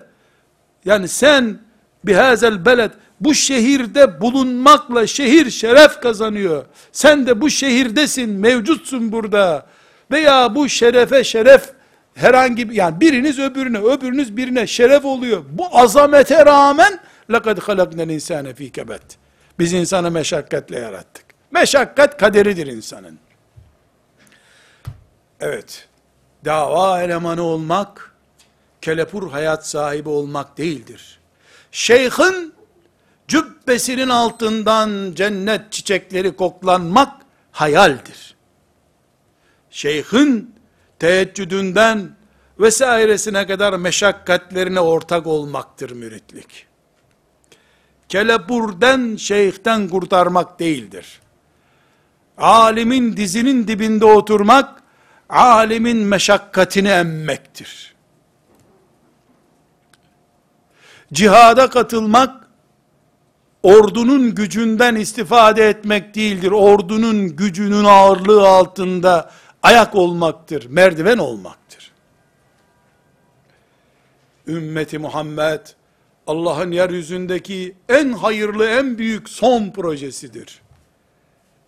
yani 0.84 1.08
sen 1.08 1.58
bihazel 2.04 2.66
beled 2.66 2.90
bu 3.20 3.34
şehirde 3.34 4.20
bulunmakla 4.20 5.06
şehir 5.06 5.50
şeref 5.50 6.00
kazanıyor. 6.00 6.64
Sen 6.92 7.26
de 7.26 7.40
bu 7.40 7.50
şehirdesin, 7.50 8.30
mevcutsun 8.30 9.12
burada. 9.12 9.66
Veya 10.10 10.54
bu 10.54 10.68
şerefe 10.68 11.24
şeref 11.24 11.70
herhangi 12.14 12.70
bir 12.70 12.74
yani 12.74 13.00
biriniz 13.00 13.38
öbürüne, 13.38 13.78
öbürünüz 13.78 14.36
birine 14.36 14.66
şeref 14.66 15.04
oluyor. 15.04 15.44
Bu 15.50 15.78
azamete 15.78 16.46
rağmen 16.46 17.00
لَقَدْ 17.30 17.58
خَلَقْنَا 17.58 18.02
الْاِنْسَانَ 18.02 18.54
ف۪ي 18.54 18.70
كَبَتٍ 18.70 19.00
Biz 19.58 19.72
insanı 19.72 20.10
meşakkatle 20.10 20.78
yarattık. 20.78 21.24
Meşakkat 21.50 22.18
kaderidir 22.18 22.66
insanın. 22.66 23.18
Evet, 25.40 25.88
dava 26.44 27.02
elemanı 27.02 27.42
olmak, 27.42 28.07
kelepur 28.81 29.31
hayat 29.31 29.67
sahibi 29.67 30.09
olmak 30.09 30.57
değildir. 30.57 31.19
Şeyhin, 31.71 32.53
cübbesinin 33.27 34.09
altından 34.09 35.13
cennet 35.15 35.71
çiçekleri 35.71 36.35
koklanmak, 36.35 37.13
hayaldir. 37.51 38.35
Şeyhin, 39.69 40.55
teheccüdünden 40.99 42.09
vesairesine 42.59 43.47
kadar 43.47 43.73
meşakkatlerine 43.73 44.79
ortak 44.79 45.27
olmaktır 45.27 45.91
müritlik. 45.91 46.65
Kelepurden, 48.09 49.15
şeyhten 49.15 49.87
kurtarmak 49.87 50.59
değildir. 50.59 51.19
Alimin 52.37 53.17
dizinin 53.17 53.67
dibinde 53.67 54.05
oturmak, 54.05 54.83
alimin 55.29 55.97
meşakkatini 55.97 56.87
emmektir. 56.87 57.95
Cihada 61.13 61.69
katılmak, 61.69 62.47
ordunun 63.63 64.35
gücünden 64.35 64.95
istifade 64.95 65.69
etmek 65.69 66.15
değildir. 66.15 66.51
Ordunun 66.51 67.35
gücünün 67.35 67.83
ağırlığı 67.83 68.47
altında 68.47 69.31
ayak 69.63 69.95
olmaktır, 69.95 70.65
merdiven 70.69 71.17
olmaktır. 71.17 71.91
Ümmeti 74.47 74.97
Muhammed, 74.97 75.59
Allah'ın 76.27 76.71
yeryüzündeki 76.71 77.75
en 77.89 78.13
hayırlı, 78.13 78.67
en 78.67 78.97
büyük 78.97 79.29
son 79.29 79.71
projesidir. 79.71 80.61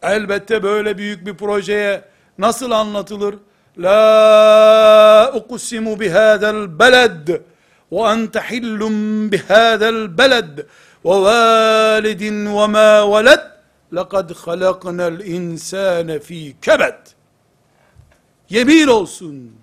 Elbette 0.02 0.64
böyle 0.64 0.98
büyük 0.98 1.26
bir 1.26 1.34
projeye 1.34 2.02
nasıl 2.38 2.72
anlatılır? 2.72 3.36
La 3.78 5.34
uqsimu 5.36 6.00
bihadel 6.00 6.80
beled 6.80 7.42
ve 7.93 8.01
ente 8.01 8.41
hillum 8.41 9.32
bihadel 9.32 10.18
beled 10.18 10.59
ve 11.05 11.11
validin 11.11 12.47
ve 12.47 12.66
ma 12.66 13.12
veled 13.12 13.57
لَقَدْ 13.93 14.32
خَلَقْنَا 14.32 15.07
الْاِنْسَانَ 15.16 16.18
ف۪ي 16.18 16.55
كَبَدٍ 16.62 16.99
Yemin 18.51 18.87
olsun. 18.87 19.57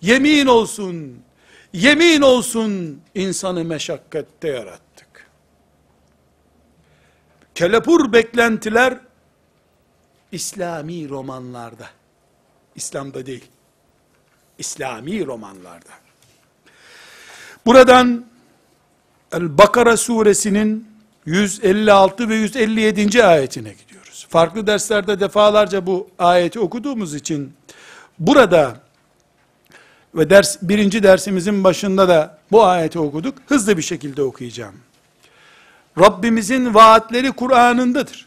Yemin 0.00 0.46
olsun. 0.46 1.22
Yemin 1.72 2.20
olsun 2.20 3.02
insanı 3.14 3.64
meşakkette 3.64 4.48
yarattık. 4.48 5.30
Kelepur 7.54 8.12
beklentiler 8.12 8.98
İslami 10.32 11.08
romanlarda. 11.08 11.88
İslam'da 12.74 13.26
değil. 13.26 13.50
İslami 14.58 15.26
romanlarda. 15.26 15.90
Buradan 17.66 18.24
El-Bakara 19.32 19.96
suresinin 19.96 20.88
156 21.26 22.28
ve 22.28 22.34
157. 22.34 23.24
ayetine 23.24 23.72
gidiyoruz. 23.72 24.26
Farklı 24.30 24.66
derslerde 24.66 25.20
defalarca 25.20 25.86
bu 25.86 26.08
ayeti 26.18 26.60
okuduğumuz 26.60 27.14
için 27.14 27.52
burada 28.18 28.76
ve 30.14 30.30
ders 30.30 30.56
birinci 30.62 31.02
dersimizin 31.02 31.64
başında 31.64 32.08
da 32.08 32.38
bu 32.52 32.64
ayeti 32.64 32.98
okuduk. 32.98 33.34
Hızlı 33.46 33.76
bir 33.76 33.82
şekilde 33.82 34.22
okuyacağım. 34.22 34.74
Rabbimizin 36.00 36.74
vaatleri 36.74 37.32
Kur'an'ındadır. 37.32 38.26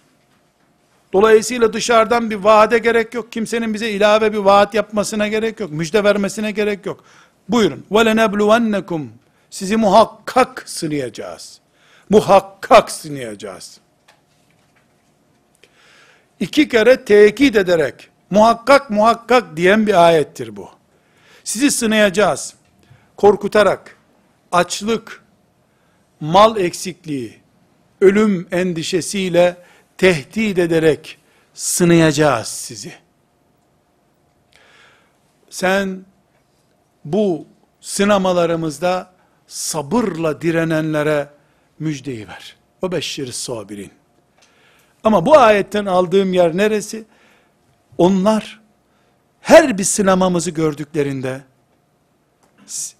Dolayısıyla 1.14 1.74
dışarıdan 1.74 2.30
bir 2.30 2.36
vaade 2.36 2.78
gerek 2.78 3.14
yok. 3.14 3.32
Kimsenin 3.32 3.74
bize 3.74 3.90
ilave 3.90 4.34
bir 4.34 4.38
vaat 4.38 4.74
yapmasına 4.74 5.28
gerek 5.28 5.60
yok. 5.60 5.72
Müjde 5.72 6.04
vermesine 6.04 6.52
gerek 6.52 6.86
yok. 6.86 7.04
Buyurun. 7.50 7.84
وَلَنَبْلُوَنَّكُمْ 7.92 9.08
sizi 9.53 9.77
muhakkak 9.77 10.65
sınayacağız. 10.67 11.61
Muhakkak 12.11 12.91
sınayacağız. 12.91 13.81
İki 16.41 16.69
kere 16.69 17.05
tekit 17.05 17.57
ederek 17.57 18.09
muhakkak 18.31 18.91
muhakkak 18.91 19.57
diyen 19.57 19.87
bir 19.87 20.07
ayettir 20.07 20.57
bu. 20.57 20.69
Sizi 21.45 21.71
sınayacağız. 21.71 22.55
Korkutarak, 23.17 23.97
açlık, 24.53 25.25
mal 26.21 26.57
eksikliği, 26.57 27.41
ölüm 28.01 28.49
endişesiyle 28.53 29.57
tehdit 29.99 30.59
ederek 30.59 31.19
sınayacağız 31.55 32.49
sizi. 32.49 32.93
Sen 35.51 36.05
bu 37.05 37.47
sınamalarımızda 37.81 39.12
sabırla 39.52 40.42
direnenlere 40.42 41.30
müjdeyi 41.80 42.28
ver. 42.28 42.56
O 42.82 42.92
beşşir 42.92 43.32
sabirin. 43.32 43.92
Ama 45.04 45.26
bu 45.26 45.38
ayetten 45.38 45.86
aldığım 45.86 46.34
yer 46.34 46.58
neresi? 46.58 47.06
Onlar 47.98 48.60
her 49.42 49.78
bir 49.78 49.84
sınamamızı 49.84 50.52
gördüklerinde 50.52 51.42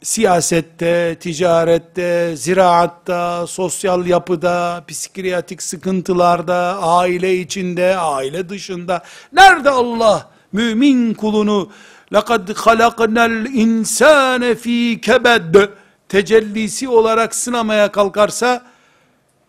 siyasette, 0.02 1.18
ticarette, 1.20 2.36
ziraatta, 2.36 3.48
sosyal 3.48 4.06
yapıda, 4.06 4.84
psikiyatrik 4.88 5.62
sıkıntılarda, 5.62 6.80
aile 6.82 7.36
içinde, 7.36 7.98
aile 7.98 8.50
dışında, 8.50 9.04
nerede 9.34 9.70
Allah 9.70 10.30
mümin 10.52 11.14
kulunu 11.14 11.72
لَقَدْ 12.12 12.54
خَلَقْنَا 12.54 13.24
الْاِنْسَانَ 13.34 14.56
ف۪ي 14.56 15.00
كَبَدْ 15.00 15.70
tecellisi 16.13 16.89
olarak 16.89 17.35
sınamaya 17.35 17.93
kalkarsa, 17.93 18.65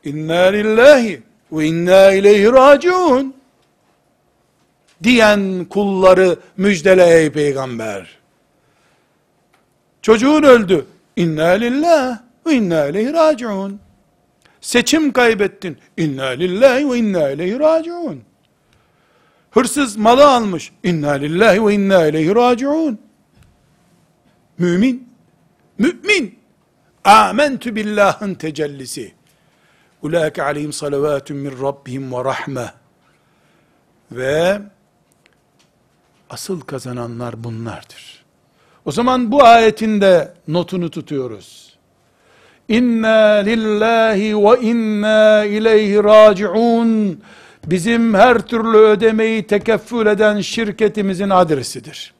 inna 0.03 0.41
lillahi 0.41 1.21
ve 1.51 1.65
inna 1.65 2.11
ileyhi 2.11 2.51
raciun 2.51 3.33
diyen 5.03 5.65
kulları 5.69 6.39
müjdele 6.57 7.19
ey 7.19 7.31
peygamber. 7.31 8.19
Çocuğun 10.01 10.43
öldü. 10.43 10.85
İnna 11.15 11.47
lillah 11.47 12.19
ve 12.47 12.53
inna 12.53 12.85
ileyhi 12.85 13.13
raciun. 13.13 13.79
Seçim 14.61 15.11
kaybettin. 15.11 15.77
İnna 15.97 16.27
lillahi 16.27 16.91
ve 16.91 16.97
inna 16.97 17.29
ileyhi 17.29 17.59
raciun. 17.59 18.23
Hırsız 19.51 19.97
malı 19.97 20.27
almış. 20.27 20.71
İnna 20.83 21.11
lillahi 21.11 21.65
ve 21.65 21.73
inna 21.73 22.07
ileyhi 22.07 22.35
raciun. 22.35 22.99
Mümin. 24.57 25.09
Mümin. 25.77 26.42
Âmentü 27.03 27.75
billahın 27.75 28.33
tecellisi. 28.33 29.13
Ulaike 30.01 30.43
aleyhim 30.43 30.73
salavatun 30.73 31.37
min 31.37 31.61
rabbihim 31.61 32.11
ve 32.11 32.23
rahme. 32.23 32.73
Ve 34.11 34.61
asıl 36.29 36.61
kazananlar 36.61 37.43
bunlardır. 37.43 38.23
O 38.85 38.91
zaman 38.91 39.31
bu 39.31 39.43
ayetin 39.43 40.01
de 40.01 40.33
notunu 40.47 40.91
tutuyoruz. 40.91 41.77
İnna 42.67 43.33
lillahi 43.33 44.37
ve 44.37 44.61
inna 44.61 45.45
ileyhi 45.45 46.03
raciun. 46.03 47.21
Bizim 47.65 48.13
her 48.13 48.39
türlü 48.39 48.77
ödemeyi 48.77 49.47
tekeffül 49.47 50.05
eden 50.05 50.41
şirketimizin 50.41 51.29
adresidir. 51.29 52.13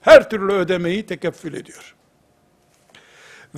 Her 0.00 0.30
türlü 0.30 0.52
ödemeyi 0.52 1.06
tekeffül 1.06 1.54
ediyor. 1.54 1.94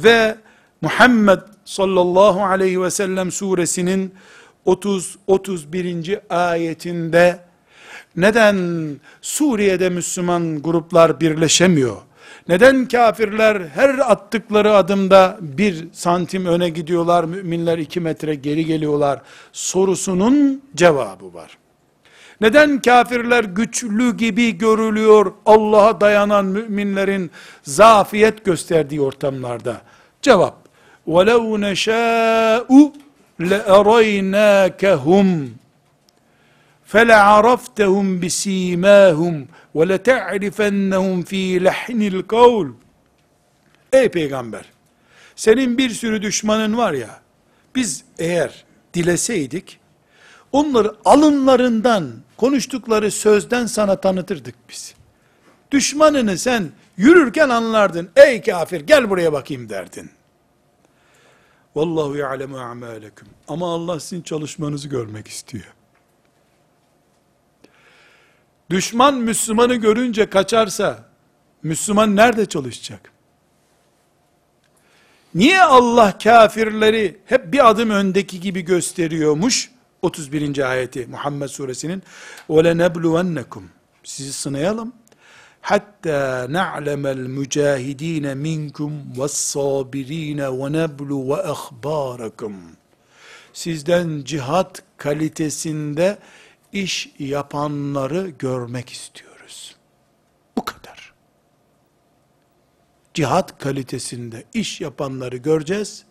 Ve 0.05 0.37
Muhammed 0.81 1.39
sallallahu 1.65 2.45
aleyhi 2.45 2.83
ve 2.83 2.91
sellem 2.91 3.33
suresinin 3.33 4.15
30-31. 4.67 6.21
ayetinde 6.31 7.39
neden 8.17 8.57
Suriye'de 9.23 9.89
Müslüman 9.89 10.63
gruplar 10.63 11.21
birleşemiyor? 11.21 11.97
Neden 12.49 12.89
kafirler 12.89 13.63
her 13.75 13.99
attıkları 13.99 14.75
adımda 14.75 15.39
bir 15.41 15.89
santim 15.93 16.47
öne 16.47 16.69
gidiyorlar, 16.69 17.25
müminler 17.25 17.79
iki 17.79 18.01
metre 18.01 18.35
geri 18.35 18.67
geliyorlar 18.67 19.23
sorusunun 19.53 20.63
cevabı 20.77 21.35
var. 21.35 21.60
Neden 22.42 22.82
kafirler 22.82 23.44
güçlü 23.44 24.18
gibi 24.18 24.58
görülüyor 24.58 25.34
Allah'a 25.46 26.02
dayanan 26.02 26.46
müminlerin 26.46 27.32
zafiyet 27.64 28.46
gösterdiği 28.46 29.02
ortamlarda? 29.02 29.82
Cevap, 30.22 30.56
وَلَوْ 31.08 31.72
نَشَاءُ 31.72 32.92
لَأَرَيْنَاكَهُمْ 33.40 35.28
فَلَعَرَفْتَهُمْ 36.92 38.06
بِس۪يمَاهُمْ 38.22 39.46
وَلَتَعْرِفَنَّهُمْ 39.76 41.24
ف۪ي 41.24 41.44
لَحْنِ 41.68 42.00
الْقَوْلِ 42.12 42.72
Ey 43.94 44.10
peygamber! 44.10 44.66
Senin 45.36 45.78
bir 45.78 45.90
sürü 45.90 46.22
düşmanın 46.22 46.78
var 46.78 46.94
ya, 46.94 47.20
biz 47.76 48.04
eğer 48.20 48.66
dileseydik, 48.94 49.79
onları 50.53 50.95
alınlarından, 51.05 52.13
konuştukları 52.37 53.11
sözden 53.11 53.67
sana 53.67 54.01
tanıtırdık 54.01 54.55
biz. 54.69 54.95
Düşmanını 55.71 56.39
sen 56.39 56.71
yürürken 56.97 57.49
anlardın. 57.49 58.11
Ey 58.17 58.43
kafir 58.43 58.81
gel 58.81 59.11
buraya 59.11 59.33
bakayım 59.33 59.69
derdin. 59.69 60.11
Vallahu 61.75 62.17
ya'lemu 62.17 62.59
a'malekum. 62.59 63.29
Ama 63.49 63.75
Allah 63.75 64.01
sizin 64.01 64.23
çalışmanızı 64.23 64.89
görmek 64.89 65.29
istiyor. 65.29 65.75
Düşman 68.71 69.15
Müslümanı 69.15 69.75
görünce 69.75 70.31
kaçarsa, 70.31 71.05
Müslüman 71.63 72.17
nerede 72.17 72.47
çalışacak? 72.47 73.13
Niye 75.35 75.63
Allah 75.63 76.19
kafirleri 76.19 77.21
hep 77.27 77.53
bir 77.53 77.71
adım 77.71 77.91
öndeki 77.91 78.41
gibi 78.41 78.61
gösteriyormuş? 78.61 79.71
31. 80.02 80.70
ayeti 80.70 81.08
Muhammed 81.08 81.48
suresinin 81.48 82.04
وَلَنَبْلُوَنَّكُمْ 82.50 83.64
Sizi 84.04 84.34
sınayalım. 84.34 84.94
Hatta 85.62 86.48
na'lemel 86.50 87.18
mücahidin 87.18 88.38
minkum 88.38 88.94
ve's-sabirin 89.18 90.38
ve 90.38 90.72
neblu 90.72 91.30
ve 91.30 91.44
ahbarakum. 91.44 92.56
Sizden 93.54 94.24
cihat 94.24 94.84
kalitesinde 94.98 96.18
iş 96.74 97.10
yapanları 97.20 98.30
görmek 98.30 98.90
istiyoruz. 98.90 99.76
Bu 100.58 100.66
kadar. 100.66 101.14
Cihat 103.14 103.58
kalitesinde 103.60 104.44
iş 104.54 104.82
yapanları 104.82 105.38
göreceğiz 105.38 106.06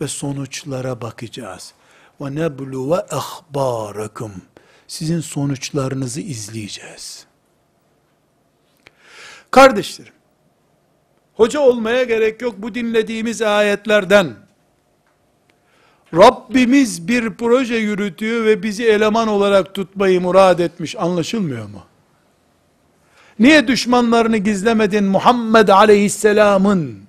ve 0.00 0.08
sonuçlara 0.08 1.00
bakacağız. 1.00 1.74
Ve 2.21 2.35
neblu 2.35 2.91
ve 2.91 2.95
ahbarakum. 2.95 4.31
Sizin 4.87 5.19
sonuçlarınızı 5.19 6.21
izleyeceğiz. 6.21 7.25
Kardeşlerim, 9.51 10.13
hoca 11.33 11.59
olmaya 11.59 12.03
gerek 12.03 12.41
yok 12.41 12.55
bu 12.57 12.75
dinlediğimiz 12.75 13.41
ayetlerden. 13.41 14.35
Rabbimiz 16.13 17.07
bir 17.07 17.33
proje 17.33 17.75
yürütüyor 17.75 18.45
ve 18.45 18.63
bizi 18.63 18.85
eleman 18.85 19.27
olarak 19.27 19.75
tutmayı 19.75 20.21
murad 20.21 20.59
etmiş 20.59 20.95
anlaşılmıyor 20.95 21.65
mu? 21.65 21.83
Niye 23.39 23.67
düşmanlarını 23.67 24.37
gizlemedin 24.37 25.03
Muhammed 25.03 25.67
aleyhisselamın 25.67 26.99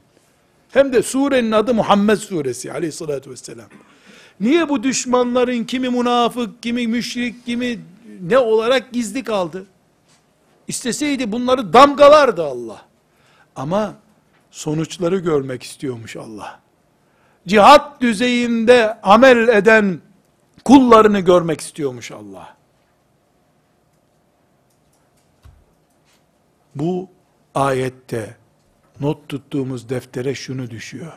Hem 0.71 0.93
de 0.93 1.03
surenin 1.03 1.53
adı 1.53 1.75
Muhammed 1.75 2.17
suresi 2.17 2.73
aleyhissalatü 2.73 3.31
vesselam. 3.31 3.69
Niye 4.41 4.69
bu 4.69 4.83
düşmanların 4.83 5.65
kimi 5.65 5.89
münafık, 5.89 6.63
kimi 6.63 6.87
müşrik, 6.87 7.47
kimi 7.47 7.79
ne 8.21 8.39
olarak 8.39 8.93
gizli 8.93 9.25
kaldı? 9.25 9.67
İsteseydi 10.69 11.33
bunları 11.33 11.73
damgalardı 11.73 12.45
Allah. 12.45 12.83
Ama 13.57 13.95
sonuçları 14.51 15.19
görmek 15.19 15.63
istiyormuş 15.63 16.17
Allah. 16.17 16.61
Cihat 17.47 18.01
düzeyinde 18.01 19.01
amel 19.03 19.49
eden 19.49 20.01
kullarını 20.65 21.21
görmek 21.21 21.61
istiyormuş 21.61 22.11
Allah. 22.13 22.57
Bu 26.75 27.09
ayette 27.55 28.37
not 29.01 29.29
tuttuğumuz 29.29 29.89
deftere 29.89 30.35
şunu 30.35 30.71
düşüyor. 30.71 31.13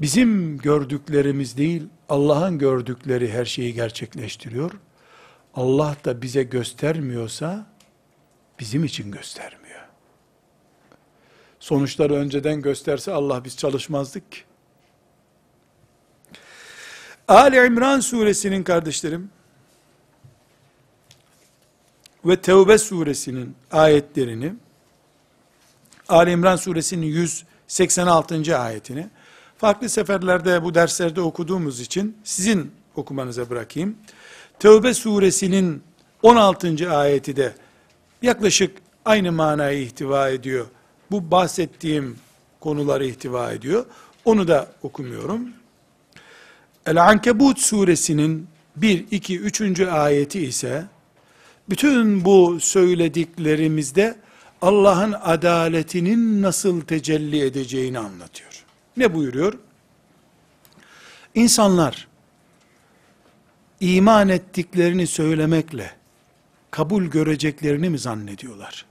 Bizim 0.00 0.58
gördüklerimiz 0.58 1.56
değil, 1.56 1.82
Allah'ın 2.08 2.58
gördükleri 2.58 3.32
her 3.32 3.44
şeyi 3.44 3.74
gerçekleştiriyor. 3.74 4.70
Allah 5.54 5.96
da 6.04 6.22
bize 6.22 6.42
göstermiyorsa, 6.42 7.66
bizim 8.60 8.84
için 8.84 9.10
göstermiyor. 9.10 9.80
Sonuçları 11.60 12.14
önceden 12.14 12.62
gösterse 12.62 13.12
Allah 13.12 13.44
biz 13.44 13.56
çalışmazdık 13.56 14.32
ki. 14.32 14.38
Ali 17.28 17.66
İmran 17.66 18.00
suresinin 18.00 18.62
kardeşlerim, 18.62 19.30
ve 22.24 22.40
Tevbe 22.40 22.78
suresinin 22.78 23.56
ayetlerini, 23.72 24.54
Ali 26.08 26.30
İmran 26.30 26.56
suresinin 26.56 27.06
186. 27.06 28.58
ayetini, 28.58 29.10
farklı 29.58 29.88
seferlerde 29.88 30.64
bu 30.64 30.74
derslerde 30.74 31.20
okuduğumuz 31.20 31.80
için 31.80 32.16
sizin 32.24 32.72
okumanıza 32.96 33.50
bırakayım. 33.50 33.96
Tevbe 34.58 34.94
suresinin 34.94 35.82
16. 36.22 36.90
ayeti 36.96 37.36
de 37.36 37.54
yaklaşık 38.22 38.76
aynı 39.04 39.32
manayı 39.32 39.82
ihtiva 39.82 40.28
ediyor. 40.28 40.66
Bu 41.10 41.30
bahsettiğim 41.30 42.16
konuları 42.60 43.06
ihtiva 43.06 43.52
ediyor. 43.52 43.86
Onu 44.24 44.48
da 44.48 44.68
okumuyorum. 44.82 45.48
El-Ankebut 46.86 47.58
suresinin 47.58 48.46
1, 48.76 49.06
2, 49.10 49.40
3. 49.40 49.80
ayeti 49.80 50.40
ise 50.40 50.84
bütün 51.68 52.24
bu 52.24 52.60
söylediklerimizde 52.60 54.16
Allah'ın 54.62 55.12
adaletinin 55.22 56.42
nasıl 56.42 56.80
tecelli 56.80 57.44
edeceğini 57.44 57.98
anlatıyor. 57.98 58.53
Ne 58.96 59.14
buyuruyor? 59.14 59.58
İnsanlar 61.34 62.08
iman 63.80 64.28
ettiklerini 64.28 65.06
söylemekle 65.06 65.90
kabul 66.70 67.04
göreceklerini 67.04 67.90
mi 67.90 67.98
zannediyorlar? 67.98 68.86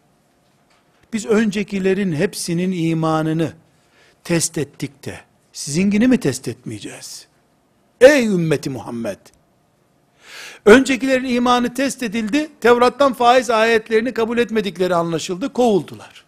Biz 1.13 1.25
öncekilerin 1.25 2.13
hepsinin 2.13 2.71
imanını 2.71 3.53
test 4.23 4.57
ettik 4.57 5.05
de 5.05 5.19
sizinkini 5.53 6.07
mi 6.07 6.19
test 6.19 6.47
etmeyeceğiz? 6.47 7.27
Ey 8.01 8.25
ümmeti 8.25 8.69
Muhammed! 8.69 9.17
Öncekilerin 10.65 11.25
imanı 11.25 11.73
test 11.73 12.03
edildi, 12.03 12.49
Tevrat'tan 12.61 13.13
faiz 13.13 13.49
ayetlerini 13.49 14.13
kabul 14.13 14.37
etmedikleri 14.37 14.95
anlaşıldı, 14.95 15.53
kovuldular. 15.53 16.25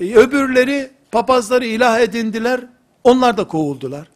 E, 0.00 0.14
öbürleri 0.14 0.90
papazları 1.14 1.66
ilah 1.66 2.00
edindiler, 2.00 2.60
onlar 3.04 3.36
da 3.36 3.48
kovuldular. 3.48 4.08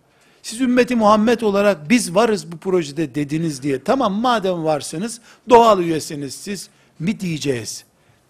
Siz 0.43 0.61
ümmeti 0.61 0.97
Muhammed 0.97 1.41
olarak 1.41 1.91
biz 1.91 2.15
varız 2.15 2.53
bu 2.53 2.59
projede 2.59 3.15
dediniz 3.15 3.63
diye, 3.63 3.85
tamam 3.85 4.13
madem 4.13 4.65
varsınız, 4.65 5.21
doğal 5.49 5.81
üyesiniz 5.81 6.35
siz 6.35 6.69
mi 6.99 7.21
diyeceğiz 7.21 7.85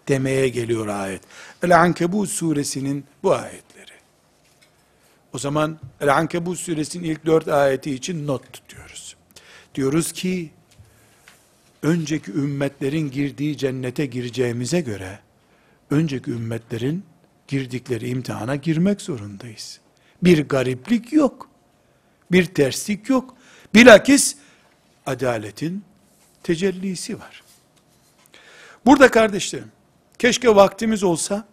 demeye 0.07 0.49
geliyor 0.49 0.87
ayet. 0.87 1.21
El-Ankebut 1.63 2.29
suresinin 2.29 3.05
bu 3.23 3.33
ayetleri. 3.33 3.91
O 5.33 5.39
zaman 5.39 5.79
El-Ankebut 6.01 6.59
suresinin 6.59 7.03
ilk 7.03 7.25
dört 7.25 7.47
ayeti 7.47 7.91
için 7.91 8.27
not 8.27 8.53
tutuyoruz. 8.53 9.15
Diyoruz 9.75 10.11
ki, 10.11 10.49
önceki 11.81 12.31
ümmetlerin 12.31 13.11
girdiği 13.11 13.57
cennete 13.57 14.05
gireceğimize 14.05 14.81
göre, 14.81 15.19
önceki 15.89 16.31
ümmetlerin 16.31 17.03
girdikleri 17.49 18.09
imtihana 18.09 18.55
girmek 18.55 19.01
zorundayız. 19.01 19.79
Bir 20.23 20.47
gariplik 20.47 21.13
yok. 21.13 21.49
Bir 22.31 22.45
terslik 22.45 23.09
yok. 23.09 23.35
Bilakis 23.73 24.35
adaletin 25.05 25.83
tecellisi 26.43 27.19
var. 27.19 27.43
Burada 28.85 29.11
kardeşlerim, 29.11 29.71
keşke 30.19 30.55
vaktimiz 30.55 31.03
olsa, 31.03 31.47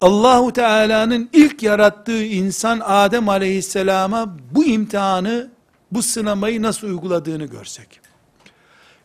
Allahu 0.00 0.52
Teala'nın 0.52 1.30
ilk 1.32 1.62
yarattığı 1.62 2.24
insan 2.24 2.80
Adem 2.84 3.28
Aleyhisselam'a 3.28 4.36
bu 4.50 4.64
imtihanı, 4.64 5.50
bu 5.92 6.02
sınamayı 6.02 6.62
nasıl 6.62 6.86
uyguladığını 6.86 7.44
görsek. 7.44 8.00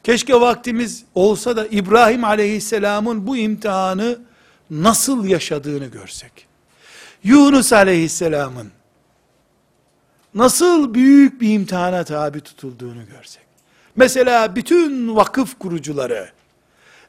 Keşke 0.03 0.41
vaktimiz 0.41 1.03
olsa 1.15 1.57
da 1.57 1.67
İbrahim 1.67 2.23
Aleyhisselam'ın 2.23 3.27
bu 3.27 3.38
imtihanı 3.38 4.19
nasıl 4.72 5.26
yaşadığını 5.26 5.86
görsek. 5.86 6.47
Yunus 7.24 7.74
Aleyhisselam'ın 7.74 8.72
nasıl 10.34 10.93
büyük 10.93 11.41
bir 11.41 11.53
imtihana 11.53 12.03
tabi 12.03 12.41
tutulduğunu 12.41 13.05
görsek. 13.05 13.43
Mesela 13.95 14.55
bütün 14.55 15.15
vakıf 15.15 15.59
kurucuları, 15.59 16.30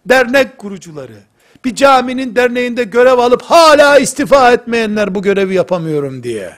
dernek 0.06 0.58
kurucuları, 0.58 1.18
bir 1.64 1.74
caminin 1.74 2.36
derneğinde 2.36 2.84
görev 2.84 3.18
alıp 3.18 3.42
hala 3.42 3.98
istifa 3.98 4.52
etmeyenler 4.52 5.14
bu 5.14 5.22
görevi 5.22 5.54
yapamıyorum 5.54 6.22
diye. 6.22 6.56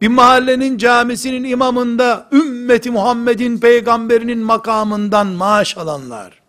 Bir 0.00 0.08
mahallenin 0.08 0.78
camisinin 0.78 1.44
imamında 1.44 2.28
ümmeti 2.32 2.90
Muhammed'in 2.90 3.58
peygamberinin 3.58 4.38
makamından 4.38 5.26
maaş 5.26 5.76
alanlar. 5.76 6.39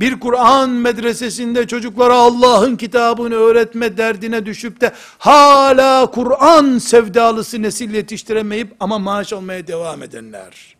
Bir 0.00 0.20
Kur'an 0.20 0.70
medresesinde 0.70 1.66
çocuklara 1.66 2.14
Allah'ın 2.14 2.76
kitabını 2.76 3.34
öğretme 3.34 3.96
derdine 3.96 4.46
düşüp 4.46 4.80
de 4.80 4.92
hala 5.18 6.10
Kur'an 6.10 6.78
sevdalısı 6.78 7.62
nesil 7.62 7.94
yetiştiremeyip 7.94 8.74
ama 8.80 8.98
maaş 8.98 9.32
almaya 9.32 9.66
devam 9.66 10.02
edenler. 10.02 10.76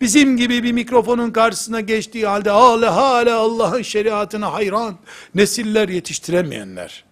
Bizim 0.00 0.36
gibi 0.36 0.62
bir 0.62 0.72
mikrofonun 0.72 1.30
karşısına 1.30 1.80
geçtiği 1.80 2.26
halde 2.26 2.50
hala 2.50 2.96
hala 2.96 3.38
Allah'ın 3.38 3.82
şeriatına 3.82 4.52
hayran 4.52 4.96
nesiller 5.34 5.88
yetiştiremeyenler. 5.88 7.04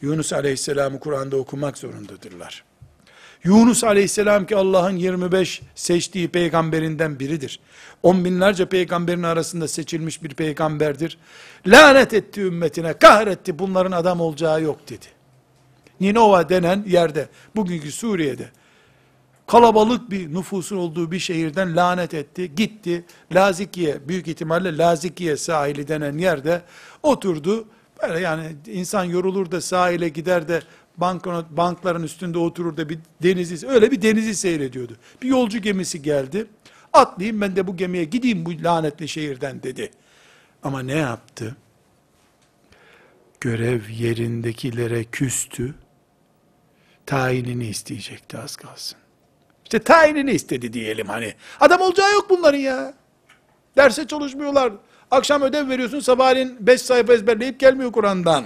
Yunus 0.00 0.32
Aleyhisselam'ı 0.32 1.00
Kur'an'da 1.00 1.36
okumak 1.36 1.78
zorundadırlar. 1.78 2.64
Yunus 3.44 3.84
Aleyhisselam 3.84 4.46
ki 4.46 4.56
Allah'ın 4.56 4.96
25 4.96 5.62
seçtiği 5.74 6.28
peygamberinden 6.28 7.20
biridir. 7.20 7.60
On 8.02 8.24
binlerce 8.24 8.66
peygamberin 8.66 9.22
arasında 9.22 9.68
seçilmiş 9.68 10.22
bir 10.22 10.34
peygamberdir. 10.34 11.18
Lanet 11.66 12.14
etti 12.14 12.40
ümmetine, 12.40 12.92
kahretti 12.92 13.58
bunların 13.58 13.92
adam 13.92 14.20
olacağı 14.20 14.62
yok 14.62 14.88
dedi. 14.88 15.06
Ninova 16.00 16.48
denen 16.48 16.84
yerde, 16.86 17.28
bugünkü 17.56 17.92
Suriye'de, 17.92 18.48
kalabalık 19.46 20.10
bir 20.10 20.34
nüfusun 20.34 20.76
olduğu 20.76 21.12
bir 21.12 21.18
şehirden 21.18 21.76
lanet 21.76 22.14
etti, 22.14 22.54
gitti, 22.54 23.04
Lazikiye, 23.34 24.08
büyük 24.08 24.28
ihtimalle 24.28 24.78
Lazikiye 24.78 25.36
sahili 25.36 25.88
denen 25.88 26.18
yerde 26.18 26.62
oturdu, 27.02 27.68
böyle 28.02 28.20
yani 28.20 28.56
insan 28.66 29.04
yorulur 29.04 29.50
da 29.50 29.60
sahile 29.60 30.08
gider 30.08 30.48
de 30.48 30.62
banknot, 30.96 31.50
bankların 31.50 32.02
üstünde 32.02 32.38
oturur 32.38 32.76
da 32.76 32.88
bir 32.88 32.98
denizi, 33.22 33.68
öyle 33.68 33.90
bir 33.90 34.02
denizi 34.02 34.34
seyrediyordu. 34.34 34.96
Bir 35.22 35.28
yolcu 35.28 35.58
gemisi 35.58 36.02
geldi, 36.02 36.46
atlayayım 36.98 37.40
ben 37.40 37.56
de 37.56 37.66
bu 37.66 37.76
gemiye 37.76 38.04
gideyim 38.04 38.46
bu 38.46 38.64
lanetli 38.64 39.08
şehirden 39.08 39.62
dedi. 39.62 39.90
Ama 40.62 40.82
ne 40.82 40.94
yaptı? 40.94 41.56
Görev 43.40 43.88
yerindekilere 43.88 45.04
küstü, 45.04 45.74
tayinini 47.06 47.66
isteyecekti 47.66 48.38
az 48.38 48.56
kalsın. 48.56 48.98
İşte 49.64 49.78
tayinini 49.78 50.30
istedi 50.30 50.72
diyelim 50.72 51.06
hani. 51.06 51.34
Adam 51.60 51.80
olacağı 51.80 52.12
yok 52.12 52.30
bunların 52.30 52.58
ya. 52.58 52.94
Derse 53.76 54.06
çalışmıyorlar. 54.06 54.72
Akşam 55.10 55.42
ödev 55.42 55.68
veriyorsun 55.68 56.00
sabahleyin 56.00 56.56
5 56.60 56.82
sayfa 56.82 57.12
ezberleyip 57.12 57.60
gelmiyor 57.60 57.92
Kur'an'dan. 57.92 58.44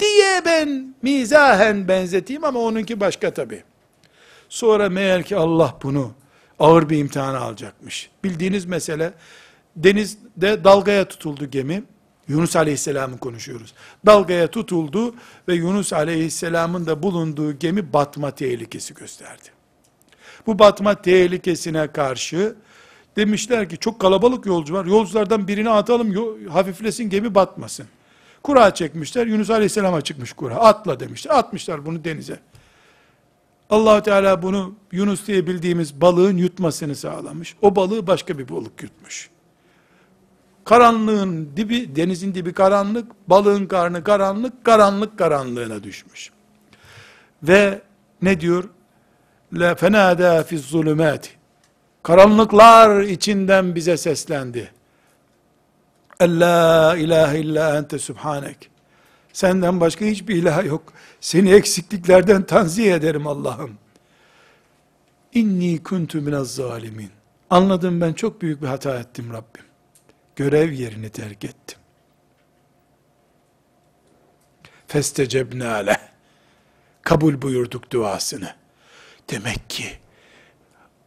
Diye 0.00 0.42
ben 0.44 0.94
mizahen 1.02 1.88
benzeteyim 1.88 2.44
ama 2.44 2.60
onunki 2.60 3.00
başka 3.00 3.34
tabi. 3.34 3.64
Sonra 4.48 4.88
meğer 4.88 5.22
ki 5.22 5.36
Allah 5.36 5.76
bunu 5.82 6.12
ağır 6.58 6.90
bir 6.90 6.98
imtihana 6.98 7.38
alacakmış. 7.38 8.10
Bildiğiniz 8.24 8.64
mesele 8.64 9.12
denizde 9.76 10.64
dalgaya 10.64 11.08
tutuldu 11.08 11.46
gemi. 11.50 11.82
Yunus 12.28 12.56
Aleyhisselam'ı 12.56 13.18
konuşuyoruz. 13.18 13.74
Dalgaya 14.06 14.46
tutuldu 14.46 15.14
ve 15.48 15.54
Yunus 15.54 15.92
Aleyhisselam'ın 15.92 16.86
da 16.86 17.02
bulunduğu 17.02 17.58
gemi 17.58 17.92
batma 17.92 18.30
tehlikesi 18.30 18.94
gösterdi. 18.94 19.48
Bu 20.46 20.58
batma 20.58 21.02
tehlikesine 21.02 21.86
karşı 21.86 22.54
demişler 23.16 23.68
ki 23.68 23.78
çok 23.78 24.00
kalabalık 24.00 24.46
yolcu 24.46 24.74
var. 24.74 24.84
Yolculardan 24.84 25.48
birini 25.48 25.70
atalım 25.70 26.14
hafiflesin 26.48 27.10
gemi 27.10 27.34
batmasın. 27.34 27.86
Kura 28.42 28.74
çekmişler. 28.74 29.26
Yunus 29.26 29.50
Aleyhisselam'a 29.50 30.00
çıkmış 30.00 30.32
kura. 30.32 30.54
Atla 30.54 31.00
demişler. 31.00 31.34
Atmışlar 31.34 31.86
bunu 31.86 32.04
denize. 32.04 32.38
Allah 33.70 34.02
Teala 34.02 34.42
bunu 34.42 34.74
Yunus 34.92 35.26
diye 35.26 35.46
bildiğimiz 35.46 36.00
balığın 36.00 36.36
yutmasını 36.36 36.96
sağlamış. 36.96 37.56
O 37.62 37.76
balığı 37.76 38.06
başka 38.06 38.38
bir 38.38 38.48
balık 38.48 38.82
yutmuş. 38.82 39.30
Karanlığın 40.64 41.50
dibi, 41.56 41.96
denizin 41.96 42.34
dibi 42.34 42.52
karanlık, 42.52 43.12
balığın 43.28 43.66
karnı 43.66 44.04
karanlık, 44.04 44.64
karanlık 44.64 45.18
karanlığına 45.18 45.82
düşmüş. 45.82 46.30
Ve 47.42 47.82
ne 48.22 48.40
diyor? 48.40 48.64
La 49.52 49.74
fenada 49.74 50.42
fi 50.42 50.58
zulümati. 50.58 51.30
Karanlıklar 52.02 53.00
içinden 53.00 53.74
bize 53.74 53.96
seslendi. 53.96 54.70
La 56.22 56.96
ilahe 56.96 57.40
illa 57.40 57.78
ente 57.78 57.98
subhanek. 57.98 58.70
Senden 59.32 59.80
başka 59.80 60.04
hiçbir 60.04 60.34
ilah 60.34 60.64
yok. 60.64 60.92
Seni 61.26 61.52
eksikliklerden 61.52 62.42
tanzih 62.46 62.94
ederim 62.94 63.26
Allah'ım. 63.26 63.78
İnni 65.32 65.82
kuntu 65.82 66.20
minez 66.20 66.54
zalimin. 66.54 67.10
Anladım 67.50 68.00
ben 68.00 68.12
çok 68.12 68.42
büyük 68.42 68.62
bir 68.62 68.66
hata 68.66 68.98
ettim 68.98 69.32
Rabbim. 69.32 69.64
Görev 70.36 70.72
yerini 70.72 71.10
terk 71.10 71.44
ettim. 71.44 71.78
Festecebne 74.86 75.66
aleh. 75.68 75.98
Kabul 77.02 77.42
buyurduk 77.42 77.90
duasını. 77.90 78.54
Demek 79.30 79.70
ki 79.70 79.98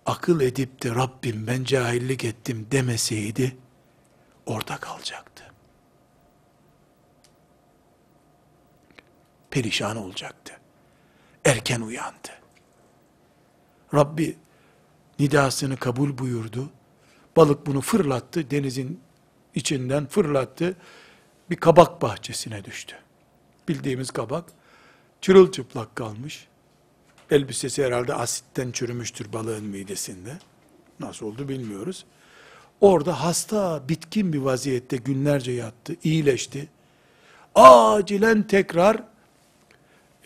akıl 0.06 0.42
edip 0.42 0.84
de 0.84 0.96
Rabbim 0.96 1.48
ben 1.48 1.64
cahillik 1.64 2.26
ettim 2.26 2.68
demeseydi 2.72 3.58
orada 4.46 4.78
kalacaktı. 4.78 5.29
Perişan 9.52 9.98
olacaktı. 9.98 10.54
Erken 11.46 11.82
uyandı. 11.82 12.30
Rabbi 13.94 14.38
nidasını 15.20 15.78
kabul 15.78 16.18
buyurdu. 16.18 16.70
Balık 17.38 17.66
bunu 17.66 17.82
fırlattı, 17.82 18.52
denizin 18.52 19.00
içinden 19.56 20.08
fırlattı. 20.08 20.76
Bir 21.50 21.56
kabak 21.56 22.02
bahçesine 22.02 22.66
düştü. 22.66 22.96
Bildiğimiz 23.68 24.12
kabak 24.12 24.46
çırılçıplak 25.22 25.96
kalmış. 25.96 26.48
Elbisesi 27.32 27.86
herhalde 27.86 28.14
asitten 28.14 28.72
çürümüştür 28.72 29.34
balığın 29.34 29.66
midesinde. 29.66 30.38
Nasıl 31.00 31.26
oldu 31.26 31.50
bilmiyoruz. 31.50 32.06
Orada 32.82 33.24
hasta, 33.24 33.90
bitkin 33.90 34.34
bir 34.34 34.38
vaziyette 34.38 34.98
günlerce 34.98 35.52
yattı, 35.52 35.96
iyileşti. 36.04 36.68
Acilen 37.56 38.44
tekrar 38.44 39.04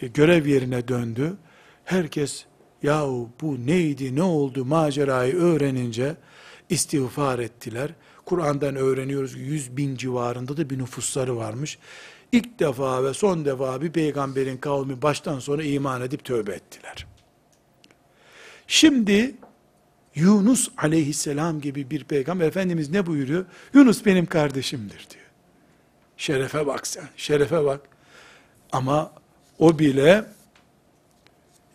görev 0.01 0.47
yerine 0.47 0.87
döndü. 0.87 1.37
Herkes 1.85 2.45
yahu 2.83 3.29
bu 3.41 3.65
neydi, 3.65 4.15
ne 4.15 4.23
oldu 4.23 4.65
macerayı 4.65 5.35
öğrenince 5.35 6.15
istiğfar 6.69 7.39
ettiler. 7.39 7.89
Kur'an'dan 8.25 8.75
öğreniyoruz 8.75 9.33
ki 9.33 9.39
100 9.39 9.77
bin 9.77 9.95
civarında 9.95 10.57
da 10.57 10.69
bir 10.69 10.77
nüfusları 10.77 11.37
varmış. 11.37 11.77
İlk 12.31 12.59
defa 12.59 13.03
ve 13.03 13.13
son 13.13 13.45
defa 13.45 13.81
bir 13.81 13.91
peygamberin 13.91 14.57
kavmi 14.57 15.01
baştan 15.01 15.39
sona 15.39 15.63
iman 15.63 16.01
edip 16.01 16.25
tövbe 16.25 16.53
ettiler. 16.53 17.07
Şimdi 18.67 19.35
Yunus 20.15 20.69
aleyhisselam 20.77 21.61
gibi 21.61 21.89
bir 21.89 22.03
peygamber 22.03 22.47
Efendimiz 22.47 22.89
ne 22.89 23.05
buyuruyor? 23.05 23.45
Yunus 23.73 24.05
benim 24.05 24.25
kardeşimdir 24.25 25.07
diyor. 25.09 25.25
Şerefe 26.17 26.67
bak 26.67 26.87
sen, 26.87 27.09
şerefe 27.17 27.65
bak. 27.65 27.81
Ama 28.71 29.11
o 29.59 29.79
bile 29.79 30.25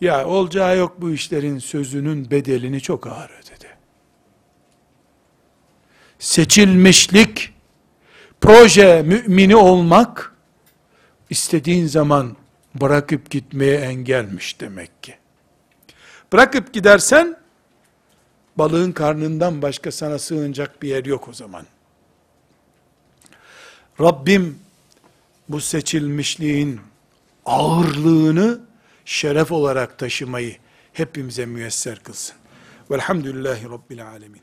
ya 0.01 0.27
olacağı 0.27 0.77
yok 0.77 1.01
bu 1.01 1.11
işlerin 1.11 1.59
sözünün 1.59 2.31
bedelini 2.31 2.81
çok 2.81 3.07
ağır 3.07 3.29
ödedi. 3.29 3.69
Seçilmişlik, 6.19 7.53
proje 8.41 9.01
mümini 9.01 9.55
olmak, 9.55 10.35
istediğin 11.29 11.87
zaman 11.87 12.35
bırakıp 12.75 13.29
gitmeye 13.29 13.77
engelmiş 13.77 14.59
demek 14.59 15.03
ki. 15.03 15.15
Bırakıp 16.33 16.73
gidersen, 16.73 17.37
balığın 18.57 18.91
karnından 18.91 19.61
başka 19.61 19.91
sana 19.91 20.19
sığınacak 20.19 20.81
bir 20.81 20.89
yer 20.89 21.05
yok 21.05 21.27
o 21.27 21.33
zaman. 21.33 21.65
Rabbim 24.01 24.59
bu 25.49 25.61
seçilmişliğin 25.61 26.81
ağırlığını 27.49 28.61
şeref 29.05 29.51
olarak 29.51 29.99
taşımayı 29.99 30.57
hepimize 30.93 31.45
müyesser 31.45 31.99
kılsın. 31.99 32.35
Velhamdülillahi 32.91 33.69
Rabbil 33.69 34.07
Alemin. 34.07 34.41